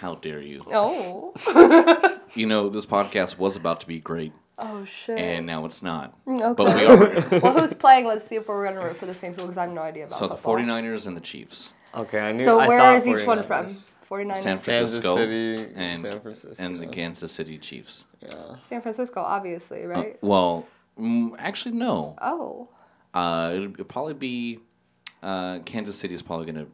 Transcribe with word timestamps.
How 0.00 0.14
dare 0.14 0.40
you? 0.40 0.62
Oh. 0.72 1.34
You 2.34 2.46
know, 2.46 2.70
this 2.70 2.86
podcast 2.86 3.36
was 3.38 3.56
about 3.56 3.80
to 3.80 3.86
be 3.86 3.98
great, 3.98 4.32
Oh 4.56 4.84
shit. 4.84 5.18
and 5.18 5.46
now 5.46 5.64
it's 5.66 5.82
not. 5.82 6.14
okay. 6.28 6.54
But 6.56 6.74
we 6.76 6.86
are. 6.86 7.40
well, 7.42 7.58
who's 7.58 7.74
playing? 7.74 8.06
Let's 8.06 8.24
see 8.24 8.36
if 8.36 8.48
we're 8.48 8.64
gonna 8.64 8.82
root 8.84 8.96
for 8.96 9.06
the 9.06 9.12
same 9.14 9.32
people 9.32 9.46
because 9.46 9.58
I 9.58 9.62
have 9.64 9.72
no 9.72 9.82
idea 9.82 10.04
about 10.04 10.12
that. 10.12 10.18
So 10.18 10.28
the 10.28 10.36
football. 10.36 10.58
49ers 10.58 11.06
and 11.06 11.16
the 11.16 11.20
Chiefs. 11.20 11.72
Okay, 11.94 12.20
I 12.20 12.32
knew. 12.32 12.44
So 12.44 12.60
I 12.60 12.68
where 12.68 12.78
thought 12.78 13.06
each 13.06 13.26
one 13.26 13.38
49ers. 13.40 13.44
from? 13.44 13.76
49ers. 14.08 14.36
San 14.36 14.58
Francisco 14.58 15.16
City 15.16 15.72
and 15.74 16.02
San 16.02 16.20
Francisco. 16.20 16.64
and 16.64 16.78
the 16.80 16.86
Kansas 16.86 17.32
City 17.32 17.58
Chiefs. 17.58 18.04
Yeah. 18.22 18.56
San 18.62 18.80
Francisco, 18.80 19.20
obviously, 19.20 19.84
right? 19.86 20.16
Well, 20.22 20.66
mm, 20.98 21.34
actually, 21.38 21.74
no. 21.74 22.16
oh. 22.22 22.68
Uh, 23.12 23.50
it'll, 23.54 23.72
it'll 23.72 23.84
probably 23.86 24.14
be 24.14 24.60
uh, 25.22 25.58
Kansas 25.66 25.96
City 25.96 26.14
is 26.14 26.22
probably 26.22 26.46
gonna. 26.46 26.66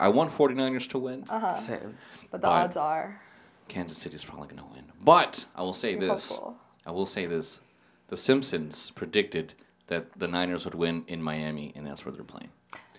I 0.00 0.08
want 0.08 0.32
49ers 0.32 0.88
to 0.90 0.98
win. 0.98 1.24
Uh-huh. 1.28 1.60
Same. 1.60 1.96
But 2.30 2.40
the 2.40 2.48
But- 2.48 2.64
odds 2.64 2.76
are. 2.76 3.20
Kansas 3.68 3.96
City 3.96 4.14
is 4.14 4.24
probably 4.24 4.48
gonna 4.48 4.66
win. 4.74 4.84
But 5.02 5.46
I 5.56 5.62
will 5.62 5.72
say 5.74 5.92
You're 5.92 6.00
this. 6.00 6.28
hopeful. 6.30 6.56
I 6.84 6.90
will 6.90 7.06
say 7.06 7.24
this. 7.26 7.60
The 8.08 8.16
Simpsons 8.16 8.90
predicted 8.90 9.54
that 9.86 10.18
the 10.18 10.28
Niners 10.28 10.64
would 10.66 10.74
win 10.74 11.04
in 11.06 11.22
Miami, 11.22 11.72
and 11.74 11.86
that's 11.86 12.04
where 12.04 12.12
they're 12.12 12.24
playing. 12.24 12.50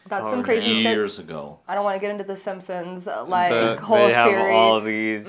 That's 0.07 0.25
Oh, 0.25 0.31
some 0.31 0.43
crazy 0.43 0.73
shit. 0.81 0.95
Years 0.95 1.19
ago. 1.19 1.59
I 1.67 1.75
don't 1.75 1.83
want 1.83 1.95
to 1.95 1.99
get 1.99 2.09
into 2.11 2.23
the 2.23 2.35
Simpsons 2.35 3.07
uh, 3.07 3.23
like 3.25 3.51
The- 3.51 3.77
whole 3.81 3.97
they 4.07 4.13
have 4.13 4.29
theory. 4.29 4.53
all 4.53 4.79
these 4.81 5.27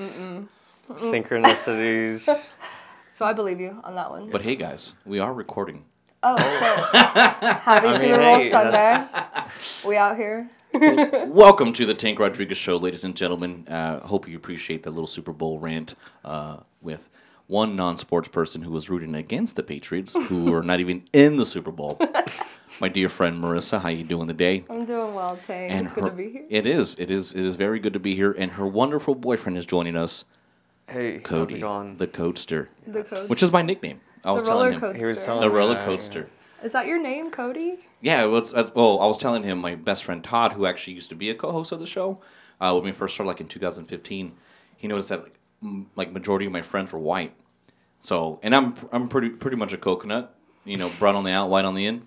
synchronicities. 0.89 2.27
So 3.13 3.25
I 3.25 3.33
believe 3.33 3.59
you 3.59 3.81
on 3.83 3.95
that 3.95 4.11
one. 4.11 4.29
But 4.29 4.43
hey, 4.43 4.55
guys, 4.55 4.93
we 5.03 5.17
are 5.19 5.33
recording. 5.33 5.85
oh 6.21 6.37
shit! 6.37 6.95
Happy 7.01 7.87
I 7.87 7.91
mean, 7.91 7.99
Super 7.99 8.17
Bowl 8.19 8.35
hey, 8.35 8.51
Sunday. 8.51 9.03
we 9.87 9.97
out 9.97 10.15
here. 10.17 10.47
Welcome 11.27 11.73
to 11.73 11.87
the 11.87 11.95
Tank 11.95 12.19
Rodriguez 12.19 12.57
Show, 12.59 12.77
ladies 12.77 13.03
and 13.03 13.15
gentlemen. 13.15 13.67
Uh, 13.67 13.99
hope 14.01 14.27
you 14.27 14.37
appreciate 14.37 14.83
that 14.83 14.91
little 14.91 15.07
Super 15.07 15.33
Bowl 15.33 15.57
rant 15.57 15.95
uh, 16.23 16.57
with 16.81 17.09
one 17.47 17.75
non-sports 17.75 18.27
person 18.27 18.61
who 18.61 18.69
was 18.69 18.87
rooting 18.87 19.15
against 19.15 19.55
the 19.55 19.63
Patriots, 19.63 20.15
who 20.27 20.53
are 20.53 20.61
not 20.61 20.79
even 20.79 21.03
in 21.13 21.37
the 21.37 21.47
Super 21.47 21.71
Bowl. 21.71 21.99
My 22.79 22.89
dear 22.89 23.09
friend 23.09 23.43
Marissa, 23.43 23.79
how 23.81 23.87
are 23.87 23.91
you 23.91 24.03
doing 24.03 24.27
today? 24.27 24.65
I'm 24.69 24.85
doing 24.85 25.15
well, 25.15 25.39
Tay. 25.43 25.67
it's 25.71 25.93
good 25.93 26.05
to 26.05 26.11
be 26.11 26.29
here. 26.29 26.45
It 26.47 26.67
is. 26.67 26.95
It 26.99 27.09
is. 27.09 27.33
It 27.33 27.43
is 27.43 27.55
very 27.55 27.79
good 27.79 27.93
to 27.93 27.99
be 27.99 28.13
here, 28.13 28.31
and 28.37 28.51
her 28.51 28.67
wonderful 28.67 29.15
boyfriend 29.15 29.57
is 29.57 29.65
joining 29.65 29.97
us, 29.97 30.25
Hey, 30.87 31.17
Cody, 31.19 31.53
how's 31.53 31.57
it 31.57 31.61
going? 31.61 31.97
the 31.97 32.07
Coadster, 32.07 32.69
The 32.85 33.03
coast. 33.03 33.31
which 33.31 33.41
is 33.41 33.51
my 33.51 33.63
nickname. 33.63 33.99
I 34.23 34.31
was 34.31 34.43
the 34.43 34.51
roller 34.51 34.61
telling 34.65 34.73
him 34.75 34.79
coaster. 34.81 34.97
He 34.99 35.05
was 35.05 35.23
telling 35.23 35.41
the 35.41 35.49
me 35.49 35.55
roller 35.55 35.73
that, 35.73 35.85
coaster. 35.85 36.29
Is 36.63 36.71
that 36.71 36.87
your 36.87 37.01
name, 37.01 37.29
Cody? 37.29 37.77
Yeah, 38.01 38.25
was. 38.25 38.53
Uh, 38.53 38.69
well, 38.73 38.99
I 38.99 39.05
was 39.05 39.17
telling 39.17 39.43
him 39.43 39.59
my 39.59 39.75
best 39.75 40.03
friend 40.03 40.23
Todd, 40.23 40.53
who 40.53 40.65
actually 40.65 40.93
used 40.93 41.09
to 41.09 41.15
be 41.15 41.29
a 41.29 41.35
co-host 41.35 41.71
of 41.71 41.79
the 41.79 41.87
show, 41.87 42.19
uh, 42.59 42.71
when 42.73 42.83
we 42.83 42.91
first 42.91 43.13
started, 43.13 43.27
like 43.27 43.41
in 43.41 43.47
2015. 43.47 44.33
He 44.75 44.87
noticed 44.87 45.09
that 45.09 45.23
like, 45.23 45.35
m- 45.61 45.87
like 45.95 46.11
majority 46.11 46.45
of 46.45 46.51
my 46.51 46.61
friends 46.61 46.91
were 46.91 46.99
white. 46.99 47.33
So, 47.99 48.39
and 48.43 48.55
I'm 48.55 48.75
I'm 48.91 49.07
pretty 49.07 49.29
pretty 49.29 49.57
much 49.57 49.73
a 49.73 49.77
coconut, 49.77 50.35
you 50.65 50.77
know, 50.77 50.89
brown 50.99 51.15
on 51.15 51.23
the 51.23 51.31
out, 51.31 51.49
white 51.49 51.65
on 51.65 51.75
the 51.75 51.85
in. 51.85 52.03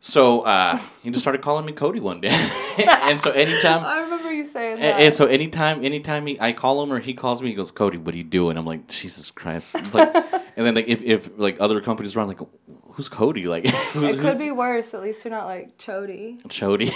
So 0.00 0.42
uh, 0.42 0.76
he 1.02 1.10
just 1.10 1.22
started 1.24 1.40
calling 1.40 1.64
me 1.64 1.72
Cody 1.72 1.98
one 1.98 2.20
day, 2.20 2.28
and 2.78 3.18
so 3.20 3.30
anytime. 3.30 3.82
I 3.86 4.00
remember 4.02 4.30
you 4.32 4.44
saying 4.44 4.78
that. 4.80 4.94
And, 4.96 5.04
and 5.04 5.14
so 5.14 5.24
anytime, 5.26 5.82
anytime 5.82 6.26
he, 6.26 6.38
I 6.38 6.52
call 6.52 6.82
him 6.82 6.92
or 6.92 6.98
he 6.98 7.14
calls 7.14 7.40
me, 7.40 7.48
he 7.48 7.54
goes, 7.54 7.70
"Cody, 7.70 7.96
what 7.96 8.14
are 8.14 8.18
you 8.18 8.24
doing?" 8.24 8.58
I'm 8.58 8.66
like, 8.66 8.86
"Jesus 8.88 9.30
Christ!" 9.30 9.74
It's 9.74 9.94
like, 9.94 10.14
and 10.56 10.66
then 10.66 10.74
like 10.74 10.88
if, 10.88 11.00
if 11.00 11.30
like 11.38 11.56
other 11.58 11.80
companies 11.80 12.14
around, 12.16 12.28
like, 12.28 12.40
who's 12.92 13.08
Cody? 13.08 13.44
Like, 13.44 13.66
who's, 13.66 14.02
it 14.02 14.12
could 14.18 14.20
who's- 14.20 14.38
be 14.38 14.50
worse. 14.50 14.92
At 14.92 15.00
least 15.00 15.24
you're 15.24 15.32
not 15.32 15.46
like 15.46 15.78
Chody. 15.78 16.42
Chody, 16.48 16.88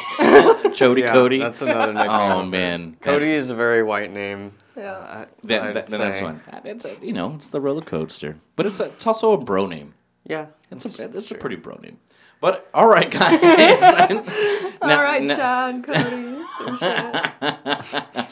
Chody, 0.75 1.01
Yeah, 1.01 1.13
Cody. 1.15 1.39
That's 1.39 1.63
another 1.63 1.95
nickname. 1.95 2.11
Oh, 2.11 2.45
man. 2.45 2.97
Cody 3.01 3.33
is 3.33 3.49
a 3.49 3.55
very 3.55 3.83
white 3.83 4.13
name. 4.13 4.53
Yeah. 4.77 4.97
I, 4.99 5.27
That, 5.45 5.63
I'd 5.63 5.75
that, 5.77 5.87
that's 5.87 6.19
say. 6.19 6.23
one. 6.23 6.43
It's 6.65 6.85
a, 6.85 6.95
you 7.05 7.13
know, 7.15 7.35
it's 7.37 7.49
the 7.49 7.61
roller 7.61 7.81
coaster, 7.81 8.37
but 8.55 8.67
it's 8.67 8.81
a, 8.81 8.85
it's 8.85 9.07
also 9.07 9.33
a 9.33 9.39
bro 9.39 9.65
name. 9.67 9.95
Yeah, 10.25 10.47
It's 10.71 10.85
that's- 10.85 10.95
a 10.95 11.09
that's 11.09 11.19
it's 11.21 11.31
a 11.31 11.35
pretty 11.37 11.57
bro 11.57 11.77
name. 11.77 11.99
But 12.41 12.69
all 12.73 12.87
right, 12.89 13.11
guys. 13.11 13.41
All 14.81 14.89
Now- 14.89 15.03
right, 15.03 15.23
now- 15.23 15.37
Chad, 15.37 15.85
Cody. 15.85 16.37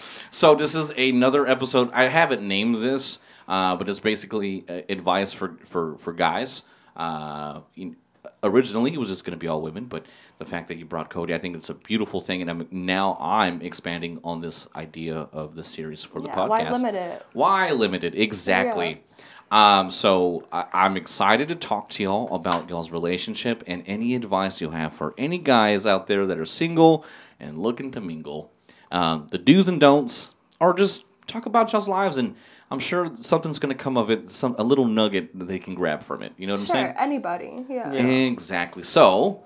so 0.30 0.54
this 0.54 0.74
is 0.74 0.90
another 0.90 1.46
episode. 1.46 1.90
I 1.92 2.04
haven't 2.04 2.42
named 2.46 2.76
this, 2.82 3.18
uh, 3.48 3.74
but 3.76 3.88
it's 3.88 3.98
basically 4.00 4.64
uh, 4.68 4.82
advice 4.88 5.32
for 5.32 5.56
for 5.66 5.96
for 5.98 6.12
guys. 6.12 6.62
Uh, 6.96 7.60
you- 7.74 7.96
originally, 8.42 8.92
it 8.94 8.98
was 8.98 9.08
just 9.08 9.24
going 9.24 9.32
to 9.36 9.40
be 9.42 9.48
all 9.48 9.60
women, 9.60 9.86
but 9.86 10.06
the 10.38 10.44
fact 10.44 10.68
that 10.68 10.76
you 10.78 10.84
brought 10.84 11.10
Cody, 11.10 11.34
I 11.34 11.38
think 11.38 11.56
it's 11.56 11.70
a 11.70 11.74
beautiful 11.74 12.20
thing, 12.20 12.42
and 12.42 12.50
I'm 12.50 12.68
now 12.70 13.16
I'm 13.20 13.60
expanding 13.62 14.20
on 14.22 14.40
this 14.40 14.68
idea 14.76 15.28
of 15.32 15.54
the 15.56 15.64
series 15.64 16.04
for 16.04 16.20
the 16.20 16.28
Yeah, 16.28 16.34
podcast. 16.36 16.48
why 16.48 16.70
limit 16.70 16.94
it? 16.94 17.26
Why 17.32 17.70
limited? 17.72 18.14
Exactly. 18.14 19.02
Um, 19.50 19.90
so 19.92 20.44
I, 20.50 20.66
I'm 20.72 20.96
excited 20.96 21.48
to 21.48 21.54
talk 21.54 21.88
to 21.90 22.02
y'all 22.02 22.34
about 22.34 22.68
y'all's 22.68 22.90
relationship 22.90 23.62
and 23.66 23.82
any 23.86 24.14
advice 24.16 24.60
you 24.60 24.70
have 24.70 24.92
for 24.94 25.14
any 25.16 25.38
guys 25.38 25.86
out 25.86 26.08
there 26.08 26.26
that 26.26 26.38
are 26.38 26.46
single 26.46 27.04
and 27.38 27.62
looking 27.62 27.90
to 27.92 28.00
mingle. 28.00 28.50
Um, 28.90 29.28
the 29.30 29.38
do's 29.38 29.68
and 29.68 29.80
don'ts, 29.80 30.34
or 30.60 30.74
just 30.74 31.04
talk 31.26 31.46
about 31.46 31.72
y'all's 31.72 31.88
lives, 31.88 32.16
and 32.16 32.34
I'm 32.70 32.78
sure 32.80 33.10
something's 33.20 33.58
going 33.60 33.76
to 33.76 33.80
come 33.80 33.96
of 33.96 34.10
it. 34.10 34.30
Some 34.30 34.56
a 34.58 34.64
little 34.64 34.84
nugget 34.86 35.38
that 35.38 35.46
they 35.46 35.58
can 35.60 35.74
grab 35.74 36.02
from 36.02 36.22
it. 36.22 36.32
You 36.36 36.46
know 36.48 36.54
what 36.54 36.60
I'm 36.60 36.66
Sure, 36.66 36.74
saying? 36.74 36.94
anybody. 36.98 37.64
Yeah. 37.68 37.92
Exactly. 37.92 38.82
So, 38.82 39.44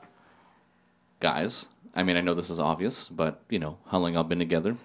guys, 1.21 1.66
I 1.94 2.03
mean, 2.03 2.16
I 2.16 2.21
know 2.22 2.34
this 2.34 2.49
is 2.50 2.59
obvious, 2.60 3.09
but 3.09 3.43
you 3.50 3.59
know, 3.59 3.77
how 3.91 3.99
long 3.99 4.15
y'all 4.15 4.25
been 4.25 4.39
together? 4.39 4.77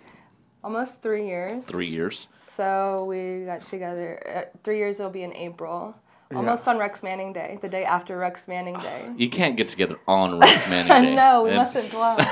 Almost 0.65 1.03
three 1.03 1.27
years. 1.27 1.63
Three 1.63 1.85
years. 1.85 2.27
So 2.39 3.05
we 3.05 3.45
got 3.45 3.63
together. 3.65 4.09
Uh, 4.25 4.57
three 4.63 4.79
years 4.79 4.99
it'll 4.99 5.11
be 5.11 5.21
in 5.21 5.31
April. 5.33 5.93
Almost 6.33 6.67
on 6.67 6.79
Rex 6.79 7.03
Manning 7.03 7.33
Day, 7.33 7.59
the 7.61 7.69
day 7.69 7.85
after 7.85 8.17
Rex 8.17 8.47
Manning 8.47 8.73
Day. 8.79 9.05
You 9.15 9.29
can't 9.29 9.55
get 9.55 9.67
together 9.67 9.99
on 10.07 10.39
Rex 10.39 10.67
Manning 10.71 11.03
Day. 11.09 11.15
no, 11.15 11.43
we 11.43 11.51
That's- 11.51 11.75
mustn't 11.75 11.93
bluff. 11.93 12.17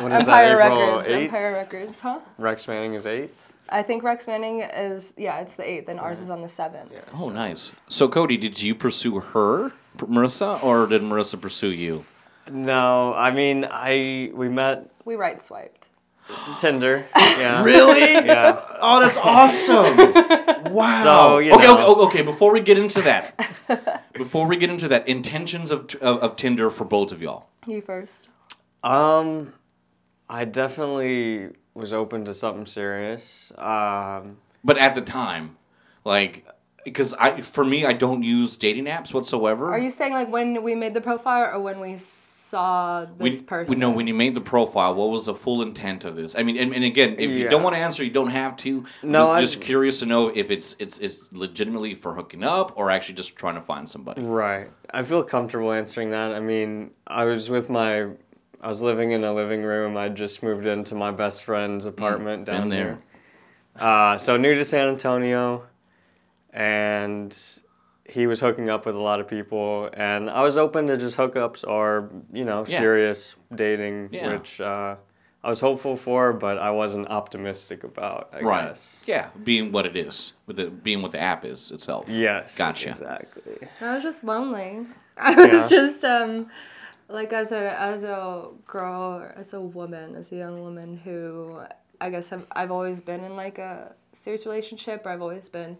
What 0.00 0.12
is 0.12 0.20
Empire 0.28 0.56
that, 0.56 0.72
April 0.72 0.86
Records. 0.96 1.08
8th? 1.08 1.22
Empire 1.24 1.52
Records, 1.52 2.00
huh? 2.00 2.20
Rex 2.38 2.66
Manning 2.68 2.94
is 2.94 3.06
8? 3.06 3.30
I 3.68 3.82
think 3.82 4.02
Rex 4.02 4.26
Manning 4.26 4.60
is 4.60 5.12
yeah, 5.18 5.40
it's 5.40 5.56
the 5.56 5.68
eighth, 5.70 5.90
and 5.90 6.00
ours 6.00 6.20
is 6.20 6.30
on 6.30 6.40
the 6.40 6.48
seventh. 6.48 7.10
Oh, 7.14 7.28
nice. 7.28 7.72
So, 7.88 8.08
Cody, 8.08 8.38
did 8.38 8.62
you 8.62 8.74
pursue 8.74 9.20
her, 9.20 9.72
Marissa, 9.98 10.62
or 10.64 10.86
did 10.86 11.02
Marissa 11.02 11.38
pursue 11.38 11.68
you? 11.72 12.06
No, 12.50 13.12
I 13.12 13.30
mean, 13.30 13.66
I 13.70 14.30
we 14.34 14.48
met 14.48 14.90
We 15.04 15.16
right 15.16 15.40
swiped. 15.42 15.90
Tinder. 16.58 17.06
Yeah. 17.16 17.62
Really? 17.62 18.12
Yeah. 18.26 18.60
Oh, 18.80 19.00
that's 19.00 19.16
awesome! 19.16 20.72
Wow. 20.72 21.02
So, 21.02 21.38
you 21.38 21.52
okay, 21.52 21.66
know. 21.66 21.86
okay, 21.86 22.00
okay. 22.06 22.22
Before 22.22 22.52
we 22.52 22.60
get 22.60 22.78
into 22.78 23.00
that, 23.02 23.38
before 24.12 24.46
we 24.46 24.56
get 24.56 24.70
into 24.70 24.88
that, 24.88 25.08
intentions 25.08 25.70
of, 25.70 25.94
of 26.00 26.18
of 26.18 26.36
Tinder 26.36 26.70
for 26.70 26.84
both 26.84 27.12
of 27.12 27.22
y'all. 27.22 27.48
You 27.66 27.80
first. 27.80 28.28
Um, 28.82 29.52
I 30.28 30.44
definitely 30.44 31.50
was 31.74 31.92
open 31.92 32.24
to 32.26 32.34
something 32.34 32.66
serious. 32.66 33.52
Um, 33.56 34.38
But 34.64 34.78
at 34.78 34.94
the 34.94 35.00
time, 35.02 35.56
like, 36.04 36.46
because 36.84 37.14
I, 37.14 37.40
for 37.40 37.64
me, 37.64 37.84
I 37.84 37.92
don't 37.92 38.22
use 38.22 38.56
dating 38.56 38.86
apps 38.86 39.14
whatsoever. 39.14 39.70
Are 39.70 39.78
you 39.78 39.90
saying 39.90 40.12
like 40.12 40.30
when 40.30 40.62
we 40.62 40.74
made 40.74 40.94
the 40.94 41.00
profile 41.00 41.50
or 41.54 41.60
when 41.60 41.80
we 41.80 41.96
saw 42.48 43.04
we, 43.18 43.30
this 43.30 43.42
person? 43.42 43.74
We 43.74 43.78
know 43.78 43.90
when 43.90 44.06
you 44.06 44.14
made 44.14 44.34
the 44.34 44.40
profile, 44.40 44.94
what 44.94 45.10
was 45.10 45.26
the 45.26 45.34
full 45.34 45.62
intent 45.62 46.04
of 46.04 46.16
this? 46.16 46.36
I 46.36 46.42
mean, 46.42 46.56
and, 46.56 46.74
and 46.74 46.84
again, 46.84 47.16
if 47.18 47.30
you 47.32 47.48
don't 47.48 47.62
want 47.62 47.76
to 47.76 47.80
answer, 47.80 48.02
you 48.04 48.10
don't 48.10 48.30
have 48.30 48.56
to. 48.58 48.84
I'm 49.02 49.10
No, 49.10 49.22
just, 49.24 49.32
I- 49.32 49.40
just 49.40 49.60
curious 49.60 49.98
to 50.00 50.06
know 50.06 50.28
if 50.28 50.50
it's 50.50 50.76
it's 50.78 50.98
it's 50.98 51.24
legitimately 51.32 51.94
for 51.94 52.14
hooking 52.14 52.42
up 52.42 52.72
or 52.76 52.90
actually 52.90 53.16
just 53.16 53.36
trying 53.36 53.54
to 53.56 53.60
find 53.62 53.88
somebody. 53.88 54.22
right. 54.22 54.70
I 54.90 55.02
feel 55.02 55.22
comfortable 55.22 55.72
answering 55.72 56.10
that. 56.12 56.32
I 56.32 56.40
mean, 56.40 56.92
I 57.06 57.24
was 57.24 57.50
with 57.50 57.68
my, 57.68 58.04
I 58.62 58.68
was 58.68 58.80
living 58.80 59.12
in 59.12 59.22
a 59.22 59.34
living 59.34 59.62
room. 59.62 59.98
I 59.98 60.08
just 60.08 60.42
moved 60.42 60.64
into 60.64 60.94
my 60.94 61.10
best 61.10 61.44
friend's 61.44 61.84
apartment 61.84 62.46
been 62.46 62.54
down 62.54 62.68
there. 62.70 62.98
there. 63.76 63.86
Uh, 63.86 64.16
so 64.16 64.36
new 64.38 64.54
to 64.54 64.64
San 64.64 64.88
Antonio, 64.88 65.66
and 66.52 67.36
he 68.08 68.26
was 68.26 68.40
hooking 68.40 68.68
up 68.70 68.86
with 68.86 68.94
a 68.94 68.98
lot 69.00 69.20
of 69.20 69.28
people, 69.28 69.90
and 69.94 70.30
I 70.30 70.42
was 70.42 70.56
open 70.56 70.86
to 70.88 70.96
just 70.96 71.16
hookups 71.16 71.66
or 71.66 72.10
you 72.32 72.44
know 72.44 72.64
Yeah. 72.66 72.80
serious 72.80 73.36
dating, 73.54 74.08
Yeah. 74.12 74.32
which 74.32 74.60
uh, 74.60 74.96
I 75.44 75.48
was 75.50 75.60
hopeful 75.60 75.96
for, 75.96 76.32
but 76.32 76.58
I 76.58 76.70
wasn't 76.70 77.08
optimistic 77.08 77.84
about. 77.84 78.30
I 78.32 78.40
Right. 78.40 78.66
guess. 78.68 79.02
Yeah, 79.06 79.28
being 79.44 79.70
what 79.72 79.86
it 79.86 79.96
is, 79.96 80.32
with 80.46 80.58
it 80.58 80.82
being 80.82 81.02
what 81.02 81.12
the 81.12 81.20
app 81.20 81.44
is 81.44 81.70
itself. 81.70 82.08
Yes. 82.08 82.56
Gotcha. 82.56 82.90
Exactly. 82.90 83.68
I 83.80 83.94
was 83.94 84.02
just 84.02 84.24
lonely. 84.24 84.86
I 85.16 85.34
was 85.34 85.70
Yeah. 85.70 85.78
just 85.78 86.04
um 86.04 86.48
like 87.08 87.32
as 87.32 87.52
a 87.52 87.78
as 87.80 88.04
a 88.04 88.48
girl 88.66 89.30
as 89.36 89.52
a 89.52 89.60
woman, 89.60 90.14
as 90.16 90.32
a 90.32 90.36
young 90.36 90.60
woman 90.62 90.96
who 91.04 91.60
I 92.00 92.10
guess 92.10 92.32
I've, 92.32 92.46
I've 92.52 92.70
always 92.70 93.00
been 93.00 93.24
in 93.24 93.34
like 93.36 93.58
a 93.58 93.92
serious 94.12 94.46
relationship 94.46 95.04
or 95.04 95.10
I've 95.10 95.22
always 95.22 95.48
been 95.48 95.76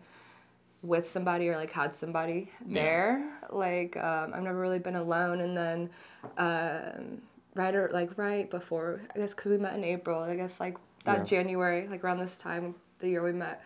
with 0.83 1.09
somebody 1.09 1.49
or 1.49 1.57
like 1.57 1.73
had 1.73 1.95
somebody 1.95 2.51
there. 2.65 3.29
Like 3.51 3.97
um, 3.97 4.33
I've 4.35 4.43
never 4.43 4.59
really 4.61 4.79
been 4.79 4.97
alone 4.97 5.41
and 5.41 5.57
then 5.57 5.91
um, 6.37 7.23
right 7.55 7.75
or 7.75 7.91
like 7.93 8.17
right 8.17 8.49
before 8.49 9.01
I 9.15 9.19
guess 9.19 9.35
because 9.35 9.51
we 9.51 9.59
met 9.59 9.75
in 9.75 9.83
April 9.85 10.21
I 10.23 10.37
guess 10.37 10.61
like 10.61 10.77
that 11.05 11.19
Yeah. 11.19 11.25
January, 11.25 11.89
like 11.89 12.05
around 12.05 12.19
this 12.19 12.37
time, 12.37 12.75
the 13.01 13.09
year 13.09 13.23
we 13.25 13.33
met, 13.33 13.63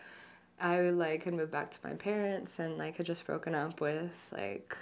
I 0.59 0.79
like 0.89 1.23
had 1.25 1.33
moved 1.33 1.51
back 1.51 1.71
to 1.71 1.79
my 1.83 1.93
parents 1.93 2.59
and 2.59 2.77
like 2.77 2.97
had 2.97 3.05
just 3.05 3.25
broken 3.25 3.53
up 3.55 3.81
with 3.81 4.29
like 4.31 4.77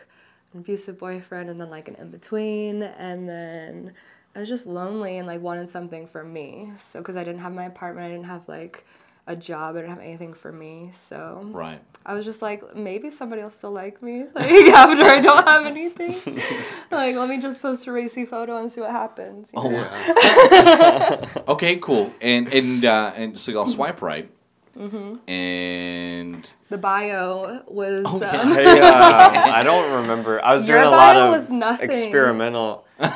an 0.53 0.59
abusive 0.59 0.99
boyfriend 0.99 1.49
and 1.49 1.59
then 1.59 1.69
like 1.69 1.87
an 1.87 1.95
in 1.95 2.09
between 2.11 2.83
and 2.83 3.27
then 3.27 3.93
I 4.35 4.39
was 4.39 4.49
just 4.49 4.67
lonely 4.67 5.17
and 5.17 5.27
like 5.27 5.41
wanted 5.41 5.69
something 5.69 6.07
for 6.07 6.23
me. 6.23 6.71
So 6.77 6.99
because 6.99 7.17
I 7.17 7.23
didn't 7.23 7.41
have 7.41 7.53
my 7.53 7.65
apartment, 7.65 8.05
I 8.05 8.09
didn't 8.09 8.27
have 8.27 8.47
like 8.47 8.85
a 9.27 9.35
job, 9.35 9.75
I 9.75 9.81
didn't 9.81 9.91
have 9.91 9.99
anything 10.03 10.33
for 10.33 10.51
me. 10.51 10.89
So 10.93 11.41
Right. 11.51 11.79
I 12.05 12.15
was 12.15 12.25
just 12.25 12.41
like, 12.41 12.75
maybe 12.75 13.11
somebody 13.11 13.43
will 13.43 13.51
still 13.51 13.71
like 13.71 14.01
me. 14.01 14.25
Like 14.35 14.49
after 14.73 15.03
I 15.03 15.21
don't 15.21 15.47
have 15.47 15.65
anything. 15.65 16.15
like 16.91 17.15
let 17.15 17.29
me 17.29 17.39
just 17.39 17.61
post 17.61 17.85
a 17.87 17.91
racy 17.91 18.25
photo 18.25 18.57
and 18.57 18.71
see 18.71 18.81
what 18.81 18.91
happens. 18.91 19.51
you 19.53 19.61
know? 19.61 19.85
Oh, 19.85 21.43
okay, 21.49 21.77
cool. 21.77 22.11
And 22.21 22.47
and 22.53 22.83
uh, 22.83 23.13
and 23.15 23.39
so 23.39 23.51
y'all 23.51 23.67
swipe 23.67 24.01
right. 24.01 24.29
Mm-hmm. 24.77 25.29
And 25.29 26.49
The 26.69 26.77
bio 26.77 27.61
was 27.67 28.05
Oh, 28.07 28.19
yeah. 28.21 28.41
um, 28.41 28.53
Hey, 28.53 28.79
uh, 28.79 29.53
I 29.53 29.63
don't 29.63 30.01
remember. 30.01 30.43
I 30.43 30.53
was 30.53 30.67
Your 30.67 30.77
doing 30.79 30.87
a 30.87 30.91
lot 30.95 31.15
of 31.17 31.81
experimental. 31.81 32.85
yeah, 32.99 33.09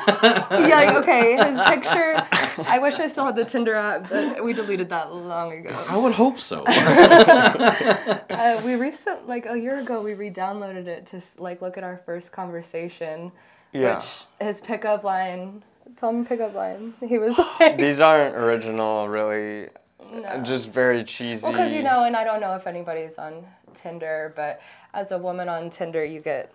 like, 0.50 0.96
okay, 0.96 1.36
his 1.36 1.60
picture. 1.62 2.14
I 2.68 2.78
wish 2.80 2.98
I 2.98 3.06
still 3.06 3.24
had 3.26 3.36
the 3.36 3.44
Tinder 3.44 3.74
app, 3.74 4.10
but 4.10 4.42
we 4.44 4.52
deleted 4.52 4.88
that 4.90 5.14
long 5.14 5.52
ago. 5.52 5.70
I 5.88 5.96
would 5.96 6.12
hope 6.14 6.38
so. 6.40 6.64
Uh, 8.36 8.60
we 8.64 8.74
recent 8.76 9.26
like 9.26 9.46
a 9.46 9.58
year 9.58 9.78
ago, 9.78 10.02
we 10.02 10.14
re-downloaded 10.14 10.86
it 10.86 11.06
to 11.06 11.20
like 11.42 11.62
look 11.62 11.78
at 11.78 11.84
our 11.84 11.96
first 11.96 12.32
conversation, 12.32 13.32
Yeah. 13.72 13.94
which 13.94 14.24
his 14.40 14.60
pickup 14.60 15.04
line. 15.04 15.62
Tell 15.96 16.10
him 16.10 16.24
pickup 16.26 16.54
line. 16.54 16.94
He 17.00 17.16
was 17.18 17.38
like, 17.60 17.78
These 17.78 18.00
aren't 18.00 18.34
original, 18.36 19.08
really. 19.08 19.68
No. 20.12 20.42
Just 20.42 20.70
very 20.70 21.04
cheesy. 21.04 21.42
Well, 21.42 21.52
because 21.52 21.72
you 21.72 21.82
know, 21.82 22.04
and 22.04 22.16
I 22.16 22.24
don't 22.24 22.40
know 22.40 22.54
if 22.54 22.66
anybody's 22.66 23.18
on 23.18 23.44
Tinder, 23.74 24.32
but 24.36 24.60
as 24.94 25.12
a 25.12 25.18
woman 25.18 25.48
on 25.48 25.70
Tinder, 25.70 26.04
you 26.04 26.20
get 26.20 26.52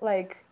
like 0.00 0.44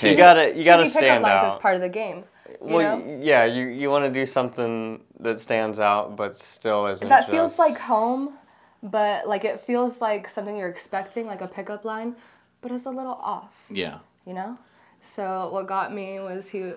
you 0.00 0.16
gotta 0.16 0.54
you 0.56 0.64
gotta 0.64 0.84
cheesy 0.84 1.00
pickup 1.00 1.08
stand 1.08 1.22
lines 1.22 1.42
out. 1.42 1.52
as 1.52 1.56
part 1.56 1.74
of 1.74 1.80
the 1.80 1.88
game. 1.88 2.24
You 2.48 2.56
well, 2.74 2.98
know? 2.98 3.20
yeah, 3.22 3.44
you 3.44 3.66
you 3.66 3.90
want 3.90 4.04
to 4.04 4.10
do 4.10 4.24
something 4.26 5.00
that 5.20 5.40
stands 5.40 5.80
out, 5.80 6.16
but 6.16 6.36
still 6.36 6.86
isn't. 6.86 7.08
that 7.08 7.28
feels 7.30 7.58
like 7.58 7.78
home, 7.78 8.34
but 8.82 9.26
like 9.28 9.44
it 9.44 9.60
feels 9.60 10.00
like 10.00 10.28
something 10.28 10.56
you're 10.56 10.68
expecting, 10.68 11.26
like 11.26 11.40
a 11.40 11.48
pickup 11.48 11.84
line, 11.84 12.16
but 12.60 12.70
it's 12.72 12.86
a 12.86 12.90
little 12.90 13.14
off. 13.14 13.66
yeah. 13.70 13.98
You 14.26 14.34
know. 14.34 14.58
So 15.00 15.50
what 15.52 15.66
got 15.66 15.92
me 15.92 16.18
was 16.20 16.48
he. 16.50 16.72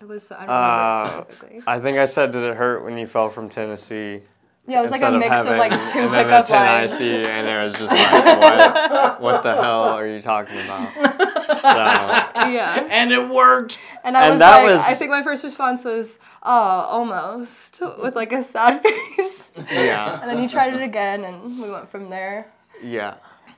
It 0.00 0.08
was 0.08 0.30
I 0.32 0.40
don't 0.40 0.50
Uh, 0.50 1.06
specifically. 1.06 1.62
I 1.66 1.78
think 1.80 1.98
I 1.98 2.04
said, 2.04 2.32
did 2.32 2.42
it 2.44 2.56
hurt 2.56 2.84
when 2.84 2.98
you 2.98 3.06
fell 3.06 3.28
from 3.30 3.48
Tennessee? 3.48 4.22
Yeah, 4.66 4.78
it 4.78 4.82
was 4.82 4.90
like 4.92 5.02
a 5.02 5.06
instead 5.14 5.18
mix 5.20 5.30
of, 5.30 5.46
having- 5.46 5.58
like 5.58 5.70
two 5.92 5.98
and 6.00 6.12
then 6.14 6.24
pickup 6.24 6.46
the 6.46 6.52
lines. 6.54 6.98
Tennessee, 6.98 7.30
and 7.30 7.46
it 7.48 7.62
was 7.62 7.78
just 7.78 7.92
like, 7.92 8.40
what, 8.40 9.20
what 9.20 9.42
the 9.42 9.54
hell 9.54 9.82
are 9.84 10.06
you 10.06 10.22
talking 10.22 10.56
about? 10.60 10.90
So, 10.94 12.48
Yeah, 12.48 12.86
And 12.90 13.12
it 13.12 13.28
worked. 13.28 13.76
and 14.02 14.16
I 14.16 14.22
And 14.22 14.30
was 14.30 14.38
that 14.38 14.56
like, 14.62 14.70
was- 14.70 14.80
I 14.86 14.94
think 14.94 15.10
my 15.10 15.22
first 15.22 15.44
response 15.44 15.84
was, 15.84 16.18
"Oh, 16.42 16.50
almost," 16.50 17.82
with 18.02 18.16
like 18.16 18.32
a 18.32 18.42
sad 18.42 18.80
face. 19.16 19.52
yeah, 19.70 20.20
And 20.22 20.30
then 20.30 20.38
he 20.38 20.48
tried 20.48 20.72
it 20.74 20.82
again, 20.82 21.24
and 21.24 21.60
we 21.60 21.70
went 21.70 21.88
from 21.90 22.08
there. 22.10 22.46
yeah. 22.82 23.16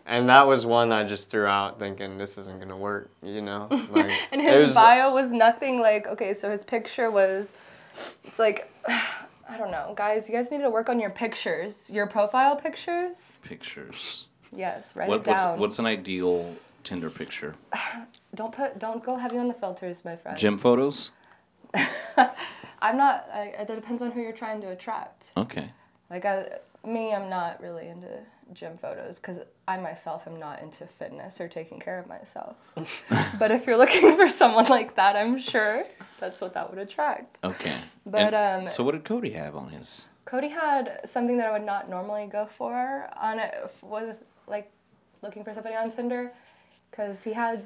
And 0.09 0.29
that 0.29 0.47
was 0.47 0.65
one 0.65 0.93
I 0.93 1.03
just 1.03 1.31
threw 1.33 1.47
out 1.47 1.81
thinking 1.81 2.17
this 2.17 2.39
isn't 2.39 2.61
gonna 2.61 2.77
work, 2.77 3.11
you 3.25 3.43
know? 3.43 3.67
Like, 3.91 4.13
And 4.33 4.41
his 4.41 4.67
was- 4.69 4.75
bio 4.77 5.13
was 5.13 5.33
nothing 5.33 5.81
like 5.81 6.07
okay, 6.09 6.33
so 6.35 6.49
his 6.51 6.63
picture 6.65 7.11
was 7.11 7.53
it's 8.25 8.39
like 8.39 8.71
I 9.49 9.57
don't 9.57 9.71
know, 9.71 9.93
guys, 9.97 10.29
you 10.29 10.35
guys 10.35 10.51
need 10.51 10.63
to 10.63 10.71
work 10.71 10.89
on 10.89 10.99
your 10.99 11.11
pictures. 11.11 11.91
Your 11.91 12.07
profile 12.07 12.57
pictures? 12.57 13.41
Pictures. 13.45 14.27
Yes, 14.55 14.95
write 14.97 15.09
What, 15.09 15.21
it 15.21 15.27
what's 15.29 15.43
down. 15.45 15.59
what's 15.59 15.79
an 15.79 15.87
ideal 15.87 16.55
Tinder 16.85 17.11
picture? 17.11 17.55
Don't 18.35 18.53
put 18.53 18.79
don't 18.79 19.03
go 19.03 19.17
heavy 19.17 19.39
on 19.39 19.49
the 19.49 19.55
filters, 19.55 20.05
my 20.05 20.15
friend. 20.15 20.37
Gym 20.39 20.57
photos. 20.57 21.11
I'm 22.81 22.97
not 22.97 23.27
I, 23.33 23.55
it 23.59 23.67
depends 23.67 24.03
on 24.03 24.11
who 24.13 24.21
you're 24.21 24.33
trying 24.33 24.61
to 24.61 24.69
attract. 24.71 25.33
Okay. 25.37 25.71
Like 26.11 26.25
I, 26.25 26.59
me, 26.87 27.15
I'm 27.15 27.29
not 27.29 27.61
really 27.61 27.89
into 27.89 28.09
gym 28.53 28.77
photos 28.77 29.19
because 29.19 29.41
I 29.67 29.77
myself 29.79 30.27
am 30.27 30.39
not 30.39 30.63
into 30.63 30.87
fitness 30.87 31.41
or 31.41 31.49
taking 31.49 31.81
care 31.81 31.99
of 31.99 32.07
myself. 32.07 32.73
but 33.39 33.51
if 33.51 33.67
you're 33.67 33.77
looking 33.77 34.13
for 34.13 34.29
someone 34.29 34.67
like 34.67 34.95
that, 34.97 35.17
I'm 35.17 35.39
sure 35.39 35.85
that's 36.21 36.41
what 36.41 36.55
that 36.55 36.71
would 36.71 36.79
attract. 36.79 37.41
Okay. 37.43 37.77
But, 38.05 38.35
And 38.35 38.65
um, 38.65 38.69
so 38.69 38.85
what 38.85 38.93
did 38.93 39.05
Cody 39.05 39.31
have 39.31 39.57
on 39.57 39.71
his? 39.71 40.07
Cody 40.25 40.49
had 40.49 41.01
something 41.05 41.37
that 41.39 41.47
I 41.47 41.53
would 41.53 41.67
not 41.67 41.89
normally 41.89 42.27
go 42.27 42.47
for 42.47 43.09
on 43.21 43.39
it 43.39 43.55
was 43.83 44.19
like 44.47 44.71
looking 45.23 45.45
for 45.45 45.53
somebody 45.53 45.77
on 45.77 45.91
Tinder 45.91 46.33
because 46.91 47.23
he 47.23 47.33
had 47.33 47.65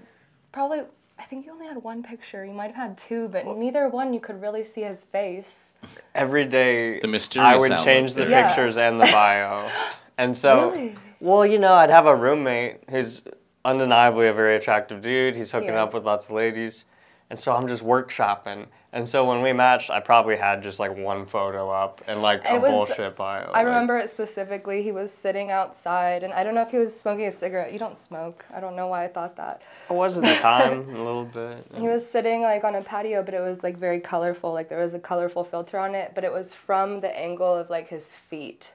probably 0.53 0.83
I 1.21 1.25
think 1.25 1.45
you 1.45 1.53
only 1.53 1.67
had 1.67 1.77
one 1.83 2.03
picture. 2.03 2.47
You 2.47 2.55
might 2.55 2.69
have 2.69 2.77
had 2.77 2.99
two, 2.99 3.29
but 3.29 3.47
neither 3.47 3.89
one 3.89 4.15
you 4.15 4.21
could 4.21 4.41
really 4.41 4.65
see 4.65 4.83
his 4.83 5.05
face. 5.05 5.75
every 6.15 6.47
day 6.47 6.99
The 6.99 7.37
I 7.39 7.57
would 7.57 7.77
change 7.79 8.15
the 8.15 8.23
there. 8.23 8.31
Yeah. 8.31 8.49
pictures 8.49 8.79
and 8.79 8.99
the 8.99 9.05
bio. 9.05 9.69
And 10.19 10.37
so, 10.37 10.71
Really? 10.73 10.93
well, 11.21 11.47
you 11.47 11.59
know, 11.59 11.73
I'd 11.73 11.89
have 11.89 12.05
a 12.05 12.15
roommate 12.15 12.83
who's 12.91 13.23
undeniably 13.65 14.27
a 14.29 14.35
very 14.35 14.55
attractive 14.57 15.01
dude. 15.01 15.35
He's 15.35 15.51
hooking 15.51 15.71
up 15.71 15.95
with 15.95 16.05
lots 16.05 16.27
of 16.27 16.33
ladies. 16.33 16.85
And 17.31 17.39
so 17.39 17.53
I'm 17.53 17.69
just 17.69 17.85
workshopping. 17.85 18.67
And 18.93 19.09
so 19.09 19.25
when 19.25 19.41
we 19.41 19.53
matched, 19.53 19.89
I 19.89 20.01
probably 20.01 20.37
had 20.37 20.65
just 20.65 20.81
like 20.81 20.97
one 20.97 21.25
photo 21.25 21.71
up 21.71 22.03
and 22.09 22.23
like 22.23 22.43
And 22.45 22.57
a 22.57 22.61
was- 22.61 22.71
bullshit 22.73 23.15
bio. 23.15 23.45
I 23.45 23.59
like- 23.59 23.67
remember 23.67 23.97
it 23.99 24.11
specifically. 24.11 24.83
He 24.83 24.91
was 24.91 25.13
sitting 25.13 25.49
outside, 25.53 26.25
and 26.25 26.33
I 26.33 26.43
don't 26.43 26.57
know 26.57 26.63
if 26.63 26.73
he 26.73 26.79
was 26.79 26.99
smoking 26.99 27.27
a 27.27 27.31
cigarette. 27.31 27.73
You 27.73 27.79
don't 27.79 27.97
smoke. 27.97 28.45
I 28.53 28.59
don't 28.59 28.75
know 28.75 28.89
why 28.89 29.05
I 29.05 29.09
thought 29.09 29.37
that. 29.37 29.63
It 29.89 29.93
was 29.93 30.19
at 30.19 30.25
the 30.25 30.35
time, 30.43 30.89
a 30.95 30.99
little 31.05 31.25
bit. 31.25 31.65
He 31.79 31.87
was 31.87 32.05
sitting 32.09 32.43
like 32.43 32.65
on 32.65 32.75
a 32.75 32.83
patio, 32.83 33.23
but 33.23 33.33
it 33.33 33.41
was 33.41 33.63
like 33.63 33.77
very 33.77 34.01
colorful. 34.01 34.53
Like 34.53 34.69
there 34.69 34.81
was 34.81 34.95
a 34.95 34.99
colorful 35.01 35.45
filter 35.45 35.79
on 35.79 35.95
it, 35.95 36.11
but 36.17 36.25
it 36.25 36.33
was 36.33 36.53
from 36.53 36.99
the 37.01 37.17
angle 37.17 37.55
of 37.55 37.71
like 37.71 37.89
his 37.91 38.17
feet. 38.17 38.73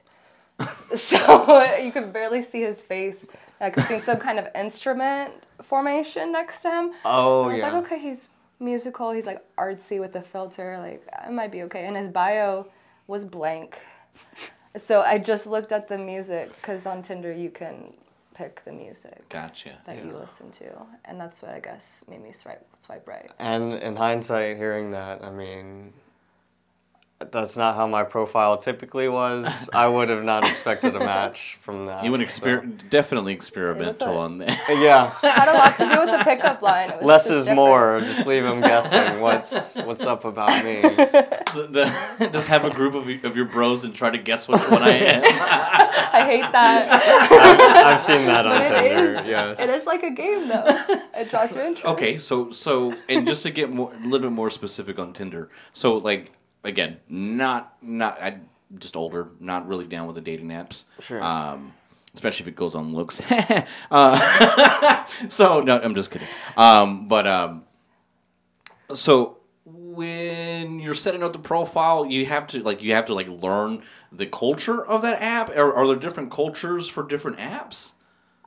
so 0.96 1.76
you 1.82 1.92
could 1.92 2.10
barely 2.14 2.40
see 2.40 2.62
his 2.62 2.82
face. 2.82 3.26
I 3.60 3.68
could 3.68 3.84
see 3.84 3.98
some 4.00 4.16
kind 4.18 4.38
of 4.38 4.48
instrument 4.54 5.32
formation 5.60 6.32
next 6.32 6.62
to 6.62 6.70
him. 6.70 6.92
Oh, 7.04 7.44
I 7.44 7.46
was 7.48 7.58
yeah. 7.58 7.70
like, 7.72 7.84
okay, 7.84 7.98
he's 7.98 8.30
musical. 8.58 9.12
He's 9.12 9.26
like 9.26 9.42
artsy 9.56 10.00
with 10.00 10.12
the 10.12 10.22
filter. 10.22 10.78
Like 10.78 11.06
I 11.26 11.30
might 11.30 11.52
be 11.52 11.62
okay. 11.64 11.86
And 11.86 11.96
his 11.96 12.08
bio 12.08 12.66
was 13.06 13.24
blank. 13.24 13.78
So 14.76 15.00
I 15.00 15.16
just 15.18 15.46
looked 15.46 15.72
at 15.72 15.88
the 15.88 15.96
music 15.96 16.54
because 16.56 16.84
on 16.86 17.00
Tinder 17.00 17.32
you 17.32 17.50
can 17.50 17.94
pick 18.34 18.62
the 18.64 18.72
music 18.72 19.26
Gotcha. 19.30 19.78
that 19.86 20.04
you 20.04 20.12
listen 20.12 20.50
to, 20.50 20.66
and 21.06 21.18
that's 21.18 21.40
what 21.40 21.52
I 21.52 21.60
guess 21.60 22.04
made 22.08 22.22
me 22.22 22.32
swipe 22.32 22.66
swipe 22.78 23.08
right. 23.08 23.30
And 23.38 23.72
in 23.72 23.96
hindsight, 23.96 24.58
hearing 24.58 24.90
that, 24.90 25.24
I 25.24 25.30
mean, 25.30 25.94
that's 27.30 27.56
not 27.56 27.76
how 27.76 27.86
my 27.86 28.04
profile 28.04 28.58
typically 28.58 29.08
was. 29.08 29.70
I 29.72 29.88
would 29.88 30.10
have 30.10 30.22
not 30.22 30.46
expected 30.48 30.94
a 30.96 30.98
match 30.98 31.58
from 31.62 31.86
that. 31.86 32.04
You 32.04 32.10
would 32.12 32.20
so- 32.28 32.40
exper- 32.46 32.90
definitely 32.90 33.32
experimental 33.32 34.08
a- 34.18 34.18
on 34.18 34.38
that. 34.38 34.58
Yeah. 34.68 35.10
Had 35.22 35.48
a 35.48 35.54
lot 35.56 35.76
to 35.76 35.84
do 35.94 36.00
with 36.02 36.10
the 36.18 36.24
pickup 36.24 36.60
line. 36.60 36.90
It 36.90 36.96
was 36.98 37.04
Less 37.06 37.30
is 37.30 37.44
different. 37.44 37.56
more. 37.56 37.98
Just 38.00 38.26
leave 38.26 38.42
them 38.42 38.60
guessing 38.60 39.20
what's 39.22 39.74
what's 39.76 40.04
up 40.04 40.24
about 40.26 40.50
me. 40.62 40.82
The- 40.82 41.68
the- 42.18 42.28
just 42.32 42.48
have 42.48 42.64
a 42.66 42.70
group 42.70 42.94
of, 42.94 43.08
of 43.24 43.34
your 43.36 43.46
bros 43.46 43.84
and 43.84 43.94
try 43.94 44.10
to 44.10 44.18
guess 44.18 44.46
which 44.46 44.60
one 44.68 44.82
I 44.82 44.90
am. 44.98 45.22
I 46.16 46.22
hate 46.24 46.52
that, 46.52 46.88
I've, 46.92 47.86
I've 47.94 48.00
seen 48.00 48.26
that 48.26 48.46
on 48.46 48.58
but 48.58 48.68
Tinder. 48.80 49.20
is. 49.20 49.26
Yes. 49.26 49.60
It 49.60 49.68
is 49.70 49.84
like 49.86 50.02
a 50.02 50.10
game 50.10 50.48
though. 50.48 50.64
It 51.14 51.30
draws 51.30 51.54
your 51.54 51.64
interest. 51.64 51.86
Okay, 51.86 52.18
so 52.18 52.50
so 52.50 52.94
and 53.08 53.26
just 53.26 53.42
to 53.44 53.50
get 53.50 53.70
more 53.70 53.92
a 53.92 53.98
little 54.06 54.28
bit 54.28 54.32
more 54.32 54.50
specific 54.50 54.98
on 54.98 55.12
Tinder. 55.14 55.48
So 55.72 55.96
like 55.96 56.32
again, 56.66 56.98
not 57.08 57.76
not 57.82 58.20
I 58.20 58.38
just 58.78 58.96
older, 58.96 59.28
not 59.40 59.66
really 59.68 59.86
down 59.86 60.06
with 60.06 60.16
the 60.16 60.20
dating 60.22 60.48
apps. 60.48 60.84
Sure. 61.00 61.22
Um 61.22 61.72
especially 62.14 62.44
if 62.44 62.48
it 62.48 62.56
goes 62.56 62.74
on 62.74 62.94
looks. 62.94 63.20
uh, 63.90 65.04
so 65.28 65.60
no, 65.60 65.78
I'm 65.80 65.94
just 65.94 66.10
kidding. 66.10 66.28
Um 66.56 67.08
but 67.08 67.26
um 67.26 67.64
so 68.94 69.38
when 69.64 70.78
you're 70.78 70.94
setting 70.94 71.22
up 71.22 71.32
the 71.32 71.38
profile, 71.38 72.06
you 72.06 72.26
have 72.26 72.46
to 72.48 72.62
like 72.62 72.82
you 72.82 72.94
have 72.94 73.06
to 73.06 73.14
like 73.14 73.28
learn 73.28 73.82
the 74.12 74.26
culture 74.26 74.84
of 74.84 75.02
that 75.02 75.20
app. 75.20 75.50
Or 75.56 75.74
are 75.74 75.86
there 75.86 75.96
different 75.96 76.30
cultures 76.30 76.88
for 76.88 77.02
different 77.02 77.38
apps? 77.38 77.92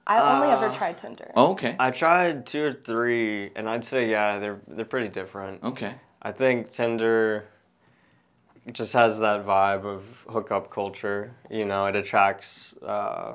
I 0.08 0.20
only 0.36 0.48
Uh, 0.48 0.58
ever 0.60 0.76
tried 0.76 0.98
Tinder. 0.98 1.32
Oh, 1.36 1.52
okay. 1.52 1.76
I 1.78 1.92
tried 1.92 2.48
two 2.48 2.64
or 2.64 2.74
three, 2.74 3.52
and 3.56 3.70
I'd 3.70 3.86
say 3.86 4.10
yeah, 4.10 4.40
they're 4.40 4.60
they're 4.68 4.86
pretty 4.86 5.10
different. 5.10 5.62
Okay. 5.64 5.94
I 6.22 6.32
think 6.32 6.70
Tinder 6.72 7.46
just 8.72 8.94
has 8.94 9.20
that 9.20 9.46
vibe 9.46 9.86
of 9.86 10.04
hookup 10.30 10.70
culture. 10.70 11.34
You 11.50 11.66
know, 11.66 11.86
it 11.88 11.96
attracts 11.96 12.74
uh, 12.86 13.34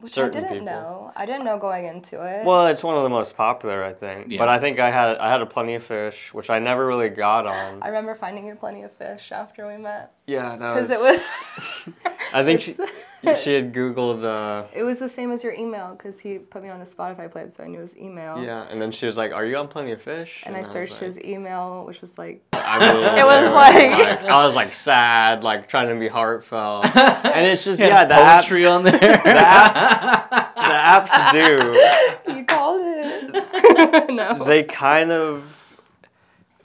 Which 0.00 0.12
certain 0.12 0.44
I 0.44 0.48
didn't 0.48 0.52
people. 0.60 0.66
know. 0.66 1.12
I 1.16 1.26
didn't 1.26 1.44
know 1.44 1.58
going 1.58 1.86
into 1.86 2.22
it. 2.24 2.44
Well, 2.44 2.66
it's 2.66 2.82
one 2.84 2.96
of 2.96 3.02
the 3.02 3.08
most 3.08 3.36
popular, 3.36 3.82
I 3.84 3.92
think. 3.92 4.30
Yeah. 4.30 4.38
But 4.38 4.48
I 4.48 4.58
think 4.58 4.78
I 4.78 4.90
had 4.90 5.16
I 5.18 5.30
had 5.30 5.40
a 5.40 5.46
plenty 5.46 5.74
of 5.74 5.84
fish, 5.84 6.32
which 6.34 6.50
I 6.50 6.58
never 6.58 6.86
really 6.86 7.08
got 7.08 7.46
on. 7.46 7.82
I 7.82 7.88
remember 7.88 8.14
finding 8.14 8.46
you 8.46 8.54
plenty 8.54 8.82
of 8.82 8.92
fish 8.92 9.32
after 9.32 9.66
we 9.66 9.76
met 9.76 10.12
Yeah, 10.26 10.56
that 10.56 10.74
because 10.74 10.90
it 10.90 11.00
was 11.00 11.94
I 12.32 12.44
think 12.44 12.60
she, 12.60 12.74
she 13.42 13.54
had 13.54 13.72
Googled. 13.72 14.24
Uh, 14.24 14.66
it 14.74 14.82
was 14.82 14.98
the 14.98 15.08
same 15.08 15.32
as 15.32 15.42
your 15.42 15.52
email 15.52 15.94
because 15.96 16.20
he 16.20 16.38
put 16.38 16.62
me 16.62 16.68
on 16.68 16.80
a 16.80 16.84
Spotify 16.84 17.30
plan, 17.30 17.50
so 17.50 17.64
I 17.64 17.66
knew 17.66 17.80
his 17.80 17.96
email. 17.96 18.42
yeah, 18.42 18.66
and 18.70 18.80
then 18.80 18.90
she 18.92 19.06
was 19.06 19.16
like, 19.16 19.32
"Are 19.32 19.44
you 19.44 19.56
on 19.56 19.68
Plenty 19.68 19.92
of 19.92 20.02
Fish?" 20.02 20.42
And 20.46 20.54
I 20.54 20.60
was 20.60 20.68
searched 20.68 20.92
like- 20.92 21.00
his 21.02 21.20
email, 21.22 21.84
which 21.86 22.00
was 22.00 22.16
like 22.18 22.42
I 22.52 22.78
mean, 22.78 23.04
It 23.18 23.24
was 23.24 23.50
like- 23.52 24.22
I 24.30 24.44
was 24.44 24.54
like 24.56 24.74
sad, 24.74 25.42
like 25.44 25.68
trying 25.68 25.88
to 25.88 25.98
be 25.98 26.08
heartfelt, 26.08 26.84
and 26.96 27.46
it's 27.46 27.64
just 27.64 27.80
yeah, 27.80 27.88
yeah, 27.88 28.04
the 28.04 28.14
poetry 28.14 28.62
apps, 28.62 28.74
on 28.76 28.82
there. 28.84 28.92
the 28.98 29.08
apps, 29.08 30.54
the 30.54 31.40
apps 31.40 32.26
do. 32.26 32.34
you 32.36 32.44
called 32.44 32.80
it. 32.82 34.10
no. 34.14 34.44
They 34.44 34.62
kind 34.64 35.10
of 35.12 35.57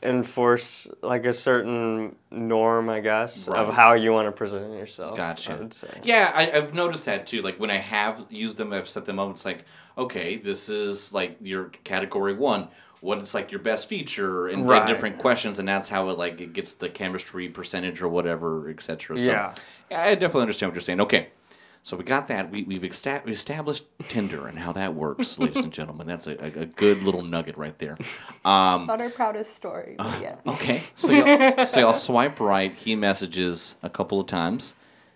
enforce 0.03 0.87
like 1.01 1.25
a 1.25 1.33
certain 1.33 2.15
norm, 2.29 2.89
I 2.89 2.99
guess, 2.99 3.47
Right. 3.47 3.59
of 3.59 3.73
how 3.73 3.93
you 3.93 4.11
want 4.11 4.27
to 4.27 4.31
present 4.31 4.73
yourself. 4.73 5.13
I 5.13 5.17
Gotcha. 5.17 5.67
say. 5.71 5.87
Yeah, 6.03 6.31
I, 6.33 6.51
I've 6.51 6.73
noticed 6.73 7.05
that 7.05 7.25
too. 7.25 7.41
Like 7.41 7.59
when 7.59 7.71
I 7.71 7.77
have 7.77 8.25
used 8.29 8.57
them, 8.57 8.73
I've 8.73 8.89
set 8.89 9.05
them 9.05 9.19
up. 9.19 9.31
It's 9.31 9.45
like, 9.45 9.65
okay, 9.97 10.35
this 10.37 10.69
is 10.69 11.13
like 11.13 11.37
your 11.41 11.65
category 11.83 12.33
one. 12.33 12.67
What 13.01 13.17
is 13.19 13.33
like 13.33 13.51
your 13.51 13.59
best 13.59 13.89
feature, 13.89 14.47
and, 14.47 14.59
and 14.61 14.69
Right. 14.69 14.87
different 14.87 15.17
questions, 15.17 15.59
and 15.59 15.67
that's 15.67 15.89
how 15.89 16.09
it 16.09 16.17
like 16.17 16.39
it 16.39 16.53
gets 16.53 16.73
the 16.75 16.87
chemistry 16.89 17.49
percentage 17.49 18.01
or 18.01 18.07
whatever, 18.07 18.69
etc. 18.69 19.19
So, 19.19 19.25
Yeah. 19.31 19.53
yeah, 19.91 20.03
I 20.03 20.15
definitely 20.15 20.43
understand 20.43 20.71
what 20.71 20.75
you're 20.75 20.81
saying. 20.81 21.01
Okay, 21.01 21.27
so 21.83 21.97
we 21.97 22.05
got 22.05 22.29
that. 22.29 22.49
We 22.49 22.63
we've 22.63 22.83
esta- 22.83 23.21
we 23.25 23.33
established 23.33 23.85
Tinder 24.07 24.47
and 24.47 24.57
how 24.57 24.71
that 24.71 24.95
works, 24.95 25.37
ladies 25.37 25.63
and 25.63 25.73
gentlemen. 25.79 26.07
That's 26.07 26.27
a, 26.27 26.41
a, 26.41 26.61
a 26.61 26.65
good 26.65 27.03
little 27.03 27.21
nugget 27.21 27.57
right 27.57 27.77
there. 27.77 27.97
Um, 28.45 28.87
Not 28.87 29.01
our 29.01 29.09
proudest 29.09 29.53
story, 29.53 29.95
but 29.97 30.21
yeah. 30.21 30.35
Okay, 30.47 30.83
so 30.95 31.11
y'all, 31.11 31.65
so 31.65 31.79
y'all 31.81 31.93
swipe 31.93 32.39
right. 32.39 32.73
He 32.73 32.95
messages 32.95 33.75
a 33.83 33.89
couple 33.89 34.19
of 34.19 34.27
times. 34.27 34.73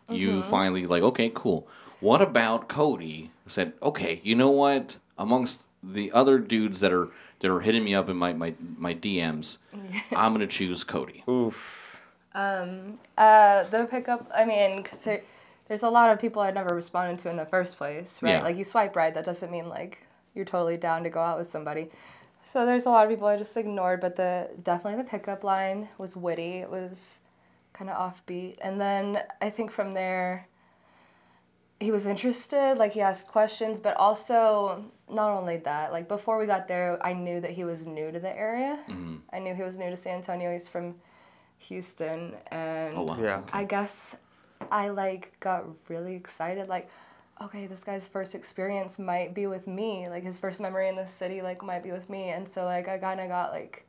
You 0.09 0.43
finally 0.43 0.86
like, 0.86 1.03
okay, 1.03 1.31
cool. 1.33 1.67
What 2.00 2.21
about 2.21 2.69
Cody? 2.69 3.31
Said, 3.47 3.74
okay, 3.81 4.21
you 4.24 4.36
know 4.36 4.50
what? 4.50 4.97
Amongst 5.17 5.63
the 5.81 6.12
other 6.12 6.38
dudes 6.38 6.81
that 6.81 6.93
are 6.93 7.09
that 7.39 7.51
are 7.51 7.62
hitting 7.62 7.83
me 7.83 7.95
up 7.95 8.09
in 8.09 8.17
my 8.17 8.33
my, 8.33 8.53
my 8.77 8.93
DMs, 8.93 9.59
I'm 10.15 10.33
gonna 10.33 10.47
choose 10.47 10.83
Cody. 10.83 11.24
Oof. 11.29 12.01
Um, 12.33 13.00
uh, 13.17 13.63
the 13.63 13.86
pickup, 13.86 14.29
I 14.36 14.45
mean, 14.45 14.83
because 14.83 15.00
there, 15.00 15.24
there's 15.67 15.83
a 15.83 15.89
lot 15.89 16.12
of 16.12 16.19
people 16.19 16.41
I'd 16.41 16.53
never 16.53 16.74
responded 16.74 17.19
to 17.19 17.29
in 17.29 17.38
the 17.38 17.45
first 17.45 17.77
place, 17.77 18.21
right? 18.21 18.31
Yeah. 18.31 18.41
Like 18.41 18.57
you 18.57 18.63
swipe 18.63 18.95
right, 18.95 19.13
that 19.13 19.25
doesn't 19.25 19.51
mean 19.51 19.69
like 19.69 20.00
you're 20.33 20.45
totally 20.45 20.77
down 20.77 21.03
to 21.03 21.09
go 21.09 21.21
out 21.21 21.38
with 21.38 21.47
somebody. 21.47 21.89
So 22.43 22.65
there's 22.65 22.86
a 22.86 22.89
lot 22.89 23.05
of 23.05 23.09
people 23.09 23.27
I 23.27 23.36
just 23.36 23.57
ignored, 23.57 24.00
but 24.00 24.15
the 24.15 24.50
definitely 24.63 25.03
the 25.03 25.09
pickup 25.09 25.43
line 25.43 25.89
was 25.97 26.15
witty. 26.15 26.59
It 26.59 26.69
was 26.69 27.19
kind 27.74 27.91
of 27.91 27.97
offbeat, 27.97 28.57
and 28.62 28.79
then 28.79 29.19
I 29.41 29.50
think 29.50 29.71
from 29.71 29.93
there, 29.93 30.47
he 31.79 31.91
was 31.91 32.05
interested. 32.05 32.75
Like 32.75 32.93
he 32.93 33.01
asked 33.01 33.27
questions, 33.27 33.81
but 33.81 33.97
also 33.97 34.86
not 35.09 35.31
only 35.31 35.57
that. 35.57 35.91
Like 35.91 36.07
before 36.07 36.38
we 36.38 36.45
got 36.45 36.69
there, 36.69 36.97
I 37.05 37.12
knew 37.12 37.41
that 37.41 37.51
he 37.51 37.65
was 37.65 37.86
new 37.86 38.12
to 38.12 38.19
the 38.19 38.36
area. 38.36 38.79
Mm-hmm. 38.88 39.17
I 39.33 39.39
knew 39.39 39.53
he 39.53 39.63
was 39.63 39.77
new 39.77 39.89
to 39.89 39.97
San 39.97 40.15
Antonio. 40.15 40.53
He's 40.53 40.69
from 40.69 40.95
Houston, 41.57 42.36
and 42.50 42.97
Oh 42.97 43.03
wow. 43.03 43.21
Yeah. 43.21 43.41
I 43.51 43.65
guess 43.65 44.15
I 44.71 44.89
like 44.89 45.37
got 45.39 45.65
really 45.89 46.15
excited 46.15 46.67
like 46.67 46.89
okay 47.41 47.67
this 47.67 47.83
guy's 47.83 48.05
first 48.05 48.35
experience 48.35 48.97
might 48.97 49.33
be 49.33 49.47
with 49.47 49.67
me 49.67 50.07
like 50.09 50.23
his 50.23 50.37
first 50.37 50.59
memory 50.59 50.89
in 50.89 50.95
the 50.95 51.05
city 51.05 51.41
like 51.41 51.63
might 51.63 51.83
be 51.83 51.91
with 51.91 52.09
me 52.09 52.29
and 52.29 52.47
so 52.47 52.65
like 52.65 52.87
I 52.87 52.97
kind 52.97 53.19
of 53.19 53.27
got 53.29 53.51
like 53.51 53.85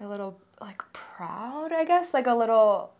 a 0.00 0.06
little 0.06 0.38
like 0.60 0.82
proud 0.92 1.72
I 1.72 1.84
guess 1.84 2.14
like 2.14 2.26
a 2.26 2.34
little 2.34 2.92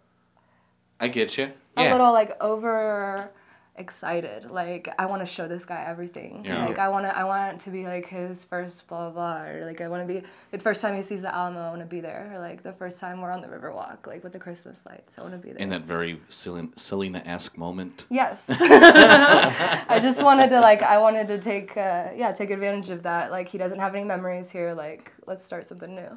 I 1.00 1.08
get 1.08 1.38
you. 1.38 1.50
a 1.76 1.92
little 1.92 2.12
like 2.12 2.32
over 2.42 3.30
excited 3.78 4.50
like 4.50 4.88
I 4.98 5.06
want 5.06 5.22
to 5.22 5.26
show 5.26 5.46
this 5.48 5.64
guy 5.64 5.84
everything 5.86 6.44
Yeah. 6.44 6.66
like 6.66 6.78
I 6.78 6.88
want 6.88 7.06
to 7.06 7.16
I 7.16 7.24
want 7.24 7.60
to 7.62 7.70
be 7.70 7.84
like 7.84 8.06
his 8.06 8.44
first 8.44 8.86
blah 8.88 9.10
blah, 9.10 9.38
blah 9.38 9.42
or 9.50 9.64
like 9.66 9.80
I 9.80 9.88
want 9.88 10.06
to 10.06 10.12
be 10.12 10.22
the 10.50 10.58
first 10.58 10.80
time 10.80 10.96
he 10.96 11.02
sees 11.02 11.22
the 11.22 11.34
Alamo 11.34 11.60
I 11.60 11.70
want 11.70 11.80
to 11.82 11.86
be 11.86 12.00
there 12.00 12.30
or 12.34 12.38
like 12.40 12.62
the 12.62 12.72
first 12.72 12.98
time 13.00 13.20
we're 13.20 13.30
on 13.30 13.40
the 13.40 13.48
Riverwalk 13.48 14.06
like 14.06 14.22
with 14.24 14.32
the 14.32 14.38
Christmas 14.38 14.84
lights 14.84 15.18
I 15.18 15.22
want 15.22 15.34
to 15.34 15.38
be 15.38 15.50
there 15.52 15.58
In 15.62 15.68
that 15.70 15.82
very 15.84 16.20
Selena 16.28 17.22
esque 17.24 17.56
moment. 17.56 18.04
Yes. 18.10 18.46
I 18.50 19.98
just 20.02 20.22
wanted 20.22 20.50
to 20.50 20.60
like 20.60 20.82
I 20.82 20.98
wanted 20.98 21.28
to 21.28 21.38
take 21.38 21.76
uh, 21.76 22.08
yeah 22.16 22.32
take 22.32 22.50
advantage 22.50 22.90
of 22.90 23.02
that. 23.04 23.30
Like 23.30 23.48
he 23.48 23.58
doesn't 23.58 23.78
have 23.78 23.94
any 23.94 24.04
memories 24.04 24.50
here. 24.50 24.74
Like 24.74 25.12
let's 25.26 25.44
start 25.44 25.66
something 25.66 25.94
new, 25.94 26.16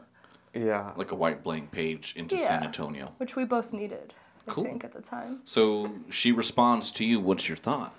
Yeah. 0.54 0.92
Like 0.96 1.12
a 1.12 1.16
white 1.16 1.44
blank 1.44 1.72
page 1.72 2.14
into 2.16 2.38
San 2.38 2.64
Antonio. 2.64 3.14
which 3.18 3.36
we 3.36 3.46
both 3.46 3.74
needed. 3.74 4.14
I 4.48 4.52
Cool. 4.52 4.64
think 4.66 4.84
at 4.84 4.94
the 4.94 5.02
time. 5.02 5.40
So 5.46 5.92
she 6.10 6.32
responds 6.32 6.92
to 6.92 7.06
you. 7.06 7.20
What's 7.20 7.48
your 7.48 7.58
thought? 7.58 7.94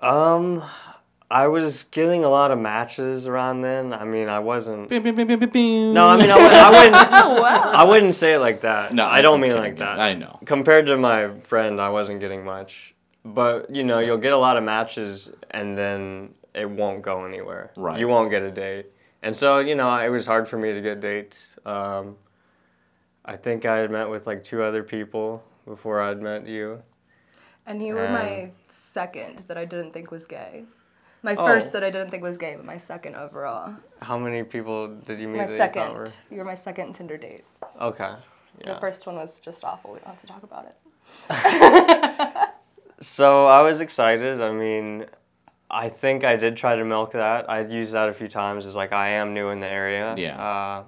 Um, 0.00 0.62
I 1.30 1.48
was 1.48 1.84
getting 1.84 2.22
a 2.24 2.28
lot 2.28 2.50
of 2.52 2.58
matches 2.58 3.26
around 3.26 3.62
then. 3.62 3.92
I 3.92 4.04
mean, 4.04 4.28
I 4.28 4.38
wasn't. 4.38 4.88
Bing, 4.88 5.02
bing, 5.02 5.14
bing, 5.16 5.26
bing, 5.26 5.38
bing, 5.40 5.48
bing. 5.48 5.92
No, 5.94 6.06
I 6.06 6.16
mean, 6.16 6.30
I, 6.30 6.36
would, 6.36 6.52
I 6.52 6.70
wouldn't. 6.70 7.12
Oh 7.38 7.42
wow. 7.42 7.72
I 7.74 7.82
wouldn't 7.84 8.14
say 8.14 8.34
it 8.34 8.38
like 8.38 8.60
that. 8.60 8.92
No, 8.94 9.06
I 9.06 9.22
don't 9.22 9.40
mean 9.40 9.50
kidding, 9.50 9.62
like 9.64 9.78
that. 9.78 9.98
I 9.98 10.14
know. 10.14 10.38
Compared 10.44 10.86
to 10.86 10.96
my 10.96 11.40
friend, 11.40 11.80
I 11.80 11.88
wasn't 11.90 12.20
getting 12.20 12.44
much. 12.44 12.94
But 13.24 13.74
you 13.74 13.82
know, 13.82 13.98
you'll 13.98 14.18
get 14.18 14.32
a 14.32 14.36
lot 14.36 14.56
of 14.56 14.62
matches, 14.62 15.30
and 15.50 15.76
then 15.76 16.34
it 16.54 16.70
won't 16.70 17.02
go 17.02 17.24
anywhere. 17.24 17.72
Right. 17.76 17.98
You 17.98 18.06
won't 18.06 18.30
get 18.30 18.42
a 18.42 18.52
date, 18.52 18.86
and 19.24 19.36
so 19.36 19.58
you 19.58 19.74
know, 19.74 19.92
it 19.98 20.08
was 20.10 20.26
hard 20.26 20.46
for 20.46 20.58
me 20.58 20.72
to 20.72 20.80
get 20.80 21.00
dates. 21.00 21.58
Um, 21.66 22.14
I 23.24 23.36
think 23.36 23.66
I 23.66 23.78
had 23.78 23.90
met 23.90 24.08
with 24.08 24.28
like 24.28 24.44
two 24.44 24.62
other 24.62 24.84
people 24.84 25.42
before 25.66 26.00
I'd 26.00 26.22
met 26.22 26.46
you. 26.46 26.82
And 27.66 27.82
you 27.84 27.94
were 27.94 28.08
my 28.08 28.44
Um, 28.44 28.52
second 28.68 29.40
that 29.48 29.58
I 29.58 29.64
didn't 29.64 29.92
think 29.92 30.10
was 30.10 30.24
gay. 30.26 30.64
My 31.22 31.34
Oh. 31.34 31.44
first 31.44 31.72
that 31.72 31.82
I 31.82 31.90
didn't 31.90 32.10
think 32.10 32.22
was 32.22 32.38
gay, 32.38 32.54
but 32.54 32.64
my 32.64 32.76
second 32.76 33.16
overall. 33.16 33.74
How 34.00 34.16
many 34.16 34.42
people 34.44 34.88
did 34.88 35.18
you 35.18 35.26
meet? 35.28 35.38
My 35.38 35.44
that 35.46 35.50
you 35.52 35.56
second. 35.58 35.82
thought 35.88 35.94
were- 35.96 36.06
You 36.30 36.38
were 36.38 36.44
my 36.44 36.54
second 36.54 36.92
Tinder 36.94 37.16
date. 37.16 37.44
Okay. 37.80 38.14
The 38.64 38.76
first 38.76 39.06
one 39.06 39.16
was 39.16 39.38
just 39.40 39.64
awful. 39.64 39.92
We 39.92 39.98
don't 39.98 40.08
have 40.08 40.16
to 40.18 40.26
talk 40.26 40.42
about 40.42 40.66
it. 40.66 40.76
So 43.00 43.46
I 43.46 43.60
was 43.60 43.82
excited. 43.82 44.40
I 44.40 44.52
mean, 44.52 45.04
I 45.70 45.90
think 45.90 46.24
I 46.24 46.36
did 46.36 46.56
try 46.56 46.76
to 46.76 46.84
milk 46.84 47.12
that. 47.12 47.48
I 47.50 47.60
used 47.60 47.92
that 47.92 48.08
a 48.08 48.14
few 48.14 48.26
times 48.28 48.64
as 48.64 48.74
like 48.74 48.92
I 48.94 49.08
am 49.10 49.34
new 49.34 49.50
in 49.50 49.60
the 49.60 49.68
area. 49.68 50.14
Yeah. 50.16 50.40
Uh, 50.42 50.84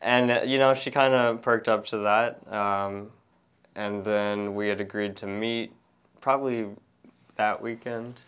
and 0.00 0.30
uh, 0.30 0.40
you 0.46 0.58
know, 0.58 0.72
she 0.72 0.90
kind 0.90 1.12
of 1.12 1.42
perked 1.42 1.68
up 1.68 1.84
to 1.88 1.98
that. 1.98 2.50
Um, 2.50 3.10
and 3.76 4.02
then 4.04 4.54
we 4.54 4.68
had 4.68 4.80
agreed 4.80 5.14
to 5.16 5.26
meet 5.26 5.72
probably 6.20 6.66
that 7.36 7.62
weekend. 7.62 8.20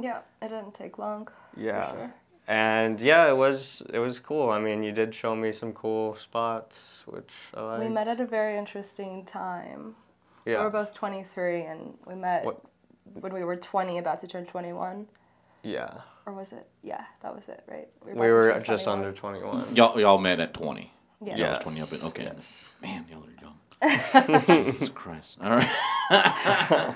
Yeah, 0.00 0.20
it 0.40 0.48
didn't 0.48 0.72
take 0.74 0.98
long. 0.98 1.28
Yeah. 1.56 1.82
For 1.82 1.96
sure. 1.96 2.14
And 2.48 3.00
yeah, 3.00 3.28
it 3.28 3.36
was 3.36 3.82
it 3.92 3.98
was 3.98 4.18
cool. 4.18 4.50
I 4.50 4.58
mean, 4.58 4.82
you 4.82 4.92
did 4.92 5.14
show 5.14 5.34
me 5.36 5.52
some 5.52 5.72
cool 5.72 6.14
spots, 6.14 7.02
which 7.06 7.32
I 7.54 7.60
liked. 7.62 7.84
We 7.84 7.88
met 7.88 8.08
at 8.08 8.20
a 8.20 8.26
very 8.26 8.56
interesting 8.56 9.24
time. 9.24 9.94
Yeah. 10.44 10.52
We 10.52 10.52
yeah. 10.52 10.62
were 10.64 10.70
both 10.70 10.94
23 10.94 11.62
and 11.62 11.94
we 12.06 12.14
met 12.14 12.44
What- 12.44 12.62
when 13.20 13.34
we 13.34 13.44
were 13.44 13.56
20, 13.56 13.98
about 13.98 14.20
to 14.20 14.26
turn 14.26 14.46
21. 14.46 15.06
yeah. 15.62 16.00
Or 16.24 16.32
was 16.32 16.52
it? 16.52 16.68
Yeah, 16.82 17.04
that 17.22 17.34
was 17.34 17.48
it, 17.48 17.64
right? 17.68 17.88
We 18.04 18.12
about 18.12 18.28
to 18.28 18.34
were 18.34 18.60
just 18.60 18.84
21. 18.84 18.98
under 18.98 19.12
21. 19.12 19.74
Y'all, 19.74 19.98
y'all 20.00 20.18
met 20.18 20.38
at 20.38 20.54
20. 20.54 20.92
Yes. 21.20 21.38
Y'all 21.38 21.46
Yes. 21.48 21.62
20 21.62 21.80
up 21.80 21.92
in, 21.92 22.02
okay. 22.02 22.22
Yes. 22.24 22.64
Man, 22.80 23.04
y'all 23.10 23.24
are 23.24 23.42
young. 23.42 23.58
Jesus 23.82 24.88
Christ. 24.94 25.38
All 25.42 25.50
right. 25.50 25.68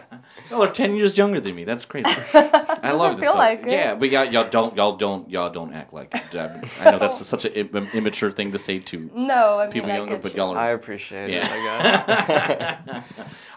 y'all 0.51 0.63
are 0.63 0.71
10 0.71 0.95
years 0.97 1.17
younger 1.19 1.41
than 1.41 1.55
me. 1.55 1.65
That's 1.65 1.85
crazy. 1.85 2.09
I 2.35 2.93
love 2.93 3.13
this. 3.17 3.21
feel 3.21 3.33
stuff. 3.33 3.37
like 3.37 3.67
it. 3.67 3.73
Yeah, 3.73 3.95
but 3.95 4.11
y'all, 4.11 4.25
y'all 4.25 4.49
don't 4.49 4.77
y'all 4.77 4.97
don't 4.97 5.29
y'all 5.31 5.51
don't 5.51 5.73
act 5.75 5.93
like 5.93 6.15
it. 6.15 6.35
I, 6.35 6.63
I 6.89 6.91
know 6.93 6.99
that's 6.99 7.25
such 7.27 7.45
an 7.45 7.53
Im- 7.53 7.89
immature 7.93 8.31
thing 8.31 8.53
to 8.53 8.59
say 8.59 8.79
to 8.79 9.11
No, 9.15 9.59
I 9.59 9.65
mean, 9.65 9.73
people 9.73 9.91
I 9.91 9.97
younger, 9.97 10.17
but 10.19 10.33
you. 10.35 10.39
y'all 10.39 10.57
I 10.57 10.69
appreciate 10.71 11.31
Yeah. 11.31 11.49
it, 11.51 12.79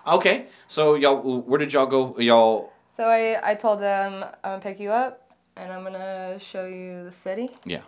I. 0.08 0.16
Okay. 0.16 0.48
So 0.68 0.96
y'all 0.96 1.42
where 1.42 1.60
did 1.60 1.72
y'all 1.74 1.86
go? 1.86 2.18
Y'all 2.18 2.72
So 2.92 3.06
I, 3.06 3.38
I 3.52 3.56
told 3.56 3.80
them 3.82 4.24
I'm 4.44 4.52
gonna 4.52 4.62
pick 4.62 4.80
you 4.80 4.90
up 4.92 5.30
and 5.56 5.72
I'm 5.72 5.84
gonna 5.84 6.40
show 6.40 6.66
you 6.66 7.04
the 7.06 7.12
city. 7.12 7.50
Yeah. 7.66 7.82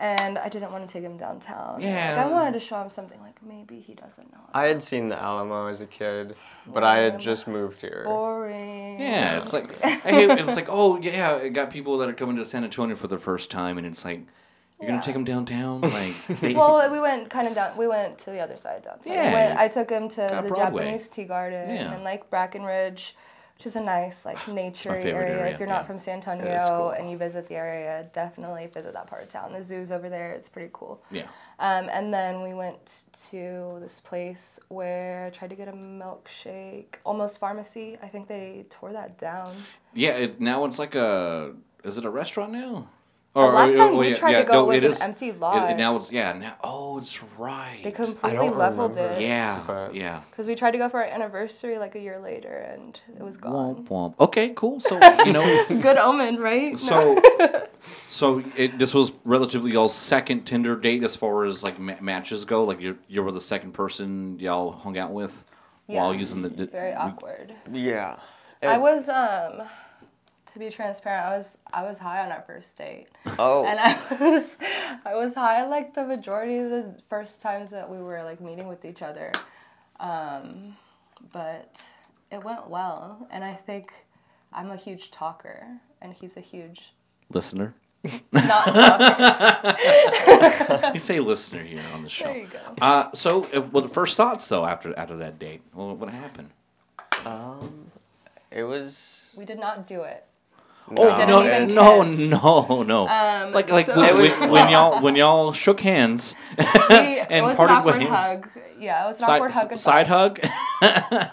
And 0.00 0.38
I 0.38 0.48
didn't 0.48 0.70
want 0.70 0.86
to 0.86 0.92
take 0.92 1.02
him 1.02 1.16
downtown. 1.16 1.80
Yeah. 1.80 2.14
Like, 2.16 2.26
I 2.26 2.28
wanted 2.30 2.52
to 2.52 2.60
show 2.60 2.80
him 2.80 2.88
something 2.88 3.20
like 3.20 3.42
maybe 3.42 3.80
he 3.80 3.94
doesn't 3.94 4.30
know. 4.32 4.38
I 4.54 4.66
had 4.68 4.80
seen 4.80 5.08
the 5.08 5.20
Alamo 5.20 5.66
as 5.66 5.80
a 5.80 5.86
kid, 5.86 6.36
but 6.66 6.84
I 6.84 6.98
had 6.98 7.18
just 7.18 7.48
moved 7.48 7.80
here. 7.80 8.02
Boring. 8.04 9.00
Yeah, 9.00 9.38
it's 9.38 9.52
like 9.52 9.76
hate, 9.82 10.30
it's 10.30 10.54
like 10.56 10.68
oh 10.70 10.98
yeah, 11.00 11.36
it 11.36 11.50
got 11.50 11.70
people 11.70 11.98
that 11.98 12.08
are 12.08 12.12
coming 12.12 12.36
to 12.36 12.44
San 12.44 12.62
Antonio 12.62 12.94
for 12.94 13.08
the 13.08 13.18
first 13.18 13.50
time, 13.50 13.76
and 13.76 13.86
it's 13.86 14.04
like 14.04 14.20
you're 14.80 14.88
Yeah. 14.88 14.90
gonna 14.90 15.02
take 15.02 15.16
him 15.16 15.24
downtown, 15.24 15.80
like 15.80 16.14
they, 16.40 16.54
Well, 16.54 16.88
we 16.92 17.00
went 17.00 17.28
kind 17.28 17.48
of 17.48 17.56
down. 17.56 17.76
We 17.76 17.88
went 17.88 18.18
to 18.18 18.30
the 18.30 18.38
other 18.38 18.56
side 18.56 18.82
downtown. 18.82 19.10
We 19.12 19.16
Yeah. 19.16 19.32
went, 19.48 19.58
I 19.58 19.66
took 19.66 19.90
him 19.90 20.08
to 20.10 20.16
Got 20.30 20.44
the 20.44 20.50
Broadway. 20.50 20.82
Japanese 20.84 21.08
tea 21.08 21.24
garden 21.24 21.70
Yeah. 21.74 21.92
and 21.92 22.04
like 22.04 22.30
Brackenridge. 22.30 23.14
Which 23.58 23.66
is 23.66 23.74
a 23.74 23.80
nice 23.80 24.24
like 24.24 24.46
nature 24.46 24.94
area. 24.94 25.14
area, 25.16 25.46
If 25.52 25.58
you're 25.58 25.68
yeah. 25.68 25.74
not 25.74 25.86
from 25.88 25.98
San 25.98 26.14
Antonio 26.14 26.56
cool. 26.68 26.90
and 26.90 27.10
you 27.10 27.16
visit 27.18 27.48
the 27.48 27.56
area, 27.56 28.08
definitely 28.12 28.68
visit 28.72 28.92
that 28.92 29.08
part 29.08 29.22
of 29.22 29.28
town. 29.30 29.52
The 29.52 29.60
zoo's 29.62 29.90
over 29.90 30.08
there. 30.08 30.30
It's 30.32 30.48
pretty 30.48 30.70
cool. 30.72 31.02
Yeah. 31.10 31.24
Um, 31.58 31.88
and 31.90 32.14
then 32.14 32.42
we 32.42 32.54
went 32.54 33.02
to 33.30 33.78
this 33.80 33.98
place 33.98 34.60
where 34.68 35.26
I 35.26 35.30
tried 35.30 35.50
to 35.50 35.56
get 35.56 35.66
a 35.66 35.72
milkshake, 35.72 37.00
Olmos 37.04 37.36
Pharmacy. 37.36 37.98
I 38.00 38.06
think 38.06 38.28
they 38.28 38.64
tore 38.70 38.92
that 38.92 39.18
down. 39.18 39.56
Yeah. 39.92 40.10
It, 40.12 40.40
now 40.40 40.64
it's 40.64 40.78
like 40.78 40.94
a. 40.94 41.52
Is 41.82 41.98
it 41.98 42.04
a 42.04 42.10
restaurant 42.10 42.52
now? 42.52 42.88
The 43.34 43.40
last 43.42 43.76
time 43.76 43.96
we 43.96 44.08
yeah, 44.08 44.14
tried 44.14 44.30
yeah, 44.32 44.38
to 44.40 44.44
go 44.44 44.52
no, 44.54 44.64
was 44.64 44.78
it 44.78 44.86
an 44.86 44.90
is. 44.92 45.00
empty 45.00 45.28
It- 45.28 45.38
lot. 45.38 45.70
it- 45.70 45.76
now 45.76 45.94
it's 45.96 46.10
yeah. 46.10 46.32
Now 46.32 46.56
oh, 46.64 46.98
it's 46.98 47.22
right. 47.38 47.80
they 47.84 47.92
completely 47.92 48.48
leveled 48.50 48.96
remember. 48.96 49.14
it. 49.16 49.22
Yeah. 49.22 49.62
But- 49.64 49.94
Yeah. 49.94 50.22
Because 50.30 50.46
we 50.48 50.56
tried 50.56 50.72
to 50.72 50.78
go 50.78 50.88
for 50.88 50.98
our 50.98 51.08
anniversary 51.08 51.78
like 51.78 51.94
a 51.94 52.00
year 52.00 52.18
later 52.18 52.56
and 52.72 53.00
it 53.16 53.22
was 53.22 53.36
gone. 53.36 53.76
Womp 53.86 53.88
womp. 53.88 54.14
Okay, 54.18 54.52
cool. 54.56 54.80
So 54.80 54.98
you 55.24 55.32
know, 55.32 55.64
Good 55.68 55.98
omen, 55.98 56.36
right? 56.40 56.78
So 56.80 57.20
so 57.80 58.42
it, 58.56 58.78
this 58.78 58.92
was 58.92 59.12
relatively 59.24 59.70
y'all's 59.72 59.94
second 59.94 60.44
Tinder 60.44 60.74
date 60.74 61.04
as 61.04 61.14
far 61.14 61.44
as 61.44 61.62
like 61.62 61.78
ma- 61.78 62.00
matches 62.00 62.44
go. 62.44 62.64
Like 62.64 62.80
you 62.80 62.98
you 63.06 63.22
were 63.22 63.30
the 63.32 63.40
second 63.40 63.72
person 63.72 64.38
y'all 64.40 64.72
hung 64.72 64.98
out 64.98 65.12
with 65.12 65.44
while 65.86 66.12
using 66.14 66.42
the. 66.42 66.48
the 66.48 66.66
Very 66.66 66.92
awkward. 66.94 67.54
Yeah. 67.72 68.16
I 68.62 68.78
was 68.78 69.08
um 69.08 69.62
to 70.52 70.58
be 70.58 70.70
transparent, 70.70 71.26
I 71.26 71.36
was 71.36 71.58
I 71.72 71.82
was 71.82 71.98
high 71.98 72.24
on 72.24 72.32
our 72.32 72.42
first 72.42 72.76
date. 72.76 73.06
Oh. 73.38 73.64
And 73.64 73.78
I 73.78 73.98
was 74.20 74.58
I 75.04 75.14
was 75.14 75.34
high 75.34 75.66
like 75.66 75.94
the 75.94 76.04
majority 76.04 76.58
of 76.58 76.70
the 76.70 76.94
first 77.08 77.42
times 77.42 77.70
that 77.70 77.88
we 77.90 77.98
were 78.00 78.22
like 78.24 78.40
meeting 78.40 78.68
with 78.68 78.84
each 78.84 79.02
other. 79.02 79.32
Um, 80.00 80.76
but 81.32 81.82
it 82.30 82.44
went 82.44 82.68
well 82.68 83.26
and 83.30 83.44
I 83.44 83.54
think 83.54 83.92
I'm 84.52 84.70
a 84.70 84.76
huge 84.76 85.10
talker 85.10 85.66
and 86.00 86.12
he's 86.12 86.36
a 86.36 86.40
huge 86.40 86.92
listener. 87.30 87.74
not 88.32 88.64
talker. 88.64 89.76
You 90.94 91.00
say 91.00 91.20
listener 91.20 91.62
here 91.64 91.82
on 91.92 92.02
the 92.04 92.08
show. 92.08 92.24
there 92.26 92.38
you 92.38 92.46
go. 92.46 92.60
Uh, 92.80 93.10
so, 93.12 93.44
uh, 93.54 93.60
well, 93.60 93.82
the 93.82 93.88
first 93.88 94.16
thoughts 94.16 94.46
though 94.46 94.64
after 94.64 94.96
after 94.98 95.16
that 95.16 95.38
date, 95.38 95.62
well, 95.74 95.94
what 95.96 96.10
happened? 96.10 96.50
Um, 97.24 97.90
it 98.50 98.62
was. 98.62 99.34
We 99.36 99.44
did 99.44 99.58
not 99.58 99.86
do 99.86 100.02
it. 100.02 100.24
Oh 100.96 101.16
didn't 101.16 101.28
no, 101.28 101.44
even 101.44 101.74
no, 101.74 102.02
no, 102.02 102.82
no! 102.82 103.06
Um, 103.08 103.52
like 103.52 103.70
like 103.70 103.86
so- 103.86 103.96
when, 103.96 104.16
when, 104.16 104.50
when 104.50 104.68
y'all 104.70 105.02
when 105.02 105.16
y'all 105.16 105.52
shook 105.52 105.80
hands, 105.80 106.34
We, 106.58 106.64
it 106.64 107.26
And 107.30 107.44
was 107.44 107.52
an 107.52 107.56
parted 107.56 107.74
awkward 107.74 107.98
ways. 107.98 108.08
hug. 108.08 108.48
Yeah, 108.80 109.04
it 109.04 109.08
was 109.08 109.18
an 109.20 109.26
side, 109.26 109.34
awkward 109.36 109.52
hug. 109.52 109.76
side 109.76 110.06
hug. 110.06 110.40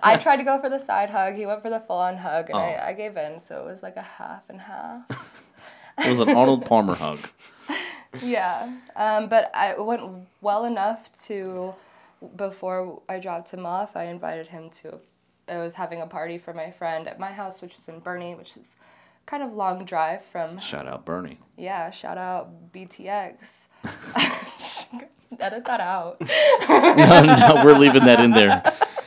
I 0.04 0.18
tried 0.22 0.38
to 0.38 0.44
go 0.44 0.60
for 0.60 0.70
the 0.70 0.80
side 0.80 1.10
hug. 1.12 1.36
He 1.36 1.46
went 1.46 1.62
for 1.62 1.70
the 1.70 1.80
full 1.80 1.98
on 2.00 2.18
hug, 2.18 2.50
and 2.50 2.58
Oh. 2.58 2.60
I, 2.62 2.88
I 2.90 2.94
gave 2.94 3.16
in. 3.18 3.40
So 3.40 3.62
it 3.62 3.66
was 3.66 3.82
like 3.84 3.96
a 3.98 4.02
half 4.02 4.42
and 4.50 4.62
half. 4.62 5.04
it 6.00 6.10
was 6.10 6.20
an 6.20 6.30
Arnold 6.36 6.66
Palmer 6.66 6.96
hug. 6.96 7.20
yeah, 8.22 8.78
um, 8.96 9.28
but 9.30 9.52
I 9.56 9.72
it 9.74 9.86
went 9.86 10.02
well 10.42 10.66
enough 10.66 11.12
to 11.28 11.76
before 12.36 13.02
I 13.08 13.20
dropped 13.20 13.52
him 13.52 13.66
off. 13.66 13.96
I 13.96 14.06
invited 14.06 14.48
him 14.48 14.70
to. 14.82 15.00
I 15.48 15.58
was 15.60 15.76
having 15.76 16.02
a 16.02 16.08
party 16.08 16.40
for 16.40 16.54
my 16.54 16.72
friend 16.72 17.08
at 17.08 17.20
my 17.20 17.32
house, 17.32 17.62
which 17.62 17.78
is 17.78 17.88
in 17.88 18.02
Boerne, 18.02 18.36
which 18.38 18.58
is 18.58 18.76
kind 19.26 19.44
of 19.44 19.54
long 19.56 19.86
drive 19.86 20.24
from. 20.24 20.60
Shout 20.60 20.88
out 20.88 21.06
Boerne. 21.06 21.38
Yeah, 21.58 21.90
shout 21.92 22.18
out 22.18 22.72
BTX. 22.74 23.68
Edit 25.40 25.66
that 25.66 25.82
out. 25.82 26.22
no, 26.70 27.24
no, 27.24 27.62
we're 27.66 27.78
leaving 27.78 28.06
that 28.06 28.20
in 28.22 28.32
there. 28.32 28.62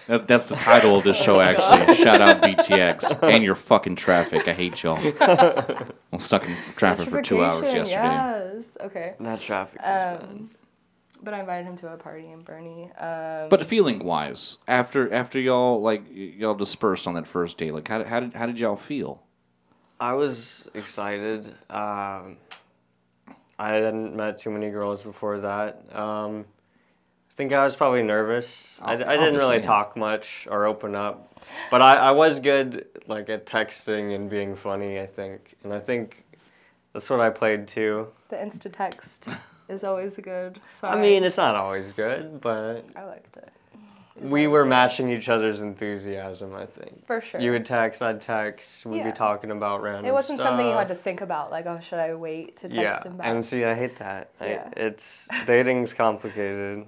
That, 0.08 0.26
that's 0.26 0.48
the 0.48 0.56
title 0.56 0.96
of 0.96 1.04
this 1.04 1.16
show, 1.16 1.40
actually. 1.40 1.94
Shout 1.96 2.20
out 2.20 2.42
BTX 2.42 3.22
and 3.22 3.42
your 3.44 3.54
fucking 3.54 3.96
traffic. 3.96 4.46
I 4.48 4.52
hate 4.52 4.82
y'all. 4.82 4.98
I'm 6.12 6.18
stuck 6.18 6.46
in 6.46 6.54
traffic 6.76 7.08
for 7.08 7.22
two 7.22 7.42
hours 7.44 7.62
yesterday. 7.72 8.02
Yes. 8.02 8.76
Okay. 8.80 9.14
That 9.20 9.40
traffic 9.40 9.80
was 9.80 9.86
bad. 10.02 10.22
Um, 10.22 10.50
but 11.22 11.34
I 11.34 11.40
invited 11.40 11.66
him 11.66 11.76
to 11.76 11.92
a 11.92 11.96
party 11.96 12.30
in 12.30 12.42
Boerne. 12.42 12.90
Um, 13.02 13.48
But 13.48 13.64
feeling 13.64 13.98
wise, 14.00 14.58
after 14.68 15.12
after 15.12 15.38
y'all 15.40 15.80
like 15.80 16.04
y- 16.10 16.32
y'all 16.36 16.54
dispersed 16.54 17.06
on 17.06 17.14
that 17.14 17.26
first 17.26 17.58
date, 17.58 17.72
like 17.74 17.88
how 17.88 18.04
how 18.04 18.20
did, 18.20 18.34
how 18.34 18.46
did 18.46 18.58
y'all 18.58 18.76
feel? 18.76 19.22
I 20.00 20.12
was 20.12 20.68
excited. 20.74 21.48
Um, 21.70 22.36
I 23.58 23.72
hadn't 23.72 24.14
met 24.14 24.38
too 24.38 24.50
many 24.50 24.70
girls 24.70 25.02
before 25.02 25.40
that. 25.40 25.84
Um, 25.92 26.44
I 27.30 27.34
think 27.34 27.52
I 27.52 27.64
was 27.64 27.74
probably 27.74 28.02
nervous. 28.02 28.80
I, 28.82 28.92
I 28.92 29.16
didn't 29.16 29.34
really 29.34 29.56
yeah. 29.56 29.62
talk 29.62 29.96
much 29.96 30.46
or 30.50 30.66
open 30.66 30.94
up, 30.94 31.40
but 31.70 31.82
I, 31.82 31.96
I 31.96 32.10
was 32.12 32.38
good 32.38 32.86
like 33.08 33.28
at 33.28 33.46
texting 33.46 34.14
and 34.14 34.30
being 34.30 34.54
funny. 34.54 35.00
I 35.00 35.06
think, 35.06 35.56
and 35.64 35.72
I 35.72 35.80
think 35.80 36.24
that's 36.92 37.10
what 37.10 37.20
I 37.20 37.30
played 37.30 37.66
too. 37.66 38.08
the 38.28 38.36
Insta 38.36 38.72
text 38.72 39.28
is 39.68 39.82
always 39.82 40.18
a 40.18 40.22
good. 40.22 40.60
I 40.82 41.00
mean, 41.00 41.24
it's 41.24 41.36
not 41.36 41.56
always 41.56 41.92
good, 41.92 42.40
but 42.40 42.86
I 42.94 43.04
liked 43.04 43.36
it. 43.36 43.52
We 44.20 44.46
were 44.46 44.64
matching 44.64 45.10
each 45.10 45.28
other's 45.28 45.60
enthusiasm. 45.60 46.54
I 46.54 46.66
think. 46.66 47.06
For 47.06 47.20
sure. 47.20 47.40
You 47.40 47.52
would 47.52 47.64
text, 47.66 48.02
I'd 48.02 48.20
text. 48.20 48.84
We'd 48.86 48.98
Yeah. 48.98 49.10
be 49.10 49.12
talking 49.12 49.50
about 49.50 49.82
random. 49.82 50.06
it 50.06 50.12
wasn't 50.12 50.38
something 50.40 50.66
you 50.66 50.72
had 50.76 50.88
to 50.88 50.94
think 50.94 51.20
about, 51.20 51.50
like, 51.50 51.66
oh, 51.66 51.80
should 51.80 51.98
I 51.98 52.14
wait 52.14 52.56
to 52.58 52.68
text 52.68 52.76
Yeah, 52.76 53.02
him 53.02 53.16
back? 53.16 53.26
and 53.26 53.44
see, 53.44 53.64
I 53.64 53.74
hate 53.74 53.96
that. 53.98 54.28
I, 54.40 54.46
Yeah. 54.48 54.68
it's 54.76 55.28
dating's 55.46 55.92
complicated. 55.94 56.86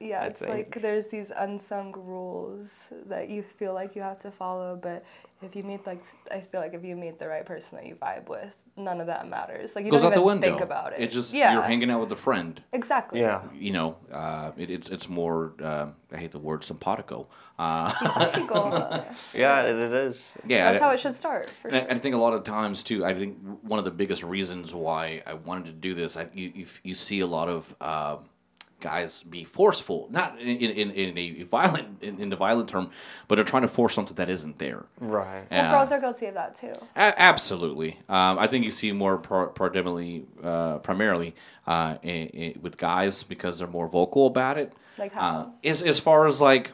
Yeah, 0.00 0.22
I 0.22 0.26
it's 0.26 0.40
think. 0.40 0.50
like 0.50 0.82
there's 0.82 1.08
these 1.08 1.30
unsung 1.36 1.92
rules 1.92 2.90
that 3.06 3.28
you 3.28 3.42
feel 3.42 3.74
like 3.74 3.94
you 3.94 4.02
have 4.02 4.18
to 4.20 4.30
follow, 4.30 4.76
but 4.80 5.04
if 5.42 5.54
you 5.56 5.62
meet 5.62 5.86
like, 5.86 6.02
I 6.30 6.40
feel 6.40 6.60
like 6.60 6.74
if 6.74 6.84
you 6.84 6.96
meet 6.96 7.18
the 7.18 7.28
right 7.28 7.44
person 7.46 7.76
that 7.78 7.86
you 7.86 7.94
vibe 7.96 8.28
with, 8.28 8.56
none 8.76 9.00
of 9.00 9.06
that 9.06 9.26
matters. 9.28 9.74
Like 9.76 9.84
you 9.86 9.90
Goes 9.90 10.02
don't 10.02 10.12
out 10.12 10.14
the 10.14 10.20
even 10.20 10.26
window. 10.40 10.48
think 10.48 10.60
about 10.60 10.92
it. 10.92 11.00
It 11.00 11.10
just 11.10 11.32
yeah, 11.32 11.52
you're 11.54 11.62
hanging 11.62 11.90
out 11.90 12.00
with 12.00 12.12
a 12.12 12.16
friend. 12.16 12.62
exactly. 12.72 13.20
Yeah. 13.20 13.40
You 13.54 13.72
know, 13.72 13.96
uh, 14.12 14.52
it, 14.56 14.70
it's 14.70 14.88
it's 14.90 15.08
more. 15.08 15.52
Uh, 15.62 15.86
I 16.12 16.16
hate 16.16 16.32
the 16.32 16.38
word 16.38 16.64
simpatico. 16.64 17.28
Uh, 17.58 17.90
Simpatico. 17.90 19.04
Yeah, 19.34 19.62
it, 19.62 19.76
it 19.76 19.92
is. 19.92 20.32
yeah, 20.46 20.70
That's 20.72 20.82
I- 20.82 20.86
how 20.86 20.92
it 20.92 21.00
should 21.00 21.14
start. 21.14 21.50
For 21.62 21.68
And 21.68 21.86
I. 21.90 21.94
I 21.94 21.98
think 21.98 22.14
a 22.14 22.18
lot 22.18 22.32
of 22.32 22.44
times 22.44 22.82
too. 22.82 23.04
I 23.04 23.14
think 23.14 23.38
one 23.62 23.78
of 23.78 23.84
the 23.84 23.90
biggest 23.90 24.22
reasons 24.22 24.74
why 24.74 25.22
I 25.26 25.34
wanted 25.34 25.66
to 25.66 25.72
do 25.72 25.94
this, 25.94 26.16
I, 26.16 26.28
you, 26.34 26.52
you 26.54 26.66
you 26.82 26.94
see 26.94 27.20
a 27.20 27.26
lot 27.26 27.48
of 27.48 27.74
uh, 27.80 28.16
guys 28.80 29.22
be 29.22 29.44
forceful, 29.44 30.08
not 30.10 30.38
in 30.40 30.56
in, 30.58 30.90
in 30.90 31.18
a 31.18 31.42
violent 31.44 32.02
in, 32.02 32.18
in 32.20 32.28
the 32.30 32.36
violent 32.36 32.68
term, 32.68 32.90
but 33.28 33.36
they're 33.36 33.44
trying 33.44 33.62
to 33.62 33.68
force 33.68 33.94
something 33.94 34.16
that 34.16 34.28
isn't 34.28 34.58
there. 34.58 34.84
Right. 34.98 35.44
Well, 35.50 35.64
Yeah. 35.64 35.70
girls 35.70 35.92
are 35.92 36.00
guilty 36.00 36.26
of 36.26 36.34
that 36.34 36.54
too. 36.54 36.74
A- 36.96 37.20
absolutely. 37.20 37.98
Um, 38.08 38.38
I 38.38 38.46
think 38.46 38.64
you 38.64 38.70
see 38.70 38.92
more 38.92 39.18
pro- 39.18 39.48
predominantly, 39.48 40.24
uh, 40.42 40.78
primarily 40.78 41.34
uh, 41.66 41.96
i 42.02 42.30
i 42.34 42.54
with 42.60 42.76
guys 42.78 43.22
because 43.22 43.58
they're 43.58 43.68
more 43.68 43.88
vocal 43.88 44.26
about 44.26 44.58
it. 44.58 44.72
Like 44.98 45.14
Uh, 45.16 45.20
how? 45.20 45.52
as, 45.64 45.82
as 45.82 45.98
far 45.98 46.26
as 46.26 46.40
like, 46.40 46.72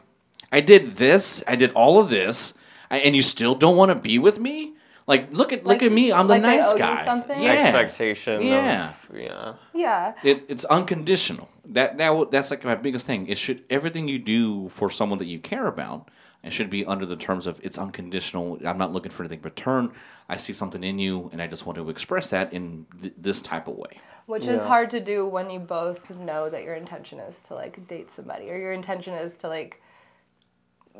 I 0.51 0.61
did 0.61 0.91
this, 0.91 1.43
I 1.47 1.55
did 1.55 1.71
all 1.73 1.99
of 1.99 2.09
this, 2.09 2.53
I- 2.89 2.99
and 2.99 3.15
you 3.15 3.21
still 3.21 3.53
don't 3.55 3.75
want 3.75 3.91
to 3.91 3.99
be 3.99 4.17
with 4.17 4.39
me? 4.39 4.73
Like, 5.07 5.31
look 5.31 5.53
at 5.53 5.65
look 5.65 5.81
at 5.81 5.91
me, 5.91 6.11
I'm 6.11 6.27
the 6.27 6.33
like 6.33 6.41
they 6.41 6.57
nice 6.57 6.65
owe 6.67 6.73
you 6.73 6.79
guy. 6.79 6.95
something? 6.97 7.41
Yeah. 7.41 7.51
Expectation. 7.51 8.41
Yeah. 8.41 8.89
Of, 8.89 9.17
yeah. 9.17 9.53
Yeah. 9.73 10.13
It, 10.21 10.43
it's 10.49 10.65
unconditional. 10.65 11.47
That 11.65 11.97
that 11.97 12.29
that's 12.29 12.51
like 12.51 12.65
my 12.65 12.75
biggest 12.75 13.07
thing. 13.07 13.27
It 13.27 13.37
should 13.37 13.63
everything 13.69 14.09
you 14.09 14.19
do 14.19 14.67
for 14.69 14.91
someone 14.91 15.17
that 15.19 15.25
you 15.25 15.39
care 15.39 15.67
about, 15.67 16.09
it 16.43 16.51
should 16.51 16.69
be 16.69 16.85
under 16.85 17.05
the 17.05 17.15
terms 17.15 17.47
of 17.47 17.59
it's 17.63 17.77
unconditional. 17.77 18.59
I'm 18.65 18.77
not 18.77 18.91
looking 18.91 19.11
for 19.11 19.23
anything 19.23 19.39
in 19.39 19.43
return. 19.43 19.93
I 20.29 20.35
see 20.37 20.51
something 20.51 20.83
in 20.83 20.99
you, 20.99 21.29
and 21.31 21.41
I 21.41 21.47
just 21.47 21.65
want 21.65 21.77
to 21.77 21.89
express 21.89 22.31
that 22.31 22.51
in 22.51 22.85
th- 23.01 23.13
this 23.17 23.41
type 23.41 23.69
of 23.69 23.75
way. 23.75 23.99
Which 24.25 24.45
is 24.45 24.61
hard 24.63 24.89
to 24.89 24.99
do 24.99 25.25
when 25.25 25.49
you 25.49 25.59
both 25.59 26.17
know 26.17 26.49
that 26.49 26.63
your 26.63 26.75
intention 26.75 27.19
is 27.19 27.41
to 27.43 27.53
like 27.53 27.87
date 27.87 28.11
somebody 28.11 28.51
or 28.51 28.57
your 28.57 28.73
intention 28.73 29.13
is 29.13 29.37
to 29.37 29.47
like 29.47 29.81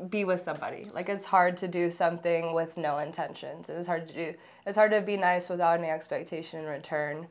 be 0.08 0.24
with 0.24 0.42
somebody. 0.42 0.88
Like 0.92 1.08
it's 1.08 1.24
hard 1.24 1.56
to 1.58 1.68
do 1.68 1.90
something 1.90 2.54
with 2.54 2.76
no 2.76 2.98
intentions. 2.98 3.70
It's 3.70 3.86
hard 3.86 4.08
to 4.08 4.14
do 4.14 4.34
it's 4.66 4.76
hard 4.76 4.90
to 4.92 5.00
be 5.00 5.16
nice 5.16 5.48
without 5.48 5.78
any 5.78 5.88
expectation 5.88 6.60
in 6.60 6.66
return. 6.66 7.28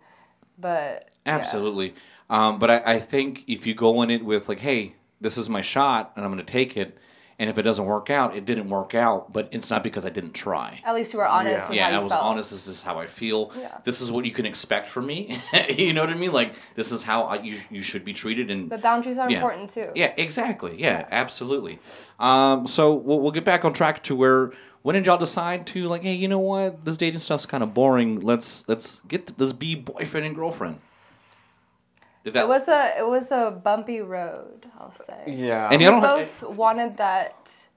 But 0.58 1.10
yeah. 1.26 1.36
Absolutely. 1.36 1.94
Um, 2.30 2.60
but 2.60 2.70
I, 2.70 2.82
I 2.96 3.00
think 3.00 3.44
if 3.48 3.68
you 3.68 3.74
go 3.74 4.02
in 4.02 4.10
it 4.10 4.26
with 4.26 4.50
like, 4.50 4.60
hey, 4.60 4.94
this 5.22 5.38
is 5.38 5.50
my 5.50 5.62
shot, 5.62 6.14
and 6.16 6.26
I'm 6.26 6.32
going 6.32 6.46
to 6.46 6.52
take 6.52 6.76
it, 6.76 6.98
and 7.39 7.50
if 7.50 7.58
it 7.58 7.62
doesn't 7.63 7.86
work 7.86 8.10
out, 8.10 8.36
it 8.36 8.45
didn't 8.45 8.69
work 8.69 8.95
out. 8.95 9.32
But 9.32 9.50
it's 9.52 9.69
not 9.69 9.84
because 9.84 10.06
I 10.06 10.10
didn't 10.10 10.34
try. 10.34 10.82
At 10.84 10.95
least 10.95 11.13
you 11.13 11.19
were 11.19 11.28
honest 11.28 11.65
Yeah. 11.65 11.69
with 11.69 11.76
yeah, 11.78 11.84
how 11.86 11.91
you 11.91 11.97
I 11.97 12.04
was 12.04 12.12
felt. 12.12 12.23
honest. 12.23 12.52
This 12.52 12.67
is 12.67 12.82
how 12.84 13.00
I 13.00 13.08
feel. 13.08 13.52
Yeah. 13.58 13.78
This 13.84 14.02
is 14.02 14.12
what 14.12 14.26
you 14.26 14.32
can 14.32 14.45
expect 14.45 14.88
from 14.88 15.06
me. 15.06 15.39
you 15.69 15.93
know 15.93 16.02
what 16.02 16.10
I 16.10 16.15
mean? 16.15 16.32
Like 16.34 16.54
this 16.76 16.91
is 16.91 17.04
how 17.04 17.23
I, 17.23 17.36
you 17.41 17.60
you 17.69 17.82
should 17.82 18.04
be 18.04 18.13
treated. 18.13 18.50
And 18.50 18.69
the 18.69 18.78
boundaries 18.78 19.17
are 19.17 19.30
Yeah. 19.30 19.38
important 19.38 19.69
too. 19.69 19.91
yeah, 19.95 20.13
exactly. 20.17 20.82
Yeah, 20.82 21.08
absolutely. 21.12 21.80
Um, 22.19 22.65
so 22.67 22.93
we'll, 22.93 23.19
we'll 23.19 23.32
get 23.32 23.45
back 23.45 23.63
on 23.65 23.73
track 23.73 24.04
to 24.04 24.15
where. 24.15 24.52
When 24.84 24.93
did 24.93 25.06
y'all 25.06 25.17
decide 25.17 25.67
to 25.67 25.84
like, 25.89 26.04
hey, 26.04 26.13
you 26.13 26.30
know 26.30 26.39
what? 26.39 26.86
This 26.86 26.95
dating 26.95 27.19
stuff's 27.19 27.45
kind 27.45 27.62
of 27.62 27.73
boring. 27.73 28.21
Let's 28.21 28.63
let's 28.69 29.02
get 29.08 29.34
let's 29.38 29.52
be 29.52 29.76
boyfriend 29.76 30.26
and 30.26 30.34
girlfriend. 30.34 30.80
Did 32.28 32.34
that 32.34 32.44
It 32.44 32.48
was 32.48 32.68
a 32.68 32.94
it 33.00 33.08
was 33.08 33.32
a 33.32 33.52
bumpy 33.52 34.02
road, 34.02 34.66
I'll 34.80 34.92
say. 34.92 35.24
Yeah. 35.28 35.70
And 35.72 35.80
We 35.80 35.86
you 35.86 35.92
don't 35.92 36.02
both 36.02 36.44
wanted 36.44 36.98
that 36.98 37.68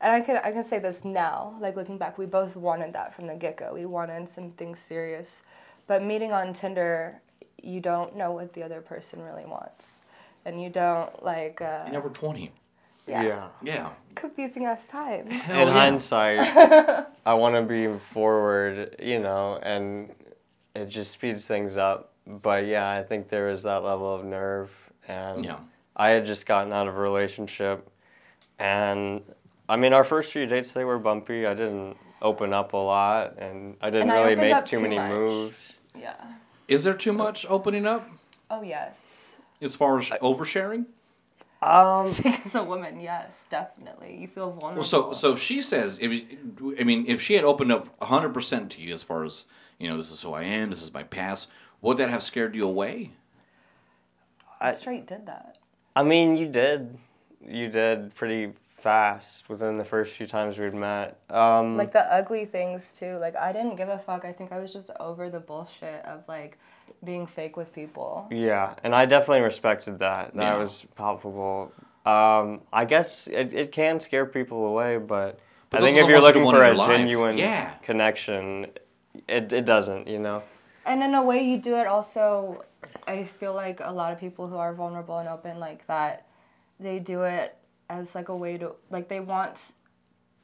and 0.00 0.12
I 0.12 0.20
can 0.20 0.36
I 0.44 0.50
can 0.52 0.64
say 0.64 0.78
this 0.78 1.04
now, 1.04 1.56
like 1.60 1.76
looking 1.76 1.98
back, 1.98 2.18
we 2.18 2.26
both 2.26 2.56
wanted 2.56 2.92
that 2.92 3.14
from 3.14 3.26
the 3.26 3.34
get 3.34 3.56
go. 3.56 3.72
We 3.74 3.86
wanted 3.86 4.28
something 4.28 4.74
serious, 4.74 5.44
but 5.86 6.02
meeting 6.02 6.32
on 6.32 6.52
Tinder, 6.52 7.20
you 7.62 7.80
don't 7.80 8.16
know 8.16 8.32
what 8.32 8.52
the 8.52 8.62
other 8.62 8.80
person 8.82 9.22
really 9.22 9.46
wants, 9.46 10.04
and 10.44 10.60
you 10.62 10.68
don't 10.70 11.22
like. 11.24 11.60
Uh, 11.60 11.82
And 11.84 11.92
now 11.94 12.00
we're 12.00 12.10
20. 12.10 12.52
yeah. 13.06 13.22
yeah. 13.22 13.48
Yeah. 13.62 13.90
Confusing 14.14 14.66
ass 14.66 14.86
time. 14.86 15.26
Hell 15.28 15.68
in 15.68 15.74
yeah. 15.74 15.80
hindsight, 15.80 17.06
I 17.26 17.34
want 17.34 17.54
to 17.54 17.62
be 17.62 17.98
forward, 17.98 18.96
you 19.02 19.20
know, 19.20 19.58
and 19.62 20.10
it 20.74 20.86
just 20.90 21.12
speeds 21.12 21.46
things 21.46 21.76
up. 21.78 22.13
But 22.26 22.66
yeah, 22.66 22.90
I 22.90 23.02
think 23.02 23.28
there 23.28 23.48
is 23.50 23.62
that 23.64 23.82
level 23.84 24.12
of 24.14 24.24
nerve, 24.24 24.70
and 25.08 25.44
Yeah. 25.44 25.58
I 25.96 26.08
had 26.10 26.24
just 26.24 26.46
gotten 26.46 26.72
out 26.72 26.88
of 26.88 26.96
a 26.96 27.00
relationship, 27.00 27.88
and 28.58 29.22
I 29.68 29.76
mean, 29.76 29.92
our 29.92 30.04
first 30.04 30.32
few 30.32 30.46
dates 30.46 30.72
they 30.72 30.84
were 30.84 30.98
bumpy. 30.98 31.46
I 31.46 31.54
didn't 31.54 31.96
open 32.22 32.52
up 32.52 32.72
a 32.72 32.76
lot, 32.78 33.36
and 33.38 33.76
I 33.80 33.90
didn't 33.90 34.10
And 34.10 34.18
really 34.18 34.32
opened 34.34 34.50
make 34.50 34.64
too 34.64 34.76
too 34.76 34.82
many 34.82 34.96
much. 34.96 35.10
moves. 35.10 35.72
Yeah. 35.96 36.16
Is 36.66 36.82
there 36.84 36.94
too 36.94 37.12
much 37.12 37.44
opening 37.48 37.86
up 37.86 38.08
Oh 38.50 38.62
yes. 38.62 39.36
as 39.60 39.76
far 39.76 39.98
as 39.98 40.08
oversharing? 40.10 40.86
Um, 41.62 42.06
As 42.44 42.54
a 42.54 42.62
woman, 42.64 43.00
yes, 43.00 43.46
definitely. 43.48 44.16
You 44.18 44.28
feel 44.28 44.50
vulnerable. 44.50 44.80
Well, 44.80 44.84
so 44.84 45.14
so 45.14 45.34
she 45.36 45.62
says. 45.62 45.98
If, 46.00 46.10
I 46.78 46.84
mean, 46.84 47.04
if 47.06 47.22
she 47.22 47.34
had 47.34 47.44
opened 47.44 47.72
up 47.72 47.88
100 48.00 48.34
percent 48.34 48.70
to 48.72 48.82
you, 48.82 48.92
as 48.92 49.02
far 49.02 49.24
as 49.24 49.46
you 49.78 49.88
know, 49.88 49.96
this 49.96 50.10
is 50.10 50.20
who 50.22 50.32
I 50.34 50.42
am, 50.42 50.70
this 50.70 50.82
is 50.82 50.92
my 50.92 51.04
past, 51.04 51.50
would 51.84 51.98
that 51.98 52.08
have 52.08 52.22
scared 52.22 52.54
you 52.56 52.66
away? 52.66 53.10
I- 54.60 54.70
straight 54.72 55.06
did 55.06 55.26
that. 55.26 55.58
I 55.94 56.02
mean, 56.02 56.36
you 56.36 56.48
did, 56.48 56.96
you 57.46 57.68
did 57.68 58.14
pretty 58.14 58.52
fast 58.78 59.48
within 59.48 59.76
the 59.78 59.84
first 59.84 60.14
few 60.16 60.26
times 60.26 60.58
we'd 60.58 60.74
met. 60.74 61.18
Um, 61.30 61.76
Like 61.76 61.92
the 61.92 62.12
ugly 62.12 62.44
things 62.46 62.96
too. 62.98 63.16
Like 63.16 63.36
I 63.36 63.52
didn't 63.52 63.76
give 63.76 63.88
a 63.88 63.98
fuck. 63.98 64.24
I 64.24 64.32
think 64.32 64.50
I 64.50 64.58
was 64.58 64.72
just 64.72 64.90
over 64.98 65.28
the 65.30 65.40
bullshit 65.40 66.04
of 66.06 66.26
like 66.26 66.58
being 67.04 67.26
fake 67.26 67.56
with 67.56 67.72
people. 67.72 68.26
Yeah, 68.30 68.74
and 68.82 68.94
I 68.94 69.04
definitely 69.06 69.42
respected 69.42 69.98
that. 70.00 70.34
That 70.34 70.42
Yeah. 70.42 70.56
was 70.56 70.84
palpable. 70.96 71.70
Um, 72.06 72.60
I 72.72 72.84
guess 72.86 73.26
it, 73.28 73.52
it 73.54 73.72
can 73.72 74.00
scare 74.00 74.26
people 74.26 74.66
away, 74.66 74.96
but, 74.98 75.38
But 75.70 75.82
I 75.82 75.86
think 75.86 75.96
if 75.98 76.08
you're 76.08 76.20
looking 76.20 76.44
for 76.44 76.62
a 76.64 76.72
life. 76.74 76.88
genuine 76.96 77.38
Yeah. 77.38 77.70
connection, 77.82 78.66
it, 79.28 79.52
it 79.52 79.64
doesn't, 79.64 80.06
you 80.08 80.18
know? 80.18 80.42
And 80.86 81.02
in 81.02 81.14
a 81.14 81.22
way, 81.22 81.42
you 81.42 81.58
do 81.58 81.76
it 81.76 81.86
also. 81.86 82.64
I 83.06 83.24
feel 83.24 83.54
like 83.54 83.80
a 83.82 83.92
lot 83.92 84.12
of 84.12 84.20
people 84.20 84.48
who 84.48 84.56
are 84.56 84.74
vulnerable 84.74 85.18
and 85.18 85.28
open 85.28 85.58
like 85.58 85.86
that, 85.86 86.26
they 86.78 86.98
do 86.98 87.22
it 87.22 87.56
as 87.88 88.14
like 88.14 88.28
a 88.28 88.36
way 88.36 88.58
to 88.58 88.74
like 88.90 89.08
they 89.08 89.20
want, 89.20 89.72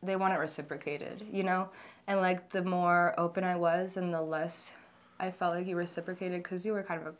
they 0.02 0.16
want 0.16 0.34
it 0.34 0.38
reciprocated, 0.38 1.26
you 1.30 1.42
know. 1.42 1.70
And 2.06 2.20
like 2.20 2.50
the 2.50 2.62
more 2.62 3.14
open 3.18 3.44
I 3.44 3.56
was, 3.56 3.96
and 3.96 4.12
the 4.12 4.22
less 4.22 4.72
I 5.18 5.30
felt 5.30 5.54
like 5.54 5.66
you 5.66 5.76
reciprocated 5.76 6.42
because 6.42 6.64
you 6.64 6.72
were 6.72 6.82
kind 6.82 7.06
of 7.06 7.14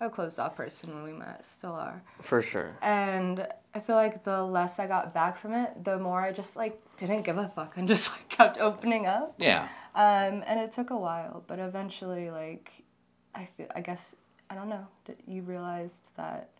a, 0.00 0.06
a 0.06 0.10
closed 0.10 0.38
off 0.38 0.56
person 0.56 0.94
when 0.94 1.04
we 1.04 1.12
met, 1.12 1.44
still 1.44 1.72
are. 1.72 2.02
For 2.22 2.40
sure. 2.40 2.76
And 2.80 3.46
I 3.74 3.80
feel 3.80 3.96
like 3.96 4.24
the 4.24 4.42
less 4.42 4.78
I 4.78 4.86
got 4.86 5.14
back 5.14 5.36
from 5.36 5.52
it, 5.54 5.84
the 5.84 5.98
more 5.98 6.20
I 6.20 6.32
just 6.32 6.56
like 6.56 6.80
didn't 6.96 7.22
give 7.22 7.38
a 7.38 7.48
fuck 7.48 7.76
and 7.76 7.88
just 7.92 8.10
like 8.10 8.28
kept 8.28 8.58
opening 8.58 9.06
up. 9.06 9.34
Yeah. 9.38 9.68
Um, 9.94 10.42
and 10.46 10.60
it 10.60 10.72
took 10.72 10.90
a 10.90 10.96
while, 10.96 11.42
but 11.46 11.58
eventually, 11.58 12.30
like, 12.30 12.84
I 13.34 13.46
feel, 13.46 13.66
I 13.74 13.80
guess, 13.80 14.14
I 14.50 14.54
don't 14.54 14.68
know, 14.68 14.86
that 15.04 15.18
you 15.26 15.42
realized 15.42 16.08
that 16.16 16.50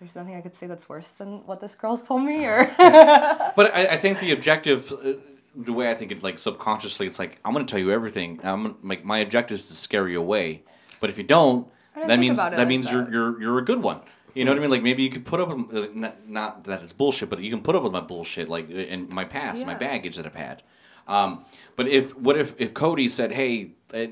there's 0.00 0.16
nothing 0.16 0.34
I 0.34 0.40
could 0.40 0.54
say 0.54 0.66
that's 0.66 0.88
worse 0.88 1.12
than 1.12 1.46
what 1.46 1.60
this 1.60 1.76
girl's 1.76 2.06
told 2.06 2.24
me, 2.24 2.44
or 2.44 2.64
But 2.78 3.74
I, 3.74 3.86
I 3.92 3.96
think 3.96 4.18
the 4.18 4.32
objective, 4.32 4.92
uh, 4.92 5.12
the 5.54 5.72
way 5.72 5.90
I 5.90 5.94
think 5.94 6.10
it, 6.10 6.22
like 6.24 6.40
subconsciously, 6.40 7.06
it's 7.06 7.20
like 7.20 7.38
I'm 7.44 7.54
to 7.54 7.64
tell 7.64 7.78
you 7.78 7.92
everything. 7.92 8.40
I'm 8.42 8.76
like 8.82 9.04
my 9.04 9.18
objective 9.18 9.60
is 9.60 9.68
to 9.68 9.74
scare 9.74 10.08
you 10.08 10.18
away. 10.18 10.62
But 10.98 11.10
if 11.10 11.18
you 11.18 11.24
don't, 11.24 11.68
that 11.94 12.18
means 12.18 12.38
that 12.38 12.56
like 12.56 12.68
means 12.68 12.90
you're 12.90 13.10
you're 13.12 13.40
you're 13.40 13.58
a 13.58 13.64
good 13.64 13.82
one. 13.82 14.00
You 14.34 14.44
know 14.44 14.52
what 14.52 14.58
I 14.58 14.60
mean? 14.62 14.70
Like 14.70 14.82
maybe 14.82 15.02
you 15.02 15.10
could 15.10 15.24
put 15.26 15.40
up, 15.40 15.48
with- 15.56 15.74
uh, 15.76 15.88
not, 15.94 16.28
not 16.28 16.64
that 16.64 16.82
it's 16.82 16.92
bullshit, 16.92 17.28
but 17.28 17.40
you 17.40 17.50
can 17.50 17.60
put 17.62 17.76
up 17.76 17.82
with 17.82 17.92
my 17.92 18.00
bullshit, 18.00 18.48
like 18.48 18.70
uh, 18.70 18.74
in 18.74 19.08
my 19.12 19.24
past, 19.24 19.66
my 19.66 19.74
baggage 19.74 20.16
that 20.16 20.24
I've 20.26 20.34
had. 20.34 20.62
Um, 21.06 21.44
but 21.76 21.88
if 21.88 22.16
what 22.16 22.38
if 22.38 22.54
if 22.60 22.72
Cody 22.74 23.08
said, 23.08 23.32
hey, 23.32 23.72
uh, 23.92 24.06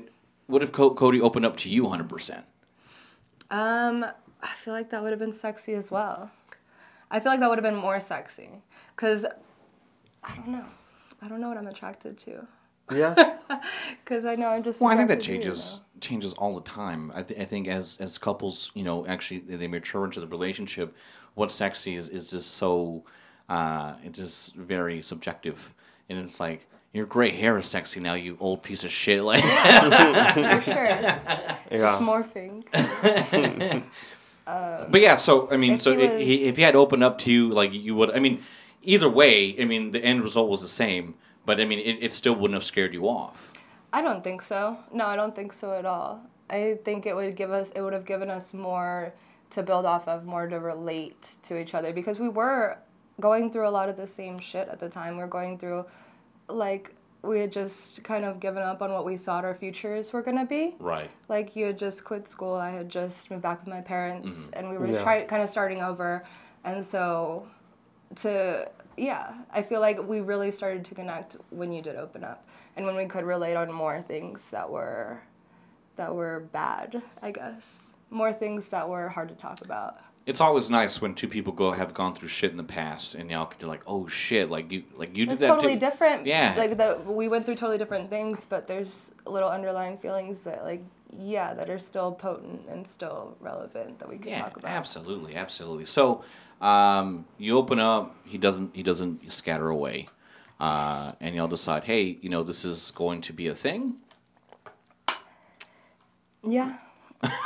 what 0.47 0.61
if 0.61 0.71
Co- 0.71 0.93
Cody 0.93 1.21
opened 1.21 1.45
up 1.45 1.55
to 1.57 1.69
you 1.69 1.83
100 1.83 2.09
percent? 2.09 2.45
um, 3.49 4.05
I 4.41 4.47
feel 4.55 4.73
like 4.73 4.89
that 4.91 5.01
would 5.01 5.11
have 5.11 5.19
been 5.19 5.33
sexy 5.33 5.73
as 5.73 5.91
well. 5.91 6.31
I 7.09 7.19
feel 7.19 7.31
like 7.31 7.39
that 7.41 7.49
would 7.49 7.57
have 7.57 7.63
been 7.63 7.75
more 7.75 7.99
sexy, 7.99 8.49
cause 8.95 9.25
I 10.23 10.35
don't 10.35 10.47
know, 10.49 10.65
I 11.21 11.27
don't 11.27 11.41
know 11.41 11.49
what 11.49 11.57
I'm 11.57 11.67
attracted 11.67 12.17
to, 12.19 12.47
Yeah. 12.91 13.37
cause 14.05 14.23
I 14.25 14.35
know 14.35 14.47
I'm 14.47 14.63
just. 14.63 14.79
Well, 14.81 14.91
I 14.91 14.95
think 14.97 15.09
that 15.09 15.21
changes. 15.21 15.79
you, 15.90 15.90
changes 16.01 16.33
changes 16.33 16.33
all 16.33 16.55
the 16.55 16.61
time. 16.69 17.11
I, 17.15 17.21
th- 17.23 17.39
I 17.39 17.45
think 17.45 17.67
as 17.67 17.97
as 17.99 18.17
couples, 18.17 18.71
you 18.73 18.83
know, 18.83 19.05
actually 19.05 19.39
they 19.39 19.67
mature 19.67 20.03
into 20.05 20.19
the 20.19 20.27
relationship, 20.27 20.95
what's 21.35 21.55
sexy 21.55 21.95
is, 21.95 22.09
is 22.09 22.31
just 22.31 22.55
so 22.55 23.03
uh, 23.49 23.93
it's 24.03 24.17
just 24.19 24.55
very 24.55 25.01
subjective, 25.01 25.73
and 26.09 26.19
it's 26.19 26.39
like 26.39 26.67
your 26.93 27.05
gray 27.05 27.29
hair 27.31 27.57
is 27.57 27.67
sexy 27.67 27.99
now, 28.01 28.13
you 28.15 28.35
old 28.39 28.63
piece 28.63 28.83
of 28.83 28.91
shit. 28.91 29.21
Like, 29.23 29.41
For 29.43 30.71
sure, 30.71 30.83
yeah. 30.85 31.57
it's 31.69 32.01
morphing. 32.03 32.63
but 34.45 35.01
yeah. 35.01 35.15
So 35.15 35.49
I 35.51 35.57
mean, 35.57 35.73
If 35.73 35.81
so 35.81 35.95
he 35.97 36.03
i- 36.05 36.17
he, 36.19 36.31
was- 36.39 36.47
if 36.49 36.57
he 36.57 36.63
had 36.63 36.75
opened 36.75 37.03
up 37.03 37.17
to 37.19 37.31
you, 37.31 37.49
like 37.53 37.73
you 37.73 37.95
would. 37.95 38.11
I 38.11 38.19
mean, 38.19 38.43
either 38.83 39.09
way, 39.09 39.55
I 39.61 39.65
mean, 39.65 39.91
the 39.91 40.03
end 40.03 40.21
result 40.23 40.49
was 40.49 40.61
the 40.61 40.67
same. 40.67 41.15
But 41.45 41.59
I 41.59 41.65
mean, 41.65 41.79
it, 41.79 41.97
it 42.03 42.13
still 42.13 42.35
wouldn't 42.35 42.53
have 42.53 42.63
scared 42.63 42.93
you 42.93 43.07
off. 43.07 43.50
I 43.93 44.01
don't 44.01 44.23
think 44.23 44.41
so. 44.41 44.77
No, 44.93 45.05
I 45.05 45.15
don't 45.15 45.35
think 45.35 45.53
so 45.53 45.73
at 45.73 45.85
all. 45.85 46.21
I 46.49 46.77
think 46.83 47.05
it 47.05 47.15
would 47.15 47.35
give 47.35 47.51
us 47.51 47.71
it 47.71 47.81
would 47.81 47.93
have 47.93 48.05
given 48.05 48.29
us 48.29 48.53
more 48.53 49.13
to 49.51 49.63
build 49.63 49.85
off 49.85 50.07
of, 50.07 50.25
more 50.25 50.47
to 50.47 50.59
relate 50.59 51.37
to 51.43 51.59
each 51.59 51.73
other 51.73 51.93
because 51.93 52.19
we 52.19 52.29
were 52.29 52.77
going 53.19 53.51
through 53.51 53.67
a 53.67 53.69
lot 53.71 53.89
of 53.89 53.97
the 53.97 54.07
same 54.07 54.39
shit 54.39 54.67
at 54.69 54.79
the 54.79 54.89
time. 54.89 55.17
We 55.17 55.23
are 55.23 55.27
going 55.27 55.57
through 55.57 55.85
like 56.47 56.95
we 57.21 57.39
had 57.39 57.51
just 57.51 58.03
kind 58.03 58.25
of 58.25 58.39
given 58.39 58.63
up 58.63 58.81
on 58.81 58.91
what 58.91 59.05
we 59.05 59.15
thought 59.15 59.45
our 59.45 59.53
futures 59.53 60.11
were 60.11 60.21
gonna 60.21 60.45
be. 60.45 60.75
Right. 60.79 61.09
Like 61.29 61.55
you 61.55 61.67
had 61.67 61.77
just 61.77 62.03
quit 62.03 62.27
school, 62.27 62.55
I 62.55 62.71
had 62.71 62.89
just 62.89 63.29
moved 63.29 63.43
back 63.43 63.59
with 63.59 63.67
my 63.69 63.81
parents, 63.81 64.49
mm-hmm. 64.49 64.59
and 64.59 64.69
we 64.69 64.77
were 64.77 64.87
Yeah. 64.87 65.03
try, 65.03 65.23
kind 65.25 65.41
of 65.41 65.49
starting 65.49 65.81
over. 65.81 66.23
And 66.63 66.83
so, 66.85 67.47
to 68.17 68.69
yeah, 68.97 69.33
I 69.51 69.61
feel 69.61 69.79
like 69.79 70.01
we 70.07 70.21
really 70.21 70.51
started 70.51 70.85
to 70.85 70.95
connect 70.95 71.37
when 71.49 71.71
you 71.71 71.81
did 71.81 71.95
open 71.95 72.23
up, 72.23 72.45
and 72.75 72.85
when 72.85 72.95
we 72.95 73.05
could 73.05 73.23
relate 73.23 73.55
on 73.55 73.71
more 73.71 74.01
things 74.01 74.51
that 74.51 74.69
were 74.69 75.21
that 75.95 76.15
were 76.15 76.39
bad, 76.51 77.01
I 77.21 77.31
guess. 77.31 77.95
More 78.09 78.33
things 78.33 78.69
that 78.69 78.89
were 78.89 79.09
hard 79.09 79.29
to 79.29 79.35
talk 79.35 79.61
about. 79.61 79.97
It's 80.25 80.39
always 80.39 80.69
nice 80.69 81.01
when 81.01 81.15
two 81.15 81.27
people 81.27 81.51
go 81.51 81.71
have 81.71 81.93
gone 81.93 82.13
through 82.15 82.27
shit 82.27 82.51
in 82.51 82.57
the 82.57 82.63
past, 82.63 83.15
and 83.15 83.29
y'all 83.31 83.45
can 83.47 83.59
be 83.59 83.65
like, 83.65 83.81
oh 83.87 84.07
shit, 84.07 84.49
like 84.49 84.71
you 84.71 84.83
like 84.95 85.15
you 85.17 85.25
did 85.25 85.33
It's 85.33 85.41
that 85.41 85.45
It's 85.47 85.55
totally 85.55 85.73
too. 85.73 85.79
different. 85.79 86.25
Yeah. 86.27 86.53
Like 86.57 86.77
the 86.77 86.99
we 87.05 87.27
went 87.27 87.45
through 87.45 87.55
totally 87.55 87.77
different 87.77 88.09
things, 88.09 88.45
but 88.45 88.67
there's 88.67 89.13
little 89.25 89.49
underlying 89.49 89.97
feelings 89.97 90.43
that 90.43 90.63
like 90.63 90.83
yeah, 91.17 91.53
that 91.53 91.69
are 91.69 91.79
still 91.79 92.11
potent 92.11 92.61
and 92.69 92.87
still 92.87 93.35
relevant 93.39 93.99
that 93.99 94.09
we 94.09 94.17
can 94.17 94.29
Yeah, 94.29 94.41
talk 94.43 94.57
about. 94.57 94.71
absolutely, 94.71 95.35
absolutely. 95.35 95.85
So, 95.85 96.23
um, 96.61 97.25
you 97.37 97.57
open 97.57 97.79
up. 97.79 98.15
He 98.25 98.37
doesn't. 98.37 98.75
He 98.75 98.83
doesn't 98.83 99.31
scatter 99.31 99.69
away, 99.69 100.05
uh, 100.59 101.11
and 101.19 101.35
y'all 101.35 101.47
decide, 101.47 101.83
hey, 101.85 102.17
you 102.21 102.29
know, 102.29 102.43
this 102.43 102.63
is 102.65 102.91
going 102.91 103.21
to 103.21 103.33
be 103.33 103.47
a 103.47 103.55
thing. 103.55 103.95
Yeah. 106.47 106.77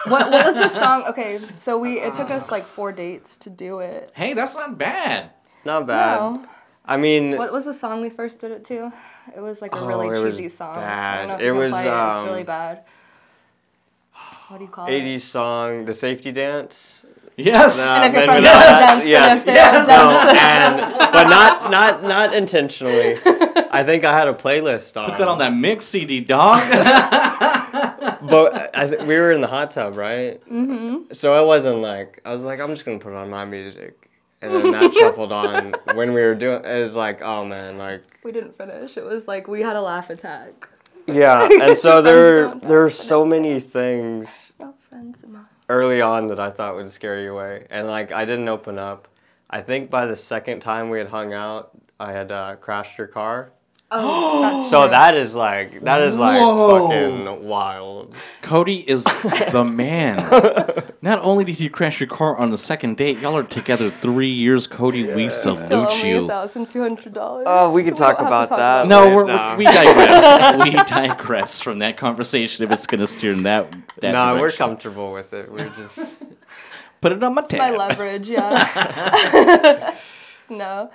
what 0.08 0.32
what 0.32 0.46
was 0.46 0.56
the 0.56 0.70
song? 0.70 1.04
Okay, 1.08 1.42
so 1.58 1.78
we 1.78 2.00
it 2.00 2.14
took 2.14 2.30
us 2.32 2.50
like 2.50 2.66
four 2.66 2.92
dates 2.94 3.38
to 3.40 3.50
do 3.50 3.80
it. 3.80 4.12
Hey, 4.16 4.34
that's 4.34 4.56
not 4.56 4.78
bad. 4.78 5.32
Not 5.66 5.86
bad. 5.88 6.18
No. 6.18 6.46
I 6.88 6.98
mean, 6.98 7.36
What 7.36 7.52
was 7.52 7.66
the 7.66 7.74
song 7.74 8.02
we 8.02 8.10
first 8.12 8.40
did 8.40 8.52
it 8.52 8.64
to? 8.66 8.92
It 9.36 9.42
was 9.42 9.60
like 9.62 9.74
a 9.74 9.80
Oh, 9.80 9.88
really 9.88 10.08
cheesy 10.24 10.50
song. 10.50 10.78
I 10.78 11.18
don't 11.18 11.28
know 11.30 11.34
if 11.36 11.42
It 11.42 11.46
you 11.46 11.52
can 11.54 11.60
was, 11.60 11.72
play 11.72 11.82
it. 11.82 11.88
It's 11.88 12.20
um, 12.20 12.26
really 12.26 12.44
bad. 12.44 12.84
What 14.48 14.58
do 14.60 14.64
you 14.66 14.70
call 14.70 14.88
80s 14.88 15.16
it? 15.16 15.22
song, 15.22 15.86
the 15.86 15.94
safety 15.94 16.32
dance. 16.32 17.06
Yes. 17.38 17.78
No. 17.78 17.96
And 17.96 18.06
if 18.06 18.14
you're 18.14 18.26
from 18.26 18.36
without 18.36 18.60
the 18.60 18.86
hats, 18.86 19.10
yes, 19.10 19.46
and 19.46 19.50
if 19.50 19.56
they're 19.56 19.88
No, 19.88 20.10
and 20.40 21.12
but 21.12 21.28
not 21.28 21.72
not 21.72 22.04
not 22.04 22.34
intentionally. 22.34 23.18
I 23.72 23.84
think 23.84 24.06
I 24.06 24.18
had 24.18 24.28
a 24.30 24.34
playlist 24.34 24.96
on. 24.96 25.10
Put 25.10 25.18
that 25.18 25.28
on 25.28 25.40
that 25.40 25.54
mix 25.54 25.86
CD, 25.86 26.22
dog. 26.22 26.62
But 28.22 28.76
I 28.76 28.88
th- 28.88 29.02
we 29.02 29.16
were 29.20 29.32
in 29.32 29.42
the 29.42 29.48
hot 29.48 29.72
tub, 29.72 29.98
right? 29.98 30.42
Mm-hmm. 30.50 31.14
So 31.14 31.42
it 31.44 31.46
wasn't 31.46 31.80
like 31.80 32.22
I 32.26 32.32
was 32.34 32.44
like 32.44 32.60
I'm 32.60 32.70
just 32.70 32.86
gonna 32.86 32.98
put 33.00 33.14
on 33.14 33.30
my 33.30 33.46
music, 33.46 34.10
and 34.42 34.52
then 34.54 34.72
that 34.72 34.94
shuffled 35.00 35.32
on 35.32 35.76
when 35.94 36.14
we 36.14 36.22
were 36.22 36.34
doing. 36.34 36.64
It 36.64 36.80
was 36.82 36.96
like 36.96 37.22
oh 37.22 37.46
man, 37.46 37.78
like 37.78 38.02
We 38.24 38.32
didn't 38.32 38.58
finish. 38.58 38.98
It 38.98 39.06
was 39.06 39.28
like 39.28 39.48
we 39.48 39.62
had 39.62 39.76
a 39.76 39.82
laugh 39.82 40.10
attack. 40.10 40.70
Yeah. 41.08 41.48
And 41.62 41.78
so 41.78 42.02
there 42.02 42.84
are 42.84 42.90
so 42.90 43.26
many 43.26 43.60
things 43.60 44.54
No 44.60 44.74
friends 44.80 45.24
of 45.24 45.30
mine. 45.30 45.46
early 45.70 46.02
on 46.02 46.28
that 46.28 46.40
I 46.40 46.50
thought 46.50 46.76
would 46.76 46.90
scare 46.90 47.22
you 47.22 47.34
away, 47.34 47.68
and 47.70 47.88
like 47.88 48.12
I 48.12 48.26
didn't 48.26 48.48
open 48.50 48.78
up. 48.80 49.08
I 49.50 49.62
think 49.62 49.90
by 49.90 50.06
the 50.06 50.16
second 50.16 50.60
time 50.62 50.90
we 50.90 50.98
had 50.98 51.08
hung 51.10 51.34
out, 51.34 51.72
I 52.00 52.12
had 52.12 52.32
uh, 52.32 52.56
crashed 52.58 52.98
your 52.98 53.08
car. 53.08 53.52
Oh, 53.98 54.42
that's 54.60 54.70
So 54.70 54.82
true. 54.84 54.92
that 54.92 55.16
is 55.16 55.36
like 55.36 55.82
that 55.82 56.02
is 56.02 56.18
like 56.20 56.40
Whoa. 56.40 56.88
fucking 56.88 57.44
wild. 57.46 58.14
Cody 58.42 58.88
is 58.90 59.04
the 59.52 59.64
man. 59.64 60.18
Not 61.02 61.20
only 61.24 61.44
did 61.46 61.60
you 61.60 61.70
crash 61.70 62.00
your 62.00 62.10
car 62.10 62.36
on 62.38 62.50
the 62.52 62.58
second 62.58 62.98
date, 62.98 63.20
y'all 63.20 63.36
are 63.38 63.44
together 63.44 63.90
three 63.90 64.30
years. 64.30 64.68
Cody, 64.68 65.04
we 65.14 65.30
Still 65.30 65.56
salute 65.56 65.92
only 65.92 66.10
you. 66.10 66.28
thousand 66.28 66.70
two 66.70 66.82
hundred 66.82 67.14
dollars. 67.14 67.46
Oh, 67.48 67.72
we 67.72 67.84
could 67.84 67.96
talk 67.96 68.20
about 68.20 68.50
that. 68.50 68.88
No, 68.88 69.16
we're, 69.16 69.28
no. 69.28 69.56
we 69.58 69.64
digress. 69.66 70.64
we 70.66 70.72
digress 70.84 71.62
from 71.62 71.80
that 71.80 71.98
conversation 71.98 72.66
if 72.66 72.72
it's 72.72 72.88
going 72.88 73.00
to 73.02 73.08
steer 73.08 73.34
in 73.34 73.44
that. 73.44 73.72
that 74.02 74.12
no, 74.12 74.40
we're 74.40 74.52
comfortable 74.52 75.14
with 75.14 75.34
it. 75.34 75.52
We're 75.52 75.70
just 75.70 76.18
Put 77.02 77.12
it 77.12 77.24
on 77.24 77.36
my 77.36 77.42
my 77.42 77.48
tab. 77.48 77.78
leverage, 77.78 78.28
yeah. 78.30 79.96
no. 80.50 80.90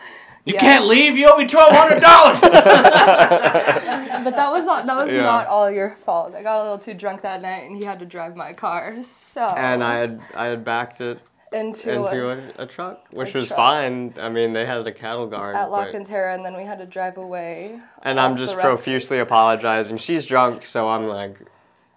You 0.44 0.54
Yeah. 0.54 0.60
can't 0.60 0.86
leave. 0.86 1.16
You 1.18 1.30
owe 1.32 1.36
me 1.38 1.46
twelve 1.46 1.72
hundred 1.74 2.00
dollars. 2.00 2.40
But 4.24 4.36
that 4.36 4.50
was 4.50 4.66
not 4.66 4.86
that 4.86 4.96
was 4.96 5.12
Yeah. 5.12 5.22
not 5.22 5.46
all 5.46 5.70
your 5.70 5.90
fault. 5.96 6.34
I 6.34 6.42
got 6.42 6.58
a 6.58 6.62
little 6.62 6.78
too 6.78 6.94
drunk 6.94 7.22
that 7.22 7.40
night, 7.42 7.64
and 7.64 7.76
he 7.76 7.84
had 7.84 7.98
to 8.00 8.06
drive 8.06 8.36
my 8.36 8.52
car. 8.52 9.02
So 9.02 9.42
and 9.42 9.82
I 9.82 9.94
had 9.96 10.20
I 10.36 10.46
had 10.46 10.64
backed 10.64 11.00
it 11.00 11.18
into, 11.52 11.92
into 11.92 12.28
a, 12.28 12.36
a, 12.36 12.64
a 12.64 12.66
truck, 12.66 13.04
which 13.12 13.34
A 13.34 13.38
was 13.38 13.48
truck. 13.48 13.56
fine. 13.56 14.14
I 14.20 14.28
mean, 14.28 14.52
they 14.52 14.64
had 14.66 14.86
a 14.86 14.92
cattle 14.92 15.26
guard. 15.26 15.56
at 15.56 15.68
but- 15.68 15.70
La 15.70 15.86
Cantera, 15.86 16.34
and 16.34 16.44
then 16.44 16.56
we 16.56 16.64
had 16.64 16.78
to 16.78 16.86
drive 16.86 17.16
away. 17.16 17.78
and 18.02 18.20
I'm 18.20 18.36
just 18.36 18.56
profusely 18.56 19.18
apologizing. 19.18 19.96
She's 19.96 20.24
drunk, 20.26 20.64
so 20.64 20.88
I'm 20.88 21.06
like, 21.08 21.40
I'm 21.40 21.46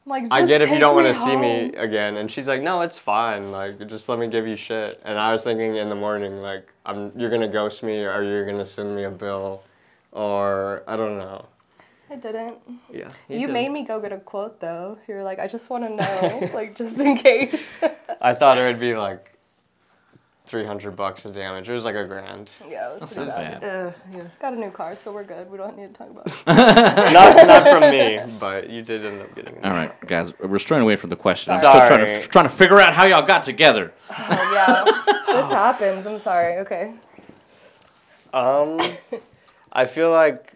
like, 0.05 0.25
I 0.31 0.45
get 0.45 0.61
if 0.61 0.69
you 0.69 0.79
don't 0.79 0.95
want 0.95 1.07
to 1.07 1.13
see 1.13 1.35
me 1.35 1.73
again. 1.75 2.17
And 2.17 2.29
she's 2.29 2.47
like, 2.47 2.61
no, 2.61 2.81
it's 2.81 2.97
fine. 2.97 3.51
Like, 3.51 3.87
just 3.87 4.09
let 4.09 4.19
me 4.19 4.27
give 4.27 4.47
you 4.47 4.55
shit. 4.55 5.01
And 5.05 5.17
I 5.17 5.31
was 5.31 5.43
thinking 5.43 5.77
in 5.77 5.89
the 5.89 5.95
morning, 5.95 6.41
like, 6.41 6.73
I'm 6.85 7.11
you're 7.17 7.29
gonna 7.29 7.47
ghost 7.47 7.83
me, 7.83 8.03
or 8.03 8.21
you're 8.23 8.45
gonna 8.45 8.65
send 8.65 8.95
me 8.95 9.03
a 9.05 9.11
bill, 9.11 9.63
or 10.11 10.83
I 10.87 10.97
don't 10.97 11.17
know. 11.17 11.45
I 12.09 12.15
didn't. 12.17 12.57
Yeah. 12.91 13.09
You, 13.27 13.47
did. 13.47 13.53
made 13.53 13.71
me 13.71 13.83
go 13.83 13.99
get 13.99 14.11
a 14.11 14.19
quote 14.19 14.59
though. 14.59 14.97
You 15.07 15.15
were 15.15 15.23
like, 15.23 15.39
I 15.39 15.47
just 15.47 15.69
want 15.69 15.83
to 15.85 15.95
know, 15.95 16.49
like, 16.53 16.75
just 16.75 16.99
in 16.99 17.15
case. 17.15 17.79
I 18.21 18.33
thought 18.33 18.57
it 18.57 18.65
would 18.67 18.79
be 18.79 18.95
like. 18.95 19.32
300 20.53 20.95
bucks 20.95 21.25
of 21.25 21.33
damage. 21.33 21.67
It 21.67 21.73
was 21.73 21.83
like 21.83 21.95
a 21.95 22.05
grand. 22.05 22.51
yeah, 22.69 22.91
it 22.91 22.93
was 22.93 22.99
That's 22.99 23.15
pretty 23.15 23.31
not 23.31 23.59
bad. 23.59 23.61
bad. 23.61 23.95
yeah. 24.11 24.23
Got 24.39 24.53
a 24.53 24.55
new 24.57 24.69
car, 24.69 24.95
so 24.95 25.11
we're 25.11 25.23
good. 25.23 25.49
We 25.49 25.57
don't 25.57 25.75
need 25.75 25.91
to 25.91 25.93
talk 25.97 26.11
about 26.11 26.27
it. 26.27 26.33
not, 26.45 27.47
not 27.47 27.67
from 27.67 27.89
me, 27.89 28.19
but 28.39 28.69
you 28.69 28.83
did 28.83 29.03
end 29.03 29.19
up 29.23 29.33
getting 29.33 29.55
it. 29.55 29.65
All 29.65 29.71
right, 29.71 29.99
guys, 30.01 30.31
we're 30.37 30.59
straying 30.59 30.83
away 30.83 30.95
from 30.95 31.09
the 31.09 31.15
question. 31.15 31.53
I'm 31.53 31.57
still 31.57 31.71
trying 31.71 32.05
to 32.05 32.27
trying 32.27 32.45
to 32.45 32.51
figure 32.51 32.79
out 32.79 32.93
how 32.93 33.05
y'all 33.05 33.25
got 33.25 33.41
together. 33.41 33.93
Oh, 34.11 34.51
yeah, 34.53 35.33
this 35.41 35.51
happens. 35.51 36.05
I'm 36.05 36.19
sorry. 36.19 36.59
Okay. 36.59 36.93
Um, 38.31 38.77
I 39.71 39.85
feel 39.85 40.11
like 40.11 40.53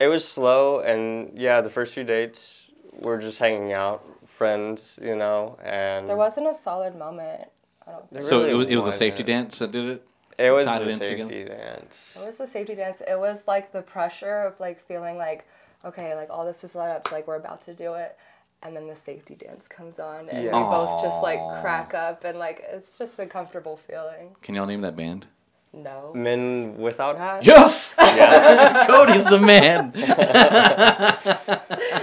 it 0.00 0.08
was 0.08 0.26
slow, 0.26 0.80
and 0.80 1.38
yeah, 1.38 1.60
the 1.60 1.68
first 1.68 1.92
few 1.92 2.04
dates 2.04 2.70
were 3.02 3.18
just 3.18 3.38
hanging 3.38 3.74
out, 3.74 4.02
friends, 4.26 4.98
you 5.02 5.16
know, 5.16 5.58
and 5.62 6.08
There 6.08 6.16
wasn't 6.16 6.46
a 6.46 6.54
solid 6.54 6.96
moment. 6.96 7.42
I 7.86 7.90
don't 7.92 8.10
think. 8.10 8.24
So 8.24 8.38
really 8.40 8.50
it 8.50 8.54
was, 8.54 8.66
it 8.68 8.74
was 8.76 8.86
a 8.86 8.92
safety 8.92 9.22
dance 9.22 9.58
that 9.58 9.72
did 9.72 9.84
it. 9.86 10.06
It 10.36 10.50
was 10.50 10.66
tied 10.66 10.82
it 10.82 10.86
the 10.86 10.90
in 10.90 10.98
safety 10.98 11.44
dance. 11.44 12.16
It 12.20 12.26
was 12.26 12.36
the 12.38 12.46
safety 12.46 12.74
dance. 12.74 13.00
It 13.06 13.18
was 13.18 13.46
like 13.46 13.70
the 13.72 13.82
pressure 13.82 14.42
of 14.42 14.58
like 14.58 14.80
feeling 14.80 15.16
like, 15.16 15.46
okay, 15.84 16.14
like 16.16 16.28
all 16.30 16.44
this 16.44 16.64
is 16.64 16.74
led 16.74 16.90
up 16.90 17.04
to 17.04 17.14
like 17.14 17.26
we're 17.28 17.36
about 17.36 17.62
to 17.62 17.74
do 17.74 17.94
it. 17.94 18.16
And 18.62 18.74
then 18.74 18.88
the 18.88 18.96
safety 18.96 19.34
dance 19.34 19.68
comes 19.68 20.00
on, 20.00 20.28
and 20.30 20.42
Yeah. 20.44 20.56
we 20.56 20.64
both 20.64 21.02
just 21.02 21.22
like 21.22 21.38
crack 21.60 21.92
up, 21.92 22.24
and 22.24 22.38
like 22.38 22.62
it's 22.66 22.96
just 22.96 23.18
a 23.18 23.26
comfortable 23.26 23.76
feeling. 23.76 24.34
Can 24.40 24.54
y'all 24.54 24.64
name 24.66 24.80
that 24.80 24.96
band? 24.96 25.26
No. 25.74 26.12
Men 26.14 26.78
without 26.78 27.18
hats. 27.18 27.46
Yes, 27.46 27.94
Yeah. 27.98 28.86
Cody's 28.88 29.26
the 29.26 29.38
man. 29.38 29.92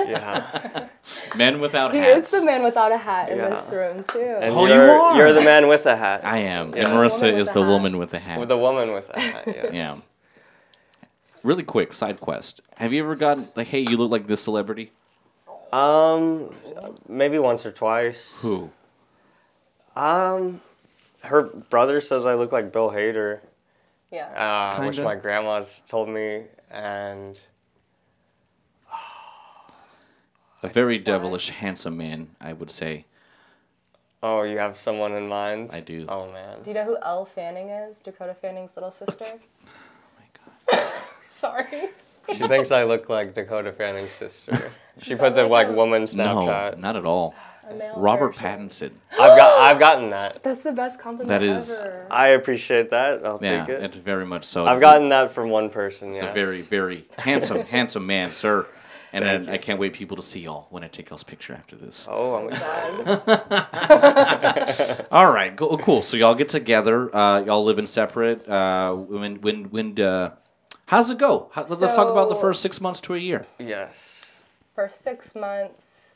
yeah. 0.07 0.87
Men 1.35 1.59
without 1.61 1.93
He 1.93 1.99
hats. 1.99 2.33
is 2.33 2.39
the 2.41 2.45
man 2.45 2.63
without 2.63 2.91
a 2.91 2.97
hat 2.97 3.29
in 3.29 3.37
Yeah. 3.37 3.49
this 3.49 3.71
room 3.71 4.03
too. 4.03 4.19
And 4.41 4.53
Oh, 4.53 4.65
you 4.65 4.73
you're. 4.73 5.15
You're 5.15 5.33
the 5.33 5.41
man 5.41 5.67
with 5.67 5.83
the 5.83 5.95
hat. 5.95 6.21
I 6.25 6.39
am, 6.39 6.73
Yeah. 6.73 6.79
and 6.79 6.87
Marissa 6.89 7.21
woman 7.21 7.31
with 7.33 7.39
is 7.39 7.47
the 7.47 7.53
the 7.53 7.61
hat. 7.61 7.69
woman 7.69 7.97
with 7.97 8.09
the 8.11 8.19
hat. 8.19 8.39
With 8.39 8.49
the 8.49 8.57
woman 8.57 8.93
with 8.93 9.07
the 9.07 9.19
hat. 9.19 9.43
Yeah. 9.47 9.69
yeah. 9.71 9.95
Really 11.43 11.63
quick 11.63 11.93
side 11.93 12.19
quest. 12.19 12.61
Have 12.77 12.93
you 12.93 13.03
ever 13.03 13.15
gotten 13.15 13.47
like, 13.55 13.67
hey, 13.67 13.79
you 13.89 13.97
look 13.97 14.11
like 14.11 14.27
this 14.27 14.41
celebrity? 14.41 14.91
Um, 15.73 16.53
maybe 17.07 17.39
once 17.39 17.65
or 17.65 17.71
twice. 17.71 18.37
Who? 18.41 18.69
Um, 19.95 20.61
her 21.23 21.43
brother 21.43 22.01
says 22.01 22.25
I 22.25 22.35
look 22.35 22.51
like 22.51 22.71
Bill 22.71 22.89
Hader. 22.91 23.39
yeah. 24.11 24.75
uh, 24.77 24.85
which 24.85 24.99
my 24.99 25.15
grandma's 25.15 25.81
told 25.87 26.09
me, 26.09 26.43
and 26.69 27.39
A 30.63 30.69
very 30.69 30.97
devilish, 30.99 31.49
handsome 31.49 31.97
man, 31.97 32.29
I 32.39 32.53
would 32.53 32.69
say. 32.71 33.05
oh, 34.23 34.43
you 34.43 34.59
have 34.59 34.77
someone 34.77 35.13
in 35.13 35.27
mind. 35.27 35.71
I 35.73 35.79
do. 35.79 36.05
Oh 36.07 36.31
man. 36.31 36.61
Do 36.61 36.69
you 36.69 36.75
know 36.75 36.83
who 36.83 36.97
Elle 37.03 37.25
Fanning 37.25 37.69
is? 37.69 37.99
Dakota 37.99 38.33
Fanning's 38.35 38.75
little 38.75 38.91
sister. 38.91 39.25
Oh 39.65 40.19
my 40.19 40.81
God. 40.83 40.93
Sorry. 41.29 41.89
She 42.29 42.47
thinks 42.47 42.71
I 42.71 42.83
look 42.83 43.09
like 43.09 43.33
Dakota 43.33 43.71
Fanning's 43.71 44.11
sister. 44.11 44.57
She 45.01 45.15
put 45.15 45.33
the 45.35 45.43
like 45.43 45.67
like 45.67 45.71
a- 45.71 45.75
woman 45.75 46.05
No, 46.13 46.73
not 46.77 46.95
at 46.97 47.05
all. 47.05 47.33
A 47.67 47.73
male 47.73 47.93
Robert 47.97 48.35
version. 48.35 48.67
Pattinson. 48.69 48.91
I've 49.13 49.37
got 49.37 49.61
I've 49.61 49.79
gotten 49.79 50.09
that. 50.09 50.43
That's 50.43 50.63
the 50.63 50.73
best 50.73 50.99
compliment 50.99 51.29
That 51.29 51.41
is- 51.41 51.79
ever. 51.79 52.05
I 52.11 52.27
appreciate 52.29 52.89
that. 52.91 53.25
I'll 53.25 53.39
Yeah, 53.41 53.65
take 53.65 53.69
it. 53.77 53.83
it's 53.83 53.97
very 53.97 54.25
much 54.25 54.43
so. 54.43 54.65
I've 54.67 54.73
It's 54.75 54.83
a- 54.83 54.85
gotten 54.85 55.09
that 55.09 55.31
from 55.31 55.49
one 55.49 55.69
person. 55.71 56.09
It's 56.09 56.21
Yeah. 56.21 56.29
a 56.29 56.33
very, 56.33 56.61
very 56.61 57.07
handsome, 57.17 57.61
handsome 57.61 58.05
man, 58.05 58.31
sir. 58.31 58.67
And 59.13 59.25
Thank 59.25 59.45
then. 59.45 59.53
I 59.53 59.57
can't 59.57 59.77
wait 59.79 59.91
people 59.93 60.15
to 60.17 60.23
see 60.23 60.39
y'all 60.39 60.67
when 60.69 60.83
I 60.83 60.87
take 60.87 61.09
y'all's 61.09 61.23
picture 61.23 61.53
after 61.53 61.75
this. 61.75 62.07
Oh, 62.09 62.35
I'm 62.35 62.47
excited. 62.47 63.05
God. 63.25 65.05
All 65.11 65.31
right, 65.31 65.53
go, 65.55 65.77
cool. 65.77 66.01
So 66.01 66.15
y'all 66.17 66.35
get 66.35 66.49
together. 66.49 67.13
Uh, 67.15 67.41
y'all 67.43 67.63
live 67.63 67.77
in 67.79 67.87
separate. 67.87 68.47
Uh, 68.47 68.93
when, 68.95 69.41
when, 69.41 69.65
when? 69.65 69.99
Uh, 69.99 70.31
how's 70.87 71.09
it 71.09 71.17
go? 71.17 71.49
How, 71.53 71.63
let's 71.65 71.95
talk 71.95 72.09
about 72.09 72.29
the 72.29 72.35
first 72.37 72.61
six 72.61 72.79
months 72.79 73.01
to 73.01 73.13
a 73.15 73.17
year. 73.17 73.45
yes. 73.59 74.43
First 74.75 75.01
six 75.01 75.35
months, 75.35 76.13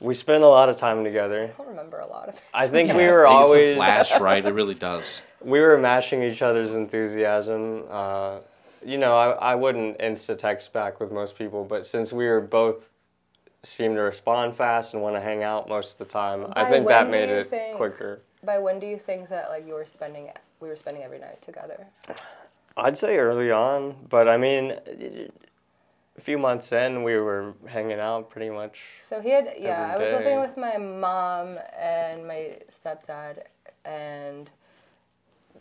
We 0.00 0.12
spent 0.14 0.44
a 0.44 0.46
lot 0.48 0.68
of 0.68 0.76
time 0.76 1.02
together. 1.02 1.42
I 1.42 1.56
don't 1.56 1.68
remember 1.68 1.98
a 1.98 2.06
lot 2.06 2.28
of 2.28 2.34
it. 2.34 2.42
I 2.52 2.66
think 2.66 2.88
Yeah, 2.88 2.96
we 2.98 3.04
I 3.04 3.10
were 3.10 3.24
think 3.24 3.34
always 3.34 3.66
It's 3.68 3.76
a 3.76 3.78
flash, 3.78 4.20
right? 4.20 4.44
It 4.44 4.52
really 4.52 4.74
does. 4.74 5.22
we 5.40 5.60
were 5.60 5.78
matching 5.78 6.22
each 6.22 6.42
other's 6.42 6.74
enthusiasm. 6.74 7.84
Uh, 7.90 8.40
you 8.84 8.98
know, 8.98 9.16
I, 9.16 9.52
I 9.52 9.54
wouldn't 9.54 9.98
insta 9.98 10.36
text 10.36 10.72
back 10.72 11.00
with 11.00 11.12
most 11.12 11.36
people, 11.36 11.64
but 11.64 11.86
since 11.86 12.12
we 12.12 12.26
were 12.26 12.40
both 12.40 12.92
seem 13.62 13.94
to 13.94 14.00
respond 14.00 14.56
fast 14.56 14.94
and 14.94 15.02
want 15.02 15.16
to 15.16 15.20
hang 15.20 15.42
out 15.42 15.68
most 15.68 15.92
of 15.92 15.98
the 15.98 16.12
time, 16.12 16.52
I 16.54 16.64
think 16.64 16.88
that 16.88 17.10
made 17.10 17.28
it 17.28 17.46
think- 17.46 17.76
quicker. 17.76 18.22
By 18.42 18.58
when 18.58 18.78
do 18.78 18.86
you 18.86 18.98
think 18.98 19.28
that 19.28 19.50
like 19.50 19.66
you 19.66 19.74
were 19.74 19.84
spending 19.84 20.30
we 20.60 20.68
were 20.68 20.76
spending 20.76 21.02
every 21.02 21.18
night 21.18 21.42
together? 21.42 21.86
I'd 22.76 22.96
say 22.96 23.18
early 23.18 23.50
on, 23.50 23.96
but 24.08 24.28
I 24.28 24.38
mean, 24.38 24.78
a 26.16 26.20
few 26.20 26.38
months 26.38 26.72
in, 26.72 27.02
we 27.02 27.16
were 27.16 27.54
hanging 27.66 28.00
out 28.00 28.30
pretty 28.30 28.50
much. 28.50 28.92
So 29.02 29.20
he 29.20 29.30
had 29.30 29.52
yeah, 29.58 29.92
I 29.94 29.98
was 29.98 30.10
living 30.10 30.40
with 30.40 30.56
my 30.56 30.78
mom 30.78 31.58
and 31.78 32.26
my 32.26 32.58
stepdad 32.68 33.42
and 33.84 34.48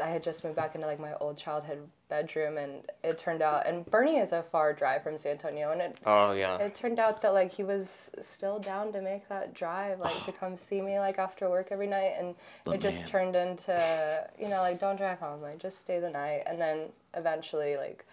I 0.01 0.09
had 0.09 0.23
just 0.23 0.43
moved 0.43 0.55
back 0.55 0.75
into 0.75 0.87
like 0.87 0.99
my 0.99 1.13
old 1.15 1.37
childhood 1.37 1.79
bedroom 2.09 2.57
and 2.57 2.81
it 3.03 3.17
turned 3.17 3.41
out 3.41 3.67
and 3.67 3.85
Boerne 3.85 4.19
is 4.21 4.31
a 4.33 4.41
far 4.41 4.73
drive 4.73 5.03
from 5.03 5.17
San 5.17 5.33
Antonio 5.33 5.71
and 5.71 5.81
it 5.81 5.97
Oh 6.05 6.31
yeah. 6.31 6.57
it 6.57 6.73
turned 6.73 6.99
out 6.99 7.21
that 7.21 7.33
like 7.33 7.51
he 7.51 7.63
was 7.63 8.09
still 8.21 8.57
down 8.59 8.91
to 8.93 9.01
make 9.01 9.27
that 9.29 9.53
drive 9.53 9.99
like 9.99 10.23
to 10.25 10.31
come 10.39 10.57
see 10.57 10.81
me 10.81 10.99
like 10.99 11.19
after 11.19 11.49
work 11.49 11.67
every 11.71 11.87
night 11.87 12.13
and 12.17 12.35
The 12.65 12.71
it 12.71 12.81
just 12.81 12.99
man. 13.01 13.07
turned 13.09 13.35
into 13.35 14.27
you 14.39 14.47
know 14.49 14.61
like 14.61 14.79
don't 14.79 14.95
drive 14.97 15.19
home 15.19 15.41
like 15.41 15.59
just 15.59 15.79
stay 15.79 15.99
the 15.99 16.09
night 16.09 16.43
and 16.47 16.59
then 16.59 16.87
eventually 17.13 17.77
like 17.77 18.05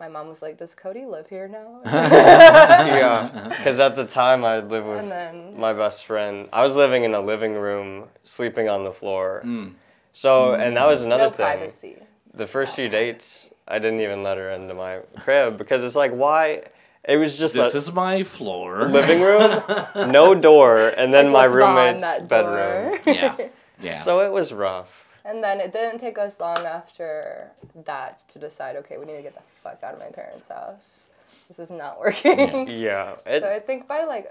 my 0.00 0.08
mom 0.08 0.26
was 0.28 0.42
like 0.42 0.58
does 0.58 0.74
cody 0.74 1.04
live 1.04 1.28
here 1.28 1.46
now 1.46 1.80
yeah, 1.84 3.46
because 3.56 3.78
at 3.80 3.94
the 3.94 4.04
time 4.04 4.44
I 4.44 4.58
lived 4.58 4.86
with 4.88 5.08
then 5.08 5.58
my 5.58 5.72
best 5.72 6.06
friend. 6.06 6.48
I 6.52 6.62
was 6.64 6.74
living 6.76 7.04
in 7.04 7.14
a 7.14 7.20
living 7.20 7.54
room, 7.54 8.08
sleeping 8.24 8.68
on 8.68 8.82
the 8.82 8.90
floor. 8.92 9.42
Mm. 9.44 9.74
So, 10.14 10.54
and 10.54 10.76
that 10.76 10.86
was 10.86 11.02
another 11.02 11.24
no 11.24 11.28
thing. 11.30 11.44
privacy 11.44 11.96
The 12.32 12.46
first 12.46 12.74
few 12.76 12.88
dates, 12.88 13.50
I 13.68 13.78
didn't 13.80 14.00
even 14.00 14.22
let 14.22 14.38
her 14.38 14.50
into 14.50 14.72
my 14.74 15.00
crib 15.18 15.58
because 15.58 15.82
it's 15.84 15.96
like, 15.96 16.12
why? 16.12 16.62
It 17.06 17.16
was 17.18 17.36
just 17.36 17.54
This 17.56 17.74
a 17.74 17.78
is 17.78 17.92
my 17.92 18.22
floor. 18.22 18.86
living 18.88 19.20
room, 19.20 19.60
no 20.12 20.34
door, 20.34 20.92
and 20.96 21.12
then 21.12 21.32
like, 21.32 21.50
my 21.50 21.54
let's 21.54 21.54
gnaw 21.58 21.66
on 21.66 21.76
roommate's 21.76 22.02
that 22.04 22.28
bedroom. 22.28 22.98
yeah, 23.06 23.36
yeah. 23.80 23.98
So 23.98 24.20
it 24.24 24.30
was 24.32 24.52
rough. 24.54 25.06
and 25.24 25.42
then 25.44 25.58
it 25.60 25.72
didn't 25.72 25.98
take 25.98 26.16
us 26.18 26.38
long 26.40 26.58
after 26.64 27.50
that 27.84 28.22
to 28.30 28.38
decide 28.38 28.76
okay 28.76 28.96
we 28.98 29.04
need 29.06 29.16
to 29.16 29.22
get 29.28 29.34
the 29.34 29.42
fuck 29.62 29.82
out 29.82 29.94
of 29.94 30.00
my 30.00 30.10
parents 30.20 30.48
house 30.48 31.08
this 31.48 31.58
is 31.58 31.70
not 31.70 31.98
working 32.04 32.68
Yeah, 32.68 33.16
it, 33.26 33.40
so 33.42 33.48
i 33.50 33.58
think 33.58 33.88
by 33.88 34.04
like 34.04 34.26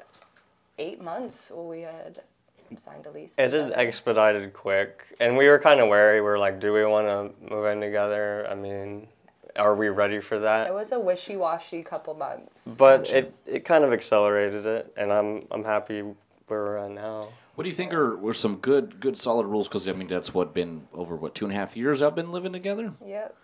eight 0.77 1.01
months 1.01 1.51
we 1.71 1.81
had 1.81 2.21
signed 2.77 3.05
a 3.05 3.11
lease 3.11 3.37
it 3.37 3.49
did 3.49 3.71
expedited 3.73 4.53
quick, 4.53 5.15
and 5.19 5.37
we 5.37 5.47
were 5.47 5.59
kind 5.59 5.79
of 5.79 5.89
wary. 5.89 6.21
We 6.21 6.27
are 6.27 6.39
like, 6.39 6.59
do 6.59 6.73
we 6.73 6.85
want 6.85 7.07
to 7.07 7.49
move 7.53 7.65
in 7.65 7.81
together? 7.81 8.47
I 8.49 8.55
mean, 8.55 9.07
are 9.55 9.75
we 9.75 9.89
ready 9.89 10.19
for 10.19 10.39
that? 10.39 10.67
It 10.67 10.73
was 10.73 10.91
a 10.91 10.99
wishy-washy 10.99 11.83
couple 11.83 12.13
months. 12.15 12.75
but 12.77 13.09
it, 13.09 13.33
it 13.45 13.65
kind 13.65 13.83
of 13.83 13.93
accelerated 13.93 14.65
it, 14.65 14.93
and 14.97 15.11
I'm 15.11 15.45
I'm 15.51 15.63
happy 15.63 16.01
where 16.01 16.15
we're 16.47 16.77
at 16.77 16.91
now. 16.91 17.29
What 17.55 17.63
do 17.65 17.69
you 17.69 17.75
think 17.75 17.93
are 17.93 18.15
were 18.15 18.33
some 18.33 18.55
good 18.57 18.99
good 18.99 19.17
solid 19.17 19.45
rules? 19.45 19.67
Because 19.67 19.87
I 19.87 19.93
mean 19.93 20.07
that's 20.07 20.33
what 20.33 20.53
been 20.53 20.87
over 20.93 21.15
what 21.15 21.35
two 21.35 21.45
and 21.45 21.53
a 21.53 21.55
half 21.55 21.77
years 21.77 22.01
I've 22.01 22.15
been 22.15 22.31
living 22.31 22.51
together. 22.53 22.93
Yep. 23.05 23.35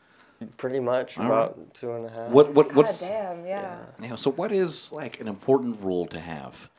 Pretty 0.58 0.80
much 0.80 1.18
All 1.18 1.26
about 1.26 1.74
two 1.74 1.92
and 1.92 2.06
a 2.06 2.10
half. 2.10 2.30
What 2.30 2.54
what 2.54 2.70
God 2.70 2.78
what's 2.78 3.02
damn, 3.02 3.46
yeah. 3.46 3.78
Now, 4.00 4.16
so 4.16 4.32
what 4.32 4.52
is 4.52 4.90
like 4.92 5.20
an 5.20 5.28
important 5.28 5.84
rule 5.84 6.06
to 6.08 6.20
have, 6.20 6.70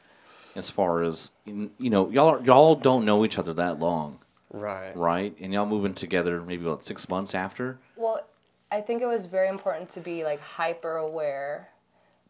as 0.57 0.71
far 0.71 1.03
as 1.03 1.31
you 1.47 1.71
know, 1.79 2.11
y'all 2.11 2.29
are, 2.29 2.43
y'all 2.43 2.75
don't 2.75 3.05
know 3.05 3.25
each 3.25 3.39
other 3.39 3.53
that 3.55 3.79
long, 3.79 4.19
Right. 4.53 4.97
right? 4.97 5.35
And 5.41 5.53
y'all 5.53 5.67
moving 5.67 5.95
together 5.95 6.41
maybe 6.43 6.65
about 6.65 6.85
six 6.85 7.09
months 7.09 7.35
after. 7.35 7.79
Well, 7.97 8.21
I 8.73 8.81
think 8.81 9.03
it 9.03 9.07
was 9.07 9.27
very 9.27 9.49
important 9.49 9.89
to 9.91 10.01
be 10.01 10.25
like 10.25 10.41
hyper 10.41 10.97
aware 10.97 11.69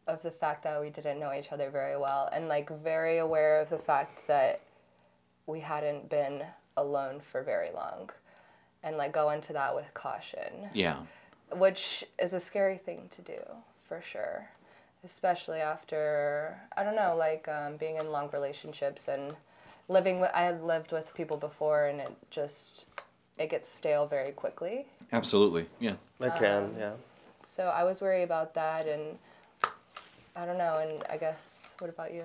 of 0.06 0.22
the 0.22 0.30
fact 0.30 0.64
that 0.64 0.80
we 0.80 0.90
didn't 0.90 1.20
know 1.20 1.32
each 1.32 1.52
other 1.52 1.70
very 1.70 1.96
well 1.96 2.28
and 2.32 2.48
like 2.48 2.68
very 2.82 3.18
aware 3.18 3.60
of 3.60 3.68
the 3.70 3.78
fact 3.78 4.26
that 4.26 4.60
we 5.46 5.60
hadn't 5.60 6.08
been 6.08 6.42
alone 6.76 7.20
for 7.20 7.42
very 7.42 7.70
long 7.72 8.10
and 8.82 8.96
like 8.96 9.12
go 9.12 9.30
into 9.30 9.52
that 9.52 9.74
with 9.74 9.92
caution, 9.94 10.68
Yeah, 10.72 10.96
which 11.52 12.04
is 12.18 12.32
a 12.32 12.40
scary 12.40 12.78
thing 12.78 13.08
to 13.10 13.22
do 13.22 13.38
for 13.86 14.00
sure. 14.00 14.48
Especially 15.04 15.60
after 15.60 16.60
I 16.76 16.84
don't 16.84 16.96
know, 16.96 17.14
like 17.16 17.48
um, 17.48 17.76
being 17.76 17.96
in 17.96 18.10
long 18.10 18.28
relationships 18.32 19.08
and 19.08 19.34
living 19.88 20.20
with 20.20 20.30
I 20.34 20.42
had 20.42 20.62
lived 20.62 20.92
with 20.92 21.14
people 21.14 21.36
before 21.36 21.86
and 21.86 22.00
it 22.00 22.14
just 22.30 22.86
it 23.38 23.48
gets 23.48 23.72
stale 23.72 24.06
very 24.06 24.32
quickly. 24.32 24.86
absolutely. 25.12 25.66
Yeah. 25.78 25.94
I 26.22 26.28
can, 26.28 26.74
yeah. 26.78 26.92
So 27.42 27.64
I 27.64 27.84
was 27.84 28.02
worried 28.02 28.24
about 28.24 28.54
that, 28.54 28.86
and 28.86 29.18
I 30.36 30.44
don't 30.44 30.58
know. 30.58 30.76
And 30.78 31.02
I 31.08 31.16
guess, 31.16 31.74
what 31.78 31.88
about 31.88 32.12
you? 32.12 32.24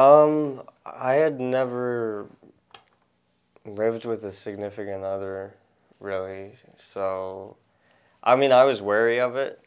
Um, 0.00 0.62
I 0.86 1.14
had 1.14 1.40
never 1.40 2.26
lived 3.64 4.04
with 4.04 4.24
a 4.24 4.32
significant 4.32 5.02
other, 5.02 5.54
really. 5.98 6.52
So, 6.76 7.56
I 8.22 8.36
mean, 8.36 8.52
I 8.52 8.64
was 8.64 8.80
wary 8.80 9.20
of 9.20 9.34
it, 9.36 9.60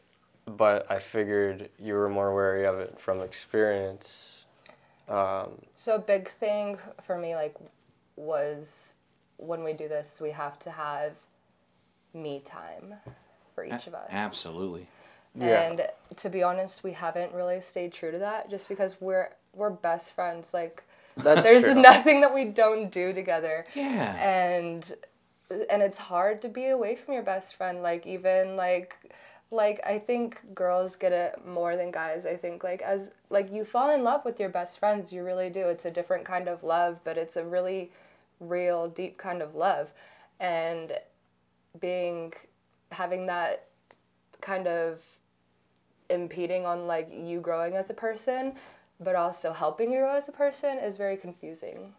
but 0.56 0.90
I 0.90 0.98
figured 0.98 1.70
you 1.78 1.94
were 1.94 2.08
more 2.08 2.34
wary 2.34 2.66
of 2.66 2.78
it 2.78 2.98
from 2.98 3.20
experience. 3.20 4.44
Um, 5.08 5.62
So 5.76 5.94
a 5.94 5.98
big 5.98 6.28
thing 6.28 6.78
for 7.02 7.18
me, 7.18 7.34
like, 7.34 7.54
was 8.16 8.96
when 9.36 9.62
we 9.62 9.72
do 9.72 9.88
this, 9.88 10.20
we 10.20 10.30
have 10.30 10.58
to 10.60 10.70
have 10.70 11.12
me 12.12 12.42
time 12.44 12.94
for 13.54 13.64
each 13.64 13.86
of 13.86 13.94
us. 13.94 14.08
Absolutely. 14.10 14.86
Yeah. 15.34 15.70
And 15.70 15.82
to 16.16 16.28
be 16.28 16.42
honest, 16.42 16.82
we 16.82 16.92
haven't 16.92 17.32
really 17.32 17.60
stayed 17.60 17.92
true 17.92 18.10
to 18.10 18.18
that, 18.18 18.50
just 18.50 18.68
because 18.68 19.00
we're 19.00 19.30
we're 19.54 19.70
best 19.70 20.14
friends. 20.14 20.52
Like, 20.52 20.82
that's 21.16 21.42
there's 21.42 21.62
true. 21.62 21.74
nothing 21.74 22.20
that 22.22 22.34
we 22.34 22.46
don't 22.46 22.90
do 22.90 23.12
together. 23.12 23.66
Yeah. 23.74 24.16
and 24.16 24.94
and 25.70 25.82
it's 25.82 25.98
hard 25.98 26.42
to 26.42 26.48
be 26.48 26.66
away 26.68 26.94
from 26.94 27.14
your 27.14 27.22
best 27.22 27.56
friend 27.56 27.82
like 27.82 28.06
even 28.06 28.56
like 28.56 29.12
like 29.50 29.80
i 29.86 29.98
think 29.98 30.54
girls 30.54 30.94
get 30.96 31.12
it 31.12 31.46
more 31.46 31.76
than 31.76 31.90
guys 31.90 32.26
i 32.26 32.36
think. 32.36 32.62
Like 32.62 32.82
as 32.82 33.10
like 33.30 33.52
you 33.52 33.64
fall 33.64 33.94
in 33.94 34.04
love 34.04 34.24
with 34.24 34.38
your 34.38 34.48
best 34.48 34.78
friends 34.78 35.12
you 35.12 35.22
really 35.24 35.50
do. 35.50 35.68
It's 35.68 35.84
a 35.84 35.90
different 35.90 36.24
kind 36.24 36.48
of 36.48 36.62
love 36.62 37.00
but 37.04 37.16
it's 37.16 37.36
a 37.36 37.44
really 37.44 37.90
real 38.40 38.88
deep 38.88 39.16
kind 39.16 39.42
of 39.42 39.54
love. 39.54 39.90
And 40.40 40.92
being 41.80 42.32
having 42.92 43.26
that 43.26 43.66
kind 44.40 44.66
of 44.66 45.02
impeding 46.10 46.64
on 46.64 46.86
like 46.86 47.08
you 47.12 47.40
growing 47.40 47.74
as 47.74 47.90
a 47.90 47.94
person 47.94 48.54
but 49.00 49.14
also 49.14 49.52
helping 49.52 49.92
you 49.92 50.00
grow 50.00 50.16
as 50.16 50.28
a 50.28 50.32
person 50.32 50.78
is 50.78 50.96
very 50.96 51.16
confusing. 51.16 51.92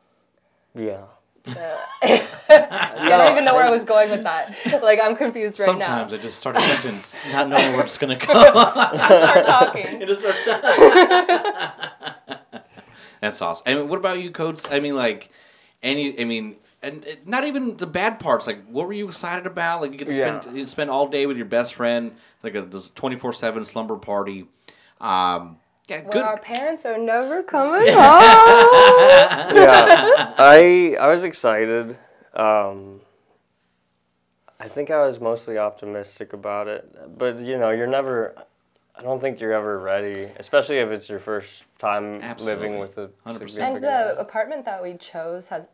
Yeah. 0.75 1.05
So, 1.45 1.77
I 2.03 3.05
don't 3.09 3.31
even 3.31 3.45
know 3.45 3.53
where 3.53 3.65
I 3.65 3.69
was 3.69 3.83
going 3.85 4.09
with 4.09 4.23
that. 4.23 4.55
Like 4.83 4.99
I'm 5.03 5.15
confused 5.15 5.59
right 5.59 5.65
Sometimes 5.65 5.87
now. 5.87 5.97
Sometimes 5.97 6.13
I 6.13 6.17
just 6.23 6.39
start 6.39 6.57
a 6.57 6.61
sentence, 6.61 7.17
not 7.31 7.49
knowing 7.49 7.73
where 7.73 7.85
it's 7.85 7.97
gonna 7.97 8.15
go. 8.15 8.33
I 8.33 9.33
start 9.33 9.45
talking. 9.45 10.01
It 10.01 10.07
just 10.07 10.21
starts. 10.21 10.45
That's 13.21 13.41
awesome. 13.41 13.63
I 13.67 13.75
mean, 13.75 13.89
what 13.89 13.99
about 13.99 14.21
you, 14.21 14.31
Codes? 14.31 14.67
I 14.71 14.79
mean, 14.79 14.95
like, 14.95 15.29
any. 15.83 16.19
I 16.19 16.23
mean, 16.23 16.55
and 16.81 17.03
uh, 17.05 17.11
not 17.25 17.43
even 17.43 17.77
the 17.77 17.87
bad 17.87 18.19
parts. 18.19 18.47
Like, 18.47 18.65
what 18.67 18.87
were 18.87 18.93
you 18.93 19.07
excited 19.07 19.45
about? 19.45 19.81
Like, 19.81 19.91
you 19.91 19.97
could 19.97 20.09
spend 20.09 20.43
Yeah. 20.45 20.53
you 20.53 20.67
spend 20.67 20.89
all 20.89 21.07
day 21.07 21.25
with 21.25 21.37
your 21.37 21.45
best 21.45 21.73
friend, 21.73 22.13
like 22.43 22.55
a 22.55 22.67
twenty 22.95 23.17
four 23.17 23.33
seven 23.33 23.65
slumber 23.65 23.97
party. 23.97 24.47
Um, 25.01 25.57
yeah, 25.89 26.01
When 26.01 26.11
good. 26.11 26.21
our 26.21 26.37
parents 26.37 26.85
are 26.85 26.97
never 26.97 27.43
coming 27.55 27.87
home. 27.87 27.95
yeah, 29.55 30.33
I 30.37 30.95
I 30.99 31.07
was 31.07 31.23
excited. 31.23 31.97
Um, 32.33 33.01
I 34.59 34.67
think 34.67 34.91
I 34.91 34.99
was 34.99 35.19
mostly 35.19 35.57
optimistic 35.57 36.33
about 36.33 36.67
it, 36.67 37.17
but 37.17 37.39
you 37.39 37.57
know, 37.57 37.69
you're 37.71 37.87
never. 37.87 38.35
I 38.95 39.01
don't 39.01 39.21
think 39.21 39.39
you're 39.39 39.53
ever 39.53 39.79
ready, 39.79 40.29
especially 40.35 40.79
if 40.79 40.89
it's 40.89 41.07
your 41.09 41.19
first 41.19 41.63
time 41.77 42.19
Absolutely. 42.21 42.67
living 42.67 42.79
with 42.79 42.97
a 42.97 43.09
100%. 43.25 43.57
and 43.59 43.81
the 43.81 44.19
apartment 44.19 44.65
that 44.65 44.83
we 44.83 44.95
chose 44.95 45.47
has, 45.47 45.69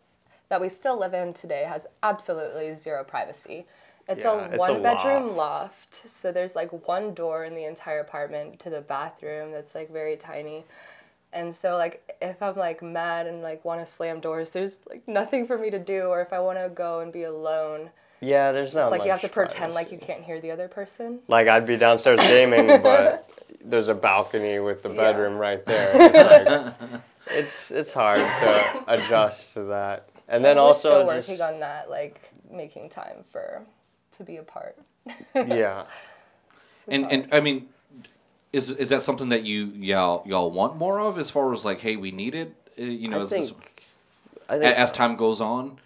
that 0.50 0.62
we 0.62 0.70
still 0.70 1.00
live 1.00 1.16
in 1.16 1.34
today, 1.34 1.64
has 1.64 1.88
absolutely 2.04 2.72
zero 2.76 3.04
privacy. 3.04 3.66
It's 4.08 4.24
Yeah, 4.24 4.46
a 4.46 4.46
it's 4.46 4.56
a 4.56 4.74
one 4.74 4.84
bedroom 4.84 5.36
loft. 5.36 5.38
loft. 5.38 6.10
So 6.10 6.32
there's 6.32 6.56
like 6.56 6.88
one 6.88 7.14
door 7.14 7.44
in 7.44 7.56
the 7.56 7.66
entire 7.66 8.00
apartment 8.00 8.60
to 8.62 8.70
the 8.70 8.82
bathroom 8.82 9.52
that's 9.52 9.74
like 9.74 9.92
very 9.92 10.16
tiny. 10.16 10.64
And 11.34 11.54
so 11.56 11.76
like 11.78 12.16
if 12.22 12.42
I'm 12.42 12.56
like 12.56 12.82
mad 12.84 13.28
and 13.28 13.42
like 13.42 13.66
want 13.66 13.82
to 13.82 13.86
slam 13.86 14.20
doors, 14.20 14.52
there's 14.52 14.80
like 14.90 15.08
nothing 15.08 15.48
for 15.48 15.58
me 15.58 15.70
to 15.72 15.80
do. 15.80 16.04
Or 16.04 16.22
if 16.22 16.32
I 16.32 16.40
want 16.40 16.60
to 16.60 16.70
go 16.70 17.00
and 17.00 17.12
be 17.12 17.24
alone, 17.24 17.90
yeah, 18.22 18.52
there's 18.52 18.74
not. 18.76 18.84
it's 18.84 18.92
like 18.92 19.06
you 19.06 19.12
have 19.12 19.22
to 19.22 19.28
pretend 19.28 19.74
like 19.74 19.92
you 19.92 19.98
can't 19.98 20.24
hear 20.24 20.40
the 20.40 20.52
other 20.52 20.68
person. 20.68 21.20
Like 21.28 21.48
I'd 21.48 21.66
be 21.66 21.76
downstairs 21.78 22.20
gaming, 22.22 22.82
but 22.84 23.30
there's 23.64 23.90
a 23.90 23.96
balcony 23.96 24.60
with 24.60 24.84
the 24.84 24.90
Yeah. 24.90 24.96
bedroom 24.96 25.38
right 25.38 25.66
there. 25.66 25.92
It's, 25.96 26.80
like, 26.90 27.02
it's 27.32 27.72
it's 27.72 27.94
hard 27.94 28.20
to 28.20 28.84
adjust 28.88 29.56
to 29.56 29.64
that, 29.66 30.10
and 30.28 30.46
then 30.46 30.56
We're 30.58 30.62
also 30.62 30.90
still 31.04 31.16
just 31.16 31.28
working 31.28 31.42
on 31.42 31.60
that, 31.60 31.90
like 31.90 32.32
making 32.50 32.90
time 32.90 33.24
for 33.32 33.64
to 34.18 34.24
be 34.24 34.38
apart. 34.38 34.78
yeah. 35.36 35.86
and 36.88 37.12
and 37.12 37.28
I 37.34 37.40
mean, 37.40 37.68
is 38.54 38.72
is 38.72 38.90
that 38.90 39.04
something 39.04 39.30
that 39.30 39.44
you 39.44 39.66
y'all 39.76 40.24
y'all 40.26 40.52
want 40.52 40.78
more 40.78 41.00
of 41.00 41.18
as 41.18 41.30
far 41.30 41.54
as 41.54 41.66
like, 41.66 41.80
hey, 41.82 41.96
we 41.96 42.12
need 42.12 42.36
it? 42.36 42.56
Uh, 42.80 42.84
You 42.84 43.08
know, 43.10 43.20
I 43.20 43.24
as, 43.24 43.30
think, 43.30 43.44
as, 43.46 43.54
I 44.50 44.60
think 44.60 44.78
as 44.78 44.92
time 44.92 45.16
goes 45.16 45.42
on, 45.42 45.80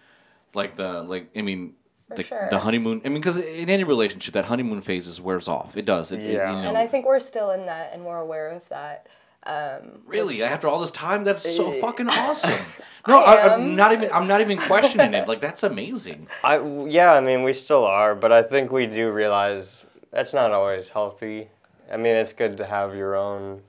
like 0.54 0.76
the 0.76 1.04
like 1.04 1.30
I 1.36 1.42
mean. 1.42 1.74
The, 2.16 2.24
sure. 2.24 2.48
the 2.50 2.58
honeymoon. 2.58 3.02
I 3.06 3.10
mean, 3.10 3.20
because 3.20 3.38
in 3.38 3.70
any 3.70 3.84
relationship, 3.84 4.34
that 4.34 4.46
honeymoon 4.46 4.82
phase 4.82 5.06
is 5.06 5.22
wears 5.22 5.48
off. 5.48 5.78
It 5.78 5.86
does. 5.86 6.12
It, 6.12 6.20
it- 6.22 6.34
Yeah. 6.34 6.56
you 6.56 6.62
know, 6.64 6.70
And 6.70 6.76
I 6.76 6.88
think 6.88 7.06
we're 7.06 7.20
still 7.20 7.52
in 7.52 7.68
that, 7.68 7.92
and 7.94 8.04
we're 8.04 8.18
aware 8.18 8.50
of 8.50 8.68
that. 8.70 9.06
Um, 9.50 10.02
Really, 10.06 10.44
after 10.44 10.68
all 10.68 10.80
this 10.80 10.92
time, 10.92 11.24
that's 11.24 11.44
so 11.56 11.72
Eh. 11.72 11.82
fucking 11.82 12.08
awesome. 12.10 12.54
No, 13.08 13.18
I, 13.22 13.34
I 13.36 13.54
I'm 13.56 13.76
not 13.78 13.94
even. 13.94 14.10
I'm 14.12 14.28
not 14.28 14.42
even 14.42 14.58
questioning 14.60 15.14
it. 15.14 15.28
Like 15.28 15.40
that's 15.40 15.64
amazing. 15.64 16.28
I 16.44 16.60
yeah, 16.98 17.14
I 17.14 17.22
mean 17.22 17.44
we 17.44 17.54
still 17.54 17.86
are, 17.86 18.14
but 18.14 18.32
I 18.32 18.42
think 18.44 18.72
we 18.72 18.86
do 18.88 19.10
realize 19.12 19.86
that's 20.12 20.34
not 20.34 20.52
always 20.52 20.90
healthy. 20.90 21.48
I 21.92 21.96
mean, 21.98 22.16
it's 22.18 22.34
good 22.34 22.58
to 22.58 22.66
have 22.66 22.94
your 22.96 23.16
own. 23.16 23.62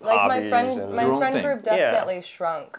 like 0.00 0.16
my 0.16 0.34
hobbies 0.36 0.48
friend, 0.50 0.80
and- 0.80 0.94
my 0.94 1.02
Your 1.02 1.12
own 1.14 1.18
friend 1.18 1.34
thing. 1.34 1.44
group 1.44 1.60
Yeah. 1.66 1.76
definitely 1.76 2.22
shrunk, 2.22 2.78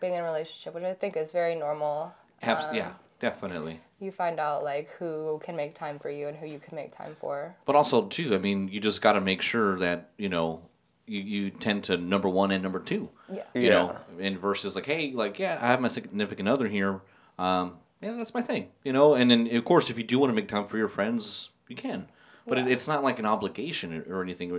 being 0.00 0.12
in 0.14 0.20
a 0.20 0.24
relationship, 0.24 0.74
which 0.74 0.84
I 0.84 0.92
think 0.92 1.16
is 1.16 1.32
very 1.32 1.54
normal. 1.56 2.12
Abs- 2.42 2.66
Um, 2.66 2.74
yeah, 2.76 2.92
definitely. 3.18 3.80
You 3.98 4.12
find 4.12 4.38
out 4.38 4.62
like 4.62 4.90
who 4.98 5.40
can 5.42 5.56
make 5.56 5.74
time 5.74 5.98
for 5.98 6.10
you 6.10 6.28
and 6.28 6.36
who 6.36 6.46
you 6.46 6.58
can 6.60 6.76
make 6.76 6.92
time 6.92 7.16
for. 7.18 7.56
But 7.64 7.74
also 7.74 8.02
too, 8.06 8.34
I 8.34 8.38
mean, 8.38 8.68
you 8.68 8.78
just 8.80 9.00
got 9.00 9.14
to 9.14 9.20
make 9.20 9.40
sure 9.42 9.78
that 9.78 10.10
you 10.18 10.28
know 10.28 10.60
you, 11.06 11.20
you 11.20 11.50
tend 11.50 11.84
to 11.84 11.96
number 11.96 12.28
one 12.28 12.50
and 12.50 12.62
number 12.62 12.80
two. 12.80 13.10
Yeah. 13.30 13.42
You 13.54 13.60
Yeah. 13.62 13.68
know, 13.70 13.96
and 14.20 14.38
versus 14.38 14.74
like, 14.74 14.86
hey, 14.86 15.12
like 15.12 15.38
yeah, 15.38 15.58
I 15.60 15.66
have 15.68 15.80
my 15.80 15.88
significant 15.88 16.48
other 16.48 16.68
here. 16.68 17.00
Um, 17.38 17.78
yeah, 18.00 18.12
that's 18.12 18.34
my 18.34 18.42
thing. 18.42 18.70
You 18.84 18.92
know, 18.92 19.14
and 19.14 19.30
then 19.30 19.46
of 19.54 19.64
course, 19.64 19.90
if 19.90 19.98
you 19.98 20.04
do 20.04 20.18
want 20.18 20.30
to 20.30 20.34
make 20.34 20.48
time 20.48 20.66
for 20.66 20.76
your 20.78 20.88
friends, 20.88 21.50
you 21.68 21.76
can. 21.76 22.08
But 22.46 22.58
it, 22.58 22.68
it's 22.68 22.86
not 22.86 23.02
like 23.02 23.18
an 23.18 23.24
obligation 23.24 24.04
or 24.06 24.22
anything. 24.22 24.50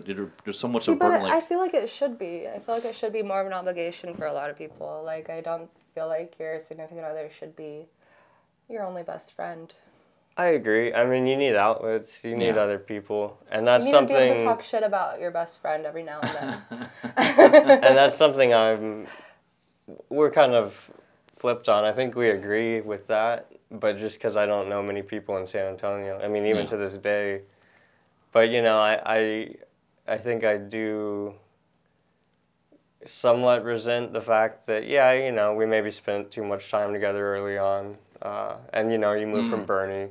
There's 0.44 0.58
so 0.58 0.68
much 0.68 0.86
See, 0.86 0.94
of 0.94 0.98
but 1.00 1.10
burden. 1.10 1.26
I 1.28 1.36
Like, 1.36 1.48
feel 1.48 1.60
like 1.60 1.76
it 1.76 1.88
should 1.88 2.18
be. 2.18 2.48
I 2.48 2.58
feel 2.58 2.74
like 2.74 2.86
it 2.86 2.96
should 2.96 3.14
be 3.14 3.22
more 3.22 3.40
of 3.42 3.46
an 3.46 3.54
obligation 3.54 4.16
for 4.16 4.26
a 4.26 4.34
lot 4.34 4.50
of 4.50 4.58
people. 4.58 5.04
Like 5.06 5.30
I 5.30 5.42
don't 5.42 5.70
feel 5.94 6.08
like 6.08 6.36
your 6.40 6.58
significant 6.60 7.06
other 7.06 7.30
should 7.30 7.56
be 7.56 7.86
your 8.70 8.84
only 8.84 9.04
best 9.04 9.34
friend. 9.34 9.72
I 10.38 10.48
agree. 10.48 10.94
I 10.94 11.06
mean, 11.06 11.28
you 11.28 11.38
need 11.38 11.56
outlets. 11.56 12.24
You 12.24 12.36
need 12.36 12.56
Yeah. 12.56 12.62
other 12.64 12.78
people, 12.80 13.38
and 13.50 13.62
You 13.62 13.66
that's 13.68 13.86
need 13.86 13.92
to 13.92 14.06
be 14.06 14.14
able 14.14 14.26
something. 14.28 14.40
to 14.40 14.44
talk 14.44 14.64
shit 14.64 14.84
about 14.84 15.20
your 15.22 15.32
best 15.32 15.62
friend 15.62 15.86
every 15.86 16.04
now 16.04 16.20
and 16.22 16.36
then. 16.36 16.90
and 17.84 17.98
that's 17.98 18.16
something 18.18 18.54
I'm. 18.54 19.08
We're 20.10 20.32
kind 20.32 20.54
of 20.54 20.92
flipped 21.36 21.70
on. 21.70 21.86
I 21.86 21.92
think 21.94 22.16
we 22.16 22.30
agree 22.32 22.82
with 22.82 23.08
that, 23.08 23.50
but 23.72 23.98
just 23.98 24.18
because 24.18 24.36
I 24.36 24.46
don't 24.46 24.68
know 24.68 24.82
many 24.84 25.02
people 25.04 25.38
in 25.38 25.46
San 25.48 25.68
Antonio, 25.68 26.20
I 26.22 26.28
mean, 26.28 26.46
even 26.46 26.64
Yeah. 26.64 26.70
to 26.72 26.78
this 26.78 26.98
day, 26.98 27.42
but 28.34 28.50
you 28.50 28.62
know, 28.62 28.80
I, 28.80 29.00
I 29.06 29.56
I 30.08 30.18
think 30.18 30.44
I 30.44 30.58
do 30.58 31.36
somewhat 33.06 33.64
resent 33.64 34.12
the 34.14 34.22
fact 34.22 34.66
that 34.68 34.86
yeah, 34.88 35.14
you 35.14 35.32
know, 35.32 35.54
we 35.54 35.66
maybe 35.66 35.92
spent 35.92 36.32
too 36.32 36.44
much 36.44 36.70
time 36.72 36.92
together 36.92 37.36
early 37.36 37.58
on, 37.58 37.98
uh, 38.22 38.56
and 38.74 38.92
you 38.92 38.98
know, 38.98 39.14
you 39.14 39.28
move 39.28 39.48
from 39.48 39.66
Boerne, 39.66 40.10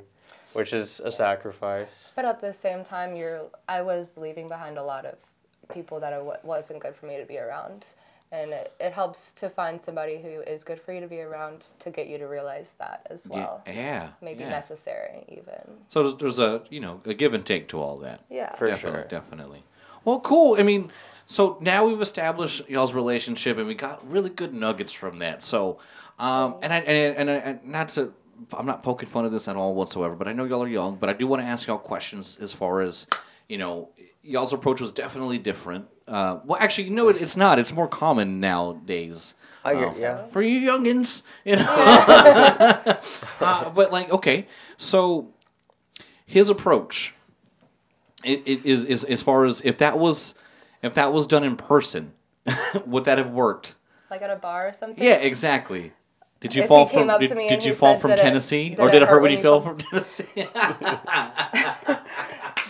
which 0.55 0.73
is 0.73 1.01
a 1.01 1.13
sacrifice. 1.13 2.11
But 2.17 2.25
at 2.25 2.41
the 2.41 2.53
same 2.53 2.85
time, 2.85 3.17
you're 3.17 3.43
I 3.69 3.83
was 3.83 4.17
leaving 4.17 4.49
behind 4.49 4.79
a 4.79 4.83
lot 4.83 5.05
of 5.05 5.17
people 5.73 6.01
that 6.01 6.13
it 6.13 6.45
wasn't 6.45 6.81
good 6.81 6.95
for 6.95 7.07
me 7.07 7.17
to 7.19 7.25
be 7.25 7.39
around. 7.39 7.87
And 8.33 8.51
it, 8.51 8.73
it 8.81 8.93
helps 8.93 9.31
to 9.33 9.49
find 9.49 9.81
somebody 9.81 10.21
who 10.21 10.41
is 10.41 10.65
good 10.65 10.81
for 10.81 10.93
you 10.93 11.01
to 11.01 11.07
be 11.07 11.21
around 11.21 11.67
to 11.79 11.91
get 11.91 12.09
you 12.09 12.19
to 12.19 12.27
realize 12.27 12.75
that 12.81 13.07
as 13.09 13.29
well. 13.29 13.63
yeah, 13.67 13.73
yeah, 13.73 14.09
Maybe 14.21 14.41
yeah. 14.41 14.49
necessary, 14.49 15.25
even. 15.29 15.79
So 15.89 16.03
there's, 16.03 16.17
there's 16.17 16.39
a 16.41 16.63
you 16.69 16.81
know 16.81 17.01
a 17.05 17.15
give 17.15 17.33
and 17.33 17.47
take 17.47 17.69
to 17.69 17.81
all 17.81 17.99
that. 17.99 18.23
Yeah. 18.29 18.53
For 18.57 18.67
definitely, 18.69 19.01
sure. 19.01 19.09
definitely. 19.09 19.63
Well, 20.05 20.19
cool. 20.21 20.57
I 20.59 20.65
mean, 20.65 20.91
so 21.27 21.59
now 21.61 21.87
we've 21.87 22.01
established 22.01 22.69
y'all's 22.69 22.93
relationship, 22.93 23.57
and 23.57 23.69
we 23.69 23.75
got 23.75 24.09
really 24.11 24.31
good 24.31 24.53
nuggets 24.53 24.93
from 24.93 25.21
that. 25.21 25.45
So, 25.45 25.79
um, 26.19 26.57
and 26.63 26.73
I 26.73 26.79
and, 26.79 27.17
and, 27.17 27.31
and 27.31 27.65
not 27.65 27.91
to, 27.91 28.13
I'm 28.53 28.67
not 28.67 28.83
poking 28.83 29.09
fun 29.09 29.25
of 29.25 29.33
this 29.33 29.49
at 29.49 29.57
all 29.57 29.75
whatsoever, 29.75 30.15
but 30.15 30.29
I 30.29 30.33
know 30.33 30.45
y'all 30.45 30.63
are 30.63 30.69
young, 30.69 30.97
but 30.97 31.09
I 31.09 31.13
do 31.13 31.27
want 31.27 31.43
to 31.43 31.47
ask 31.49 31.67
y'all 31.67 31.79
questions 31.79 32.39
as 32.41 32.53
far 32.53 32.81
as, 32.81 33.07
you 33.49 33.59
know, 33.59 33.91
y'all's 34.23 34.53
approach 34.53 34.81
was 34.81 34.93
definitely 34.93 35.39
different. 35.39 35.87
Uh, 36.07 36.39
well, 36.45 36.59
actually, 36.61 36.91
no, 36.91 37.09
it, 37.09 37.21
it's 37.21 37.37
not. 37.37 37.59
It's 37.59 37.73
more 37.73 37.89
common 37.89 38.41
nowadays. 38.41 39.35
I 39.65 39.75
get 39.75 39.89
Um, 39.89 39.95
yeah. 39.99 40.27
for 40.27 40.43
you 40.43 40.61
youngins, 40.71 41.23
you 41.45 41.57
know. 41.57 41.65
uh, 43.41 43.71
but 43.71 43.91
like, 43.93 44.11
okay, 44.13 44.47
so 44.77 45.33
his 46.27 46.51
approach 46.51 47.15
it, 48.25 48.43
it 48.47 48.65
is, 48.67 48.85
is 48.85 49.05
as 49.05 49.23
far 49.23 49.45
as 49.45 49.61
if 49.63 49.79
that 49.79 49.99
was 49.99 50.35
if 50.83 50.95
that 50.95 51.13
was 51.13 51.27
done 51.27 51.45
in 51.45 51.57
person, 51.57 52.13
would 52.87 53.05
that 53.07 53.19
have 53.19 53.31
worked? 53.31 53.75
Like 54.11 54.23
at 54.23 54.31
a 54.31 54.37
bar 54.37 54.69
or 54.69 54.73
something? 54.73 55.03
Yeah, 55.03 55.15
exactly. 55.15 55.93
Did 56.45 56.55
you 56.55 56.67
fall 56.67 56.85
from 56.85 57.09
did, 57.19 57.31
did 57.49 57.65
you 57.65 57.73
fall 57.73 57.95
said, 57.95 58.01
from 58.03 58.11
"Did 58.11 58.19
it- 58.19 58.23
Tennessee 58.23 58.69
did 58.69 58.81
or 58.81 58.91
it 58.91 58.93
did 58.93 59.01
it 59.03 59.09
hurt 59.09 59.23
when 59.23 59.33
you 59.33 59.41
fell 59.41 59.63
from 59.63 59.79
Tennessee? 59.79 60.27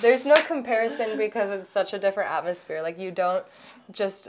There's 0.01 0.25
no 0.25 0.37
comparison 0.37 1.19
because 1.19 1.51
it's 1.51 1.69
such 1.69 1.93
a 1.93 1.99
different 1.99 2.31
atmosphere. 2.31 2.83
Like 2.83 3.01
you 3.01 3.11
don't 3.11 3.45
just 3.91 4.29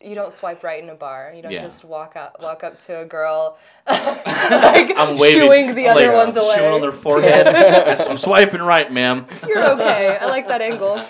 you 0.00 0.14
don't 0.14 0.32
swipe 0.32 0.62
right 0.62 0.80
in 0.82 0.90
a 0.90 0.94
bar. 0.94 1.32
You 1.34 1.42
don't 1.42 1.50
Yeah. 1.50 1.62
just 1.62 1.84
walk 1.84 2.14
out 2.14 2.40
walk 2.40 2.62
up 2.62 2.78
to 2.80 3.00
a 3.00 3.04
girl 3.04 3.58
like 3.88 4.92
I'm 4.96 5.18
waving, 5.18 5.40
shooing 5.42 5.74
the 5.74 5.88
I'm 5.88 5.96
other 5.96 6.06
like, 6.08 6.16
ones 6.26 6.36
away. 6.36 6.54
Shooing 6.54 6.72
on 6.72 6.80
their 6.80 6.92
forehead. 6.92 7.48
I'm 7.48 8.16
swiping 8.18 8.62
right, 8.62 8.92
ma'am. 8.92 9.26
You're 9.46 9.70
okay. 9.72 10.18
I 10.20 10.26
like 10.26 10.46
that 10.46 10.62
angle. 10.62 11.02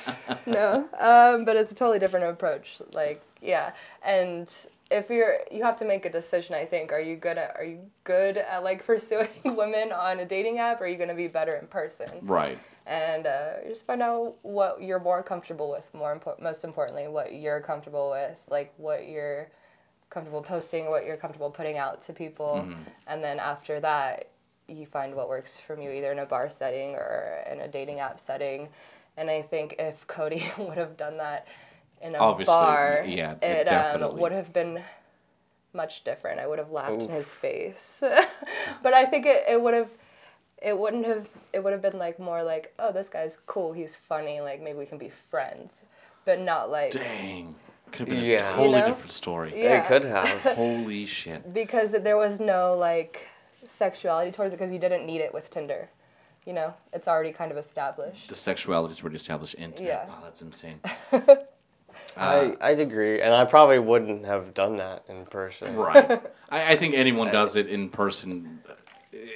No, 0.46 0.88
um, 0.98 1.44
but 1.44 1.57
it's 1.57 1.72
a 1.72 1.74
totally 1.74 1.98
different 1.98 2.24
approach. 2.26 2.78
Like, 2.92 3.22
yeah, 3.42 3.72
and 4.05 4.50
if 4.93 5.11
you're, 5.11 5.38
you 5.51 5.62
have 5.62 5.76
to 5.76 5.84
make 5.84 6.05
a 6.05 6.11
decision. 6.11 6.55
I 6.55 6.64
think. 6.64 6.93
Are 6.93 7.01
you 7.01 7.16
good 7.16 7.38
at? 7.38 7.57
Are 7.57 7.64
you 7.64 7.80
good 8.05 8.36
at 8.36 8.62
like 8.62 8.84
pursuing 8.86 9.28
women 9.45 9.93
on 9.93 10.20
a 10.20 10.24
dating 10.24 10.59
app? 10.59 10.80
Or 10.80 10.84
are 10.84 10.88
you 10.88 10.97
gonna 10.97 11.14
be 11.14 11.28
better 11.28 11.55
in 11.55 11.66
person? 11.66 12.11
Right. 12.22 12.59
And 12.86 13.26
uh, 13.26 13.64
just 13.68 13.86
find 13.86 14.03
out 14.03 14.34
what 14.43 14.82
you're 14.82 15.01
more 15.01 15.22
comfortable 15.22 15.70
with. 15.70 15.93
More 15.95 16.18
impor- 16.18 16.40
most 16.40 16.64
importantly, 16.64 17.09
what 17.09 17.34
you're 17.34 17.61
comfortable 17.61 18.11
with. 18.11 18.45
Like 18.51 18.72
what 18.76 19.09
you're 19.09 19.51
comfortable 20.11 20.43
posting, 20.43 20.90
what 20.90 21.07
you're 21.07 21.16
comfortable 21.16 21.51
putting 21.51 21.78
out 21.78 22.03
to 22.03 22.12
people, 22.12 22.68
and 23.07 23.24
then 23.24 23.38
after 23.38 23.80
that, 23.80 24.28
you 24.68 24.86
find 24.86 25.14
what 25.14 25.28
works 25.28 25.59
from 25.59 25.80
you, 25.80 25.90
either 25.90 26.12
in 26.12 26.18
a 26.18 26.26
bar 26.26 26.49
setting 26.49 26.90
or 26.90 27.43
in 27.51 27.61
a 27.61 27.68
dating 27.68 28.01
app 28.01 28.20
setting. 28.20 28.68
And 29.16 29.30
I 29.30 29.43
think 29.43 29.76
if 29.78 30.07
Cody 30.07 30.45
would 30.59 30.78
have 30.78 30.97
done 30.97 31.18
that 31.18 31.49
in 32.03 32.14
a 32.14 32.18
Obviously, 32.18 32.53
bar, 32.53 33.05
yeah, 33.07 33.32
it 33.42 33.64
definitely. 33.64 34.14
um, 34.16 34.20
would 34.20 34.32
have 34.32 34.53
been 34.53 34.82
much 35.72 36.05
different. 36.05 36.40
I 36.40 36.46
would 36.46 36.59
have 36.59 36.70
laughed 36.70 37.03
in 37.03 37.11
his 37.11 37.34
face, 37.34 38.03
but 38.82 38.92
I 38.94 39.05
think 39.07 39.26
it, 39.26 39.44
it 39.48 39.61
would 39.62 39.74
have. 39.74 39.90
It 40.61 40.78
wouldn't 40.78 41.07
have. 41.07 41.28
It 41.53 41.64
would 41.64 41.72
have 41.72 41.82
been 41.82 41.98
like 41.98 42.18
more 42.20 42.42
like, 42.42 42.72
oh, 42.78 42.92
this 42.92 43.09
guy's 43.09 43.38
cool. 43.46 43.72
He's 43.72 43.96
funny. 43.96 44.40
Like 44.40 44.62
maybe 44.62 44.78
we 44.78 44.86
can 44.86 44.98
be 44.98 45.09
friends, 45.09 45.84
but 46.24 46.38
not 46.40 46.70
like 46.70 46.92
Dang. 46.92 47.55
Could 47.90 48.09
have 48.09 48.16
been 48.16 48.30
a 48.30 48.38
totally 48.38 48.64
You 48.66 48.70
know? 48.72 48.86
different 48.86 49.11
story. 49.11 49.53
Yeah. 49.62 49.82
It 49.82 49.86
could 49.86 50.05
have. 50.05 50.28
Holy 50.57 51.05
shit. 51.07 51.53
because 51.53 51.92
there 51.92 52.16
was 52.16 52.40
no 52.40 52.74
like 52.74 53.28
sexuality 53.66 54.30
towards 54.30 54.55
it 54.55 54.57
because 54.59 54.72
you 54.72 54.78
didn't 54.78 55.05
need 55.07 55.20
it 55.20 55.34
with 55.34 55.50
Tinder. 55.50 55.90
You 56.46 56.53
know, 56.53 56.74
it's 56.92 57.07
already 57.07 57.32
kind 57.32 57.50
of 57.53 57.57
established. 57.59 58.28
The 58.28 58.36
sexuality 58.36 58.92
is 58.92 59.00
already 59.03 59.16
established 59.16 59.55
into 59.55 59.82
Yeah. 59.84 60.07
Wow, 60.09 60.20
that's 60.24 60.42
insane. 60.42 60.80
I 62.16 62.57
I'd 62.61 62.80
agree, 62.80 63.20
and 63.20 63.32
I 63.34 63.45
probably 63.45 63.78
wouldn't 63.78 64.24
have 64.24 64.55
done 64.55 64.76
that 64.76 65.05
in 65.09 65.24
person. 65.26 65.76
Right. 65.76 66.20
I, 66.51 66.72
I 66.72 66.76
think 66.76 66.95
anyone 66.95 67.30
does 67.32 67.57
it 67.57 67.68
in 67.68 67.88
person. 67.88 68.61
uh, 68.68 68.74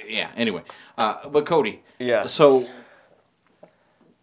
Yeah. 0.07 0.29
Anyway, 0.35 0.63
uh, 0.97 1.27
but 1.29 1.45
Cody. 1.45 1.81
Yeah. 1.99 2.27
So, 2.27 2.65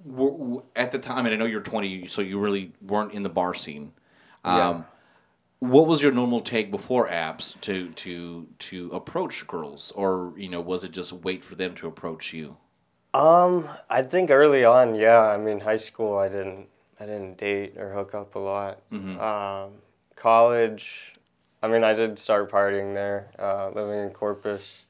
w- 0.07 0.39
w- 0.39 0.63
at 0.77 0.91
the 0.91 0.99
time, 0.99 1.27
and 1.27 1.35
I 1.35 1.39
know 1.39 1.45
you're 1.47 1.61
20, 1.61 2.07
so 2.07 2.23
you 2.23 2.39
really 2.39 2.73
weren't 2.83 3.13
in 3.13 3.23
the 3.23 3.29
bar 3.29 3.55
scene. 3.55 3.93
Um, 4.45 4.57
Yeah. 4.59 4.83
What 5.61 5.87
was 5.87 6.03
your 6.03 6.13
normal 6.13 6.43
take 6.43 6.71
before 6.71 7.09
apps 7.09 7.59
to 7.63 7.89
to 7.93 8.47
to 8.59 8.91
approach 8.93 9.47
girls, 9.47 9.93
or 9.93 10.35
you 10.37 10.49
know, 10.51 10.61
was 10.61 10.85
it 10.85 10.91
just 10.93 11.11
wait 11.13 11.43
for 11.43 11.55
them 11.55 11.75
to 11.77 11.87
approach 11.87 12.35
you? 12.35 12.59
Um, 13.15 13.69
I 13.89 14.03
think 14.03 14.31
early 14.31 14.65
on, 14.67 14.95
yeah. 14.95 15.21
I 15.21 15.39
mean, 15.39 15.61
high 15.61 15.77
school, 15.79 16.19
I 16.19 16.29
didn't, 16.29 16.67
I 17.05 17.07
didn't 17.07 17.37
date 17.37 17.77
or 17.77 17.93
hook 17.93 18.15
up 18.15 18.35
a 18.35 18.39
lot. 18.39 18.81
Um, 18.91 19.73
college, 20.17 21.15
I 21.63 21.69
mean, 21.69 21.85
I 21.85 21.93
did 21.93 22.19
start 22.19 22.51
partying 22.51 22.95
there, 22.95 23.29
uh, 23.39 23.69
living 23.75 24.01
in 24.05 24.09
Corpus. 24.09 24.87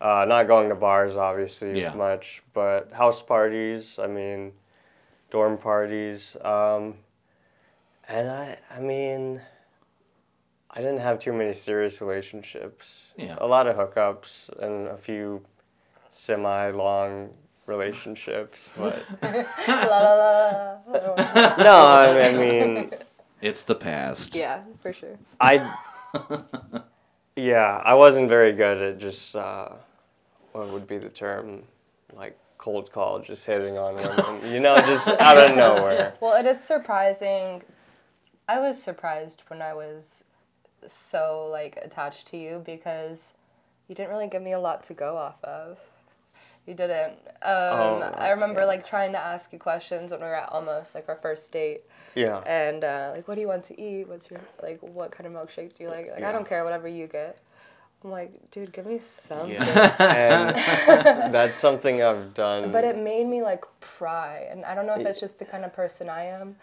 Uh, 0.00 0.24
not 0.26 0.48
going 0.48 0.70
to 0.70 0.74
bars, 0.74 1.14
obviously, 1.14 1.78
Yeah. 1.78 1.92
much, 1.92 2.42
but 2.54 2.90
house 2.92 3.20
parties. 3.22 3.98
I 3.98 4.06
mean, 4.06 4.54
dorm 5.30 5.58
parties. 5.58 6.38
Um, 6.40 6.94
and 8.08 8.30
I, 8.30 8.58
I 8.74 8.80
mean, 8.80 9.42
I 10.70 10.80
didn't 10.80 11.00
have 11.00 11.18
too 11.18 11.34
many 11.34 11.52
serious 11.52 12.00
relationships. 12.00 13.08
Yeah. 13.18 13.36
A 13.38 13.46
lot 13.46 13.66
of 13.66 13.76
hookups 13.76 14.48
and 14.58 14.88
a 14.88 14.96
few 14.96 15.44
semi-long 16.10 17.34
relationships, 17.66 18.70
but 18.76 19.04
la, 19.22 19.98
la, 19.98 20.14
la, 20.14 20.80
la. 20.86 21.56
no, 21.58 21.86
I, 21.86 22.28
I 22.28 22.32
mean, 22.32 22.90
It's 23.40 23.64
the 23.64 23.74
past. 23.74 24.34
Yeah, 24.36 24.62
for 24.80 24.92
sure. 24.92 25.18
I, 25.40 25.74
yeah, 27.36 27.82
I 27.84 27.94
wasn't 27.94 28.28
very 28.28 28.52
good 28.52 28.80
at 28.80 28.98
just 28.98 29.34
uh, 29.34 29.70
what 30.52 30.70
would 30.72 30.86
be 30.86 30.98
the 30.98 31.08
term, 31.08 31.62
like 32.14 32.38
cold 32.58 32.92
call, 32.92 33.18
just 33.18 33.44
hitting 33.44 33.76
on 33.78 33.96
women, 33.96 34.52
you 34.52 34.60
know, 34.60 34.76
just 34.76 35.08
out 35.08 35.38
of 35.38 35.56
nowhere. 35.56 36.14
Well, 36.20 36.34
and 36.34 36.46
it's 36.46 36.64
surprising. 36.64 37.62
I 38.48 38.60
was 38.60 38.80
surprised 38.80 39.42
when 39.48 39.60
I 39.60 39.74
was 39.74 40.24
so 40.86 41.48
like 41.50 41.78
attached 41.82 42.28
to 42.28 42.36
you 42.36 42.62
because 42.64 43.34
you 43.88 43.94
didn't 43.94 44.10
really 44.10 44.28
give 44.28 44.42
me 44.42 44.52
a 44.52 44.60
lot 44.60 44.82
to 44.84 44.94
go 44.94 45.16
off 45.16 45.42
of. 45.42 45.78
You 46.66 46.74
didn't. 46.74 47.14
Um, 47.42 48.04
I 48.14 48.30
remember 48.30 48.60
yeah. 48.60 48.66
like 48.66 48.86
trying 48.86 49.12
to 49.12 49.18
ask 49.18 49.52
you 49.52 49.58
questions 49.58 50.12
when 50.12 50.20
we 50.20 50.26
were 50.26 50.36
at 50.36 50.48
almost 50.50 50.94
like 50.94 51.08
our 51.08 51.16
first 51.16 51.50
date, 51.50 51.82
Yeah. 52.14 52.38
and 52.46 52.84
uh, 52.84 53.10
like, 53.14 53.26
what 53.26 53.34
do 53.34 53.40
you 53.40 53.48
want 53.48 53.64
to 53.64 53.80
eat? 53.80 54.08
What's 54.08 54.30
your 54.30 54.40
like? 54.62 54.78
What 54.80 55.10
kind 55.10 55.26
of 55.26 55.32
milkshake 55.32 55.74
do 55.74 55.82
you 55.84 55.90
like? 55.90 56.10
Like, 56.12 56.22
I 56.22 56.30
don't 56.30 56.46
care, 56.48 56.62
whatever 56.62 56.86
you 56.86 57.08
get. 57.08 57.38
I'm 58.04 58.10
like, 58.10 58.50
dude, 58.50 58.72
give 58.72 58.86
me 58.86 58.98
something. 58.98 59.56
and 59.56 60.54
that's 61.32 61.54
something 61.54 62.02
I've 62.02 62.34
done. 62.34 62.72
But 62.72 62.84
it 62.84 62.98
made 62.98 63.26
me 63.26 63.42
like 63.42 63.64
pry, 63.80 64.46
and 64.50 64.64
I 64.64 64.74
don't 64.74 64.86
know 64.86 64.94
if 64.94 65.02
that's 65.04 65.20
just 65.20 65.38
the 65.40 65.44
kind 65.44 65.64
of 65.64 65.72
person 65.72 66.08
I 66.08 66.24
am, 66.26 66.56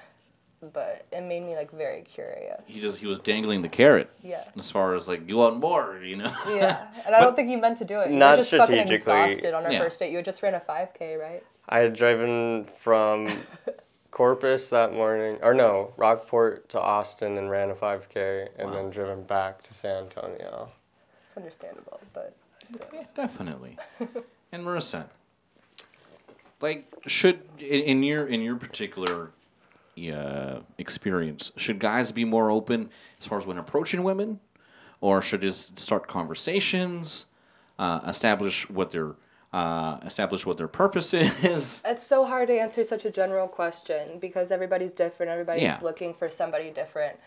but 0.61 1.05
it 1.11 1.21
made 1.21 1.43
me 1.43 1.55
like 1.55 1.71
very 1.71 2.01
curious. 2.01 2.61
He 2.65 2.79
just 2.81 2.99
he 2.99 3.07
was 3.07 3.19
dangling 3.19 3.61
the 3.61 3.69
carrot 3.69 4.09
Yeah. 4.23 4.43
as 4.57 4.69
far 4.71 4.95
as 4.95 5.07
like 5.07 5.27
you 5.27 5.37
want 5.37 5.57
more, 5.59 5.99
you 6.03 6.15
know. 6.17 6.31
Yeah, 6.47 6.87
and 7.05 7.15
I 7.15 7.21
don't 7.21 7.35
think 7.35 7.49
you 7.49 7.57
meant 7.57 7.77
to 7.79 7.85
do 7.85 7.99
it. 8.01 8.09
You 8.11 8.17
Not 8.17 8.31
were 8.31 8.37
just 8.37 8.51
fucking 8.51 8.65
strategically. 8.65 8.95
exhausted 9.23 9.53
on 9.53 9.65
our 9.65 9.71
Yeah. 9.71 9.79
first 9.79 9.99
date. 9.99 10.09
You 10.11 10.17
had 10.17 10.25
just 10.25 10.43
ran 10.43 10.53
a 10.55 10.59
5K, 10.59 11.19
right? 11.19 11.43
I 11.69 11.79
had 11.79 11.95
driven 11.95 12.65
from 12.79 13.27
Corpus 14.11 14.69
that 14.71 14.93
morning, 14.93 15.37
or 15.43 15.53
no, 15.53 15.93
Rockport 15.95 16.67
to 16.69 16.81
Austin 16.81 17.37
and 17.37 17.49
ran 17.49 17.69
a 17.69 17.75
5K, 17.75 18.49
and 18.57 18.73
then 18.73 18.89
driven 18.89 19.23
back 19.23 19.61
to 19.63 19.73
San 19.73 20.03
Antonio. 20.05 20.69
It's 21.23 21.37
understandable, 21.37 21.99
but 22.13 22.35
still. 22.63 22.87
Definitely. 23.15 23.77
and 24.51 24.65
Marissa, 24.65 25.05
like, 26.59 26.87
should 27.07 27.41
in, 27.59 27.81
in 27.81 28.03
your 28.03 28.25
in 28.27 28.41
your 28.41 28.55
particular 28.55 29.31
uh, 30.13 30.59
experience, 30.77 31.51
should 31.57 31.79
guys 31.79 32.11
be 32.11 32.25
more 32.25 32.49
open 32.51 32.89
as 33.19 33.25
far 33.25 33.37
as 33.39 33.45
when 33.45 33.57
approaching 33.57 34.03
women, 34.03 34.39
or 35.01 35.21
should 35.21 35.41
just 35.41 35.77
start 35.79 36.07
conversations, 36.07 37.25
uh, 37.77 38.01
establish 38.07 38.69
what 38.69 38.91
their 38.91 39.15
uh, 39.51 39.97
establish 40.05 40.45
what 40.45 40.57
their 40.57 40.67
purpose 40.67 41.11
is. 41.53 41.81
It's 41.83 42.05
so 42.05 42.25
hard 42.25 42.49
to 42.49 42.59
answer 42.59 42.83
such 42.83 43.03
a 43.05 43.09
general 43.11 43.47
question 43.47 44.19
because 44.19 44.51
everybody's 44.51 44.93
different. 44.93 45.31
Everybody's 45.31 45.63
Yeah. 45.63 45.79
looking 45.81 46.13
for 46.13 46.29
somebody 46.29 46.69
different. 46.69 47.17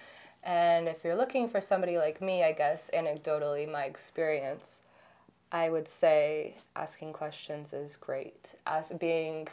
And 0.45 0.87
if 0.89 1.03
you're 1.05 1.17
looking 1.17 1.49
for 1.49 1.61
somebody 1.61 1.99
like 1.99 2.21
me, 2.21 2.45
I 2.45 2.53
guess 2.53 2.91
anecdotally, 2.95 3.71
my 3.71 3.85
experience, 3.85 4.83
I 5.51 5.69
would 5.69 5.89
say 5.89 6.57
asking 6.77 7.13
questions 7.13 7.73
is 7.73 7.97
great. 7.97 8.55
As 8.67 8.93
being 8.93 9.49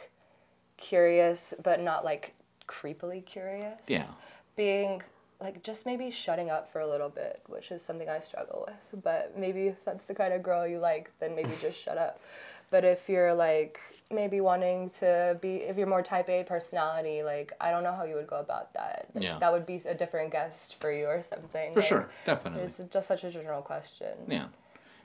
curious, 0.76 1.54
but 1.62 1.80
not 1.80 2.04
like 2.04 2.34
creepily 2.70 3.24
curious. 3.24 3.88
Yeah. 3.88 4.06
Being 4.56 5.02
like 5.40 5.62
just 5.62 5.86
maybe 5.86 6.10
shutting 6.10 6.50
up 6.50 6.70
for 6.70 6.80
a 6.80 6.86
little 6.86 7.08
bit, 7.08 7.40
which 7.48 7.70
is 7.72 7.82
something 7.82 8.08
I 8.08 8.20
struggle 8.20 8.66
with. 8.66 9.02
But 9.02 9.38
maybe 9.38 9.68
if 9.68 9.84
that's 9.84 10.04
the 10.04 10.14
kind 10.14 10.34
of 10.34 10.42
girl 10.42 10.66
you 10.66 10.78
like, 10.78 11.10
then 11.18 11.34
maybe 11.34 11.50
just 11.60 11.78
shut 11.78 11.98
up. 11.98 12.20
But 12.70 12.84
if 12.84 13.08
you're 13.08 13.34
like 13.34 13.80
maybe 14.12 14.40
wanting 14.40 14.90
to 15.00 15.38
be, 15.40 15.56
if 15.56 15.76
you're 15.76 15.86
more 15.86 16.02
type 16.02 16.28
A 16.28 16.44
personality, 16.44 17.22
like 17.22 17.52
I 17.60 17.70
don't 17.70 17.82
know 17.82 17.92
how 17.92 18.04
you 18.04 18.14
would 18.14 18.26
go 18.28 18.38
about 18.38 18.74
that. 18.74 19.08
Like, 19.14 19.24
Yeah. 19.24 19.38
That 19.38 19.52
would 19.52 19.66
be 19.66 19.76
a 19.86 19.94
different 19.94 20.30
guest 20.30 20.80
for 20.80 20.92
you 20.92 21.06
or 21.06 21.22
something. 21.22 21.72
For 21.72 21.80
Like, 21.80 21.88
sure, 21.88 22.10
definitely. 22.26 22.62
It's 22.62 22.78
just 22.90 23.08
such 23.08 23.24
a 23.24 23.30
general 23.30 23.62
question. 23.62 24.14
Yeah. 24.28 24.46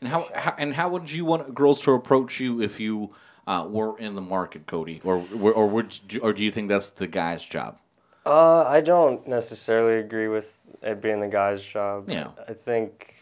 And 0.02 0.10
how, 0.10 0.28
how 0.36 0.54
and 0.58 0.74
how 0.74 0.90
would 0.90 1.10
you 1.10 1.24
want 1.26 1.56
girls 1.56 1.82
to 1.84 1.92
approach 1.92 2.40
you 2.40 2.62
if 2.62 2.80
you 2.80 3.16
uh, 3.48 3.68
were 3.70 3.98
in 4.00 4.16
the 4.16 4.22
market, 4.22 4.66
Cody, 4.68 5.02
or 5.04 5.24
or 5.42 5.54
or, 5.54 5.68
would 5.68 5.98
you, 6.10 6.20
or 6.22 6.34
do 6.34 6.44
you 6.44 6.52
think 6.52 6.68
that's 6.70 6.90
the 6.90 7.08
guy's 7.08 7.44
job? 7.44 7.78
Uh, 8.26 8.64
I 8.64 8.82
don't 8.82 9.28
necessarily 9.28 10.00
agree 10.00 10.28
with 10.28 10.56
it 10.82 11.02
being 11.02 11.20
the 11.20 11.28
guy's 11.28 11.62
job. 11.62 12.10
Yeah. 12.10 12.30
I 12.48 12.54
think 12.54 13.14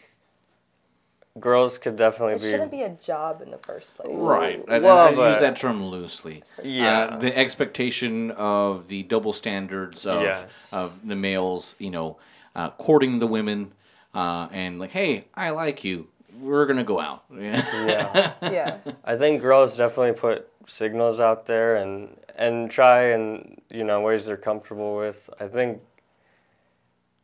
girls 1.38 1.76
could 1.78 1.96
definitely 1.96 2.34
It 2.34 2.42
be. 2.42 2.50
shouldn't 2.50 2.70
be 2.70 2.82
a 2.82 2.90
job 2.90 3.42
in 3.42 3.50
the 3.50 3.58
first 3.58 3.96
place. 3.96 4.08
Right. 4.10 4.62
I, 4.68 4.78
Well, 4.78 4.96
I, 4.96 5.08
I 5.10 5.32
use 5.32 5.40
that 5.42 5.56
term 5.56 5.84
loosely. 5.84 6.42
Yeah. 6.62 7.00
Uh, 7.00 7.18
the 7.18 7.36
expectation 7.36 8.30
of 8.32 8.88
the 8.88 9.02
double 9.02 9.32
standards 9.34 10.06
of 10.06 10.22
Yes. 10.22 10.68
of 10.72 11.06
the 11.06 11.16
males, 11.16 11.74
you 11.78 11.90
know, 11.90 12.16
uh, 12.56 12.70
courting 12.70 13.18
the 13.18 13.26
women, 13.26 13.72
uh, 14.14 14.48
and 14.52 14.78
like, 14.78 14.92
hey, 14.92 15.26
I 15.34 15.50
like 15.50 15.84
you. 15.84 16.08
We're 16.40 16.66
gonna 16.66 16.84
go 16.84 17.00
out. 17.00 17.24
Yeah. 17.32 17.62
yeah. 17.86 18.32
Yeah. 18.50 18.76
I 19.04 19.16
think 19.16 19.40
girls 19.42 19.76
definitely 19.76 20.12
put 20.18 20.48
signals 20.66 21.20
out 21.20 21.46
there 21.46 21.76
and 21.76 22.16
and 22.36 22.70
try 22.70 23.10
and 23.10 23.60
you 23.70 23.84
know 23.84 24.00
ways 24.00 24.26
they're 24.26 24.36
comfortable 24.36 24.96
with. 24.96 25.28
I 25.40 25.46
think 25.46 25.80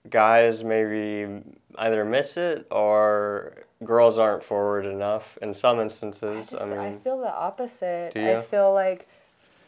guys 0.08 0.64
maybe 0.64 1.42
either 1.78 2.04
miss 2.04 2.36
it 2.36 2.66
or 2.70 3.64
girls 3.84 4.18
aren't 4.18 4.42
forward 4.42 4.86
enough 4.86 5.38
in 5.42 5.52
some 5.54 5.80
instances. 5.80 6.52
I, 6.54 6.58
Just- 6.58 6.72
I 6.72 6.90
mean, 6.90 7.00
feel 7.00 7.18
the 7.18 7.32
opposite. 7.32 8.14
Do 8.14 8.38
I 8.38 8.40
feel 8.40 8.72
like 8.72 9.08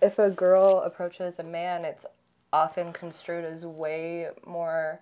if 0.01 0.19
a 0.19 0.31
girl 0.31 0.83
approaches 0.85 1.39
a 1.39 1.45
man, 1.45 1.85
it's 1.85 2.07
often 2.53 2.93
construed 2.93 3.45
as 3.45 3.65
way 3.65 4.29
more 4.47 5.01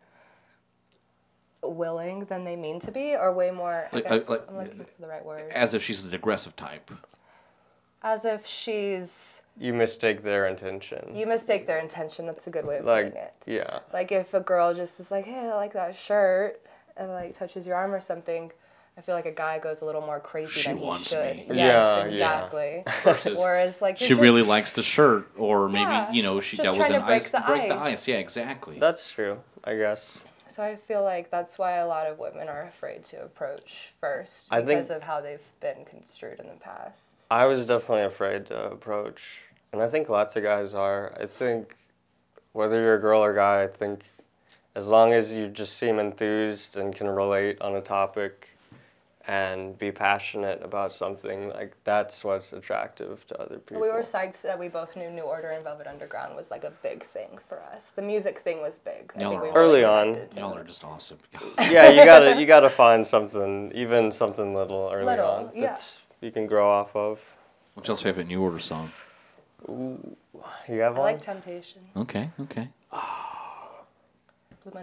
willing 1.63 2.25
than 2.27 2.45
they 2.45 2.57
mean 2.57 2.81
to 2.81 2.91
be, 2.91 3.15
or 3.15 3.33
way 3.33 3.51
more. 3.51 3.89
I 3.93 3.97
Like- 3.97 4.05
guess 4.09 4.29
uh, 4.29 4.33
like- 4.33 4.49
I'm 4.49 4.57
looking 4.57 4.79
for 4.79 5.01
the 5.03 5.07
right 5.09 5.25
word. 5.25 5.51
As 5.53 5.75
if 5.75 5.83
she's 5.83 6.03
the 6.09 6.15
aggressive 6.17 6.57
type. 6.57 6.91
As 8.03 8.25
if 8.25 8.47
she's. 8.47 9.43
you 9.59 9.75
mistake 9.75 10.23
their 10.23 10.47
intention. 10.47 11.15
You 11.15 11.27
mistake 11.27 11.67
their 11.67 11.79
intention. 11.79 12.25
That's 12.27 12.47
a 12.47 12.51
good 12.51 12.65
way 12.67 12.79
of 12.79 12.87
like 12.87 13.07
putting 13.13 13.21
it. 13.23 13.35
yeah. 13.47 13.81
Like 13.93 14.11
if 14.11 14.33
a 14.33 14.41
girl 14.41 14.73
just 14.73 14.99
is 15.01 15.11
like, 15.11 15.27
"Hey, 15.27 15.49
I 15.51 15.55
like 15.55 15.75
that 15.75 15.95
shirt," 15.95 16.63
and 16.97 17.11
like 17.11 17.37
touches 17.37 17.67
your 17.67 17.77
arm 17.77 17.93
or 17.95 18.01
something. 18.01 18.53
I 18.97 19.03
feel 19.03 19.15
like 19.15 19.27
a 19.27 19.31
guy 19.33 19.59
goes 19.59 19.83
a 19.83 19.85
little 19.87 20.01
more 20.01 20.19
crazy 20.19 20.51
She 20.61 20.69
than 20.69 20.79
he 20.79 20.85
wants 20.85 21.11
should. 21.11 21.23
me. 21.37 21.45
Yes, 21.49 21.57
Yeah, 21.57 21.99
yeah. 21.99 22.05
exactly. 22.07 22.85
Versus 23.05 23.39
Whereas 23.39 23.81
like 23.83 23.99
she 23.99 24.09
you're 24.09 24.19
really 24.19 24.43
likes 24.43 24.73
the 24.73 24.83
shirt, 24.83 25.31
or 25.37 25.69
maybe 25.69 25.83
Yeah, 25.83 26.11
you 26.11 26.23
know 26.23 26.41
she 26.41 26.57
just 26.57 26.65
that 26.65 26.77
was 26.79 26.87
trying 26.87 26.95
an 26.95 27.01
to 27.03 27.07
break 27.07 27.23
ice 27.23 27.31
the 27.31 27.41
break 27.47 27.69
the 27.69 27.75
ice. 27.77 27.93
ice. 27.93 28.09
Yeah, 28.09 28.17
exactly. 28.17 28.79
That's 28.79 29.11
true. 29.13 29.41
I 29.63 29.77
guess. 29.77 30.21
So 30.51 30.63
I 30.65 30.77
feel 30.77 31.05
like 31.05 31.31
that's 31.31 31.59
why 31.59 31.77
a 31.77 31.87
lot 31.87 32.07
of 32.07 32.19
women 32.19 32.49
are 32.49 32.63
afraid 32.63 33.05
to 33.07 33.23
approach 33.23 33.93
first 34.01 34.51
because 34.51 34.91
of 34.91 35.03
how 35.03 35.21
they've 35.21 35.41
been 35.61 35.85
construed 35.85 36.41
in 36.41 36.47
the 36.47 36.55
past. 36.55 37.27
I 37.31 37.47
was 37.47 37.67
definitely 37.67 38.05
afraid 38.05 38.47
to 38.47 38.71
approach, 38.71 39.43
and 39.73 39.81
I 39.81 39.89
think 39.89 40.09
lots 40.09 40.35
of 40.35 40.43
guys 40.43 40.75
are. 40.75 41.17
I 41.21 41.27
think 41.27 41.77
whether 42.53 42.81
you're 42.81 42.97
a 42.97 43.01
girl 43.01 43.23
or 43.23 43.33
guy, 43.33 43.63
I 43.63 43.69
think 43.69 44.05
as 44.75 44.89
long 44.89 45.13
as 45.13 45.33
you 45.33 45.47
just 45.47 45.77
seem 45.77 45.99
enthused 45.99 46.77
and 46.77 46.95
can 46.95 47.09
relate 47.09 47.61
on 47.61 47.77
a 47.77 47.81
topic 47.81 48.57
and 49.31 49.79
be 49.79 49.93
passionate 49.93 50.61
about 50.65 50.93
something, 50.93 51.51
like 51.51 51.77
that's 51.85 52.25
what's 52.25 52.53
attractive 52.53 53.25
to 53.29 53.41
other 53.41 53.59
people. 53.59 53.81
We 53.81 53.89
were 53.89 54.01
psyched 54.01 54.43
that 54.43 54.59
we 54.59 54.67
both 54.67 54.97
knew 54.97 55.09
New 55.09 55.23
Order 55.23 55.51
and 55.51 55.63
Velvet 55.63 55.87
Underground 55.87 56.35
was 56.35 56.51
like 56.51 56.65
a 56.65 56.73
big 56.83 57.05
thing 57.05 57.39
for 57.49 57.63
us. 57.63 57.93
The 57.93 58.03
music 58.03 58.41
thing 58.41 58.61
was 58.61 58.81
big. 58.81 59.13
I 59.17 59.21
Y'all 59.21 59.31
think 59.31 59.43
are 59.43 59.45
we 59.45 59.51
awesome. 59.51 59.63
Early 59.63 59.85
on. 59.85 60.29
Y'all 60.37 60.55
are 60.59 60.65
just 60.65 60.83
awesome. 60.83 61.19
yeah, 61.61 61.91
you 61.91 62.05
gotta 62.05 62.41
you 62.41 62.45
gotta 62.47 62.69
find 62.69 63.07
something, 63.07 63.71
even 63.73 64.11
something 64.11 64.53
little 64.53 64.91
early 64.93 65.07
Little, 65.07 65.31
on 65.31 65.51
yeah. 65.55 65.69
that's 65.69 66.03
you 66.21 66.33
can 66.33 66.49
grow 66.49 66.69
off 66.69 66.97
of. 66.97 67.21
What's 67.75 67.87
y'all's 67.87 68.03
favorite 68.03 68.27
New 68.27 68.43
Order 68.43 68.59
song? 68.59 68.91
Ooh, 69.69 70.17
You 70.69 70.81
have 70.81 70.97
I 70.97 70.99
one? 70.99 71.13
like 71.13 71.23
Temptation. 71.23 71.83
Okay, 71.97 72.31
okay. 72.41 72.69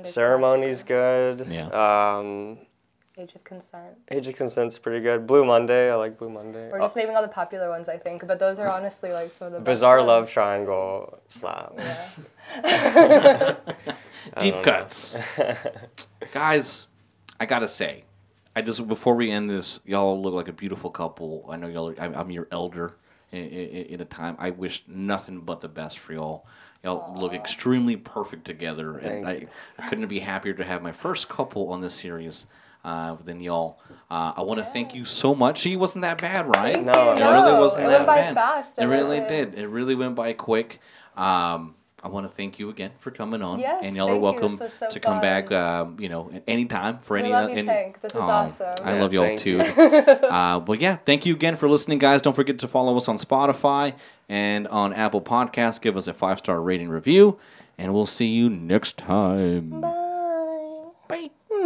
Ceremony's 0.03 0.83
classic. 0.83 0.87
good. 0.87 1.47
Yeah. 1.51 1.67
Um, 2.17 2.57
Age 3.17 3.33
of 3.33 3.43
Consent. 3.43 3.97
Age 4.11 4.27
of 4.27 4.35
Consent's 4.35 4.77
pretty 4.77 5.01
good. 5.01 5.25
Blue 5.25 5.43
Monday, 5.43 5.91
I 5.91 5.95
like 5.95 6.19
Blue 6.19 6.29
Monday. 6.29 6.69
We're 6.71 6.79
just 6.79 6.95
uh, 6.95 6.99
naming 6.99 7.15
all 7.15 7.23
the 7.23 7.27
popular 7.27 7.69
ones, 7.69 7.89
I 7.89 7.97
think, 7.97 8.27
but 8.27 8.37
those 8.37 8.59
are 8.59 8.69
honestly 8.69 9.11
like 9.11 9.31
some 9.31 9.47
of 9.47 9.53
the 9.53 9.59
best 9.59 9.65
Bizarre 9.65 9.97
ones. 9.97 10.07
Love 10.07 10.29
Triangle 10.29 11.17
slaps. 11.27 12.19
Yeah. 12.55 13.55
Deep 14.39 14.61
cuts. 14.61 15.17
Guys, 16.31 16.87
I 17.39 17.45
gotta 17.45 17.67
say, 17.67 18.03
I 18.55 18.61
just 18.61 18.87
before 18.87 19.15
we 19.15 19.31
end 19.31 19.49
this, 19.49 19.79
y'all 19.85 20.21
look 20.21 20.33
like 20.33 20.47
a 20.47 20.53
beautiful 20.53 20.89
couple. 20.91 21.45
I 21.49 21.57
know 21.57 21.67
y'all. 21.67 21.89
Are, 21.89 21.95
I'm, 21.99 22.13
I'm 22.13 22.31
your 22.31 22.47
elder 22.51 22.97
in, 23.31 23.45
in, 23.45 23.85
in 23.85 24.01
a 24.01 24.05
time. 24.05 24.35
I 24.37 24.51
wish 24.51 24.83
nothing 24.87 25.39
but 25.41 25.61
the 25.61 25.67
best 25.67 25.97
for 25.97 26.13
y'all. 26.13 26.45
Y'all 26.83 27.19
look 27.19 27.33
extremely 27.33 27.95
perfect 27.95 28.45
together, 28.45 28.97
and 28.97 29.25
Thank 29.25 29.49
I. 29.79 29.83
I 29.83 29.89
couldn't 29.89 30.07
be 30.07 30.19
happier 30.19 30.53
to 30.53 30.63
have 30.63 30.83
my 30.83 30.91
first 30.91 31.27
couple 31.29 31.71
on 31.71 31.81
this 31.81 31.95
series. 31.95 32.45
Uh, 32.87 33.15
than 33.25 33.41
y'all. 33.41 33.79
Uh, 34.09 34.31
I 34.37 34.41
want 34.43 34.59
to 34.59 34.65
thank 34.65 34.95
you 34.95 35.03
so 35.03 35.35
much. 35.35 35.61
He 35.63 35.75
wasn't 35.75 36.03
that 36.03 36.21
bad, 36.21 36.47
right? 36.47 36.81
No, 36.81 37.11
it 37.11 37.19
no, 37.19 37.33
really 37.33 37.59
wasn't 37.59 37.83
it 37.85 37.89
that 37.89 37.93
went 37.97 38.07
by 38.07 38.15
bad. 38.21 38.33
fast. 38.33 38.79
It 38.79 38.83
It 38.83 38.87
really 38.87 39.19
wasn't- 39.19 39.51
did. 39.55 39.59
It 39.59 39.67
really 39.67 39.93
went 39.95 40.15
by 40.15 40.31
quick. 40.31 40.79
Um, 41.17 41.75
I 42.01 42.07
want 42.07 42.25
to 42.25 42.29
thank 42.33 42.59
you 42.59 42.69
again 42.69 42.91
for 42.99 43.11
coming 43.11 43.41
on, 43.41 43.59
Yes, 43.59 43.81
and 43.83 43.93
y'all 43.97 44.05
thank 44.07 44.13
are 44.13 44.15
you. 44.15 44.21
welcome 44.21 44.51
This 44.51 44.59
was 44.61 44.73
so 44.73 44.89
to 44.89 44.99
come 45.01 45.19
back. 45.19 45.51
Um, 45.51 45.97
you 45.99 46.07
know, 46.07 46.29
at 46.33 46.43
any 46.47 46.63
time 46.63 46.99
for 47.01 47.15
We 47.15 47.23
any. 47.23 47.31
love 47.33 47.49
you, 47.49 47.57
and- 47.57 47.67
Tank. 47.67 47.99
This 47.99 48.13
is 48.13 48.21
Aw, 48.21 48.29
awesome. 48.45 48.75
I 48.83 48.93
Yeah, 48.95 49.01
love 49.01 49.13
y'all 49.13 49.37
too. 49.37 49.59
uh, 50.29 50.59
but 50.61 50.79
yeah, 50.79 50.95
thank 51.05 51.25
you 51.25 51.33
again 51.33 51.57
for 51.57 51.67
listening, 51.67 51.97
guys. 51.99 52.21
Don't 52.21 52.35
forget 52.35 52.57
to 52.59 52.67
follow 52.69 52.95
us 52.95 53.09
on 53.09 53.17
Spotify 53.17 53.95
and 54.29 54.65
on 54.69 54.93
Apple 54.93 55.21
Podcasts. 55.21 55.81
Give 55.81 55.97
us 55.97 56.07
a 56.07 56.13
five 56.13 56.37
star 56.39 56.61
rating 56.61 56.87
review, 56.87 57.37
and 57.77 57.93
we'll 57.93 58.05
see 58.05 58.27
you 58.27 58.49
next 58.49 58.95
time. 58.97 59.81
Bye. 59.81 60.85
Bye. 61.09 61.29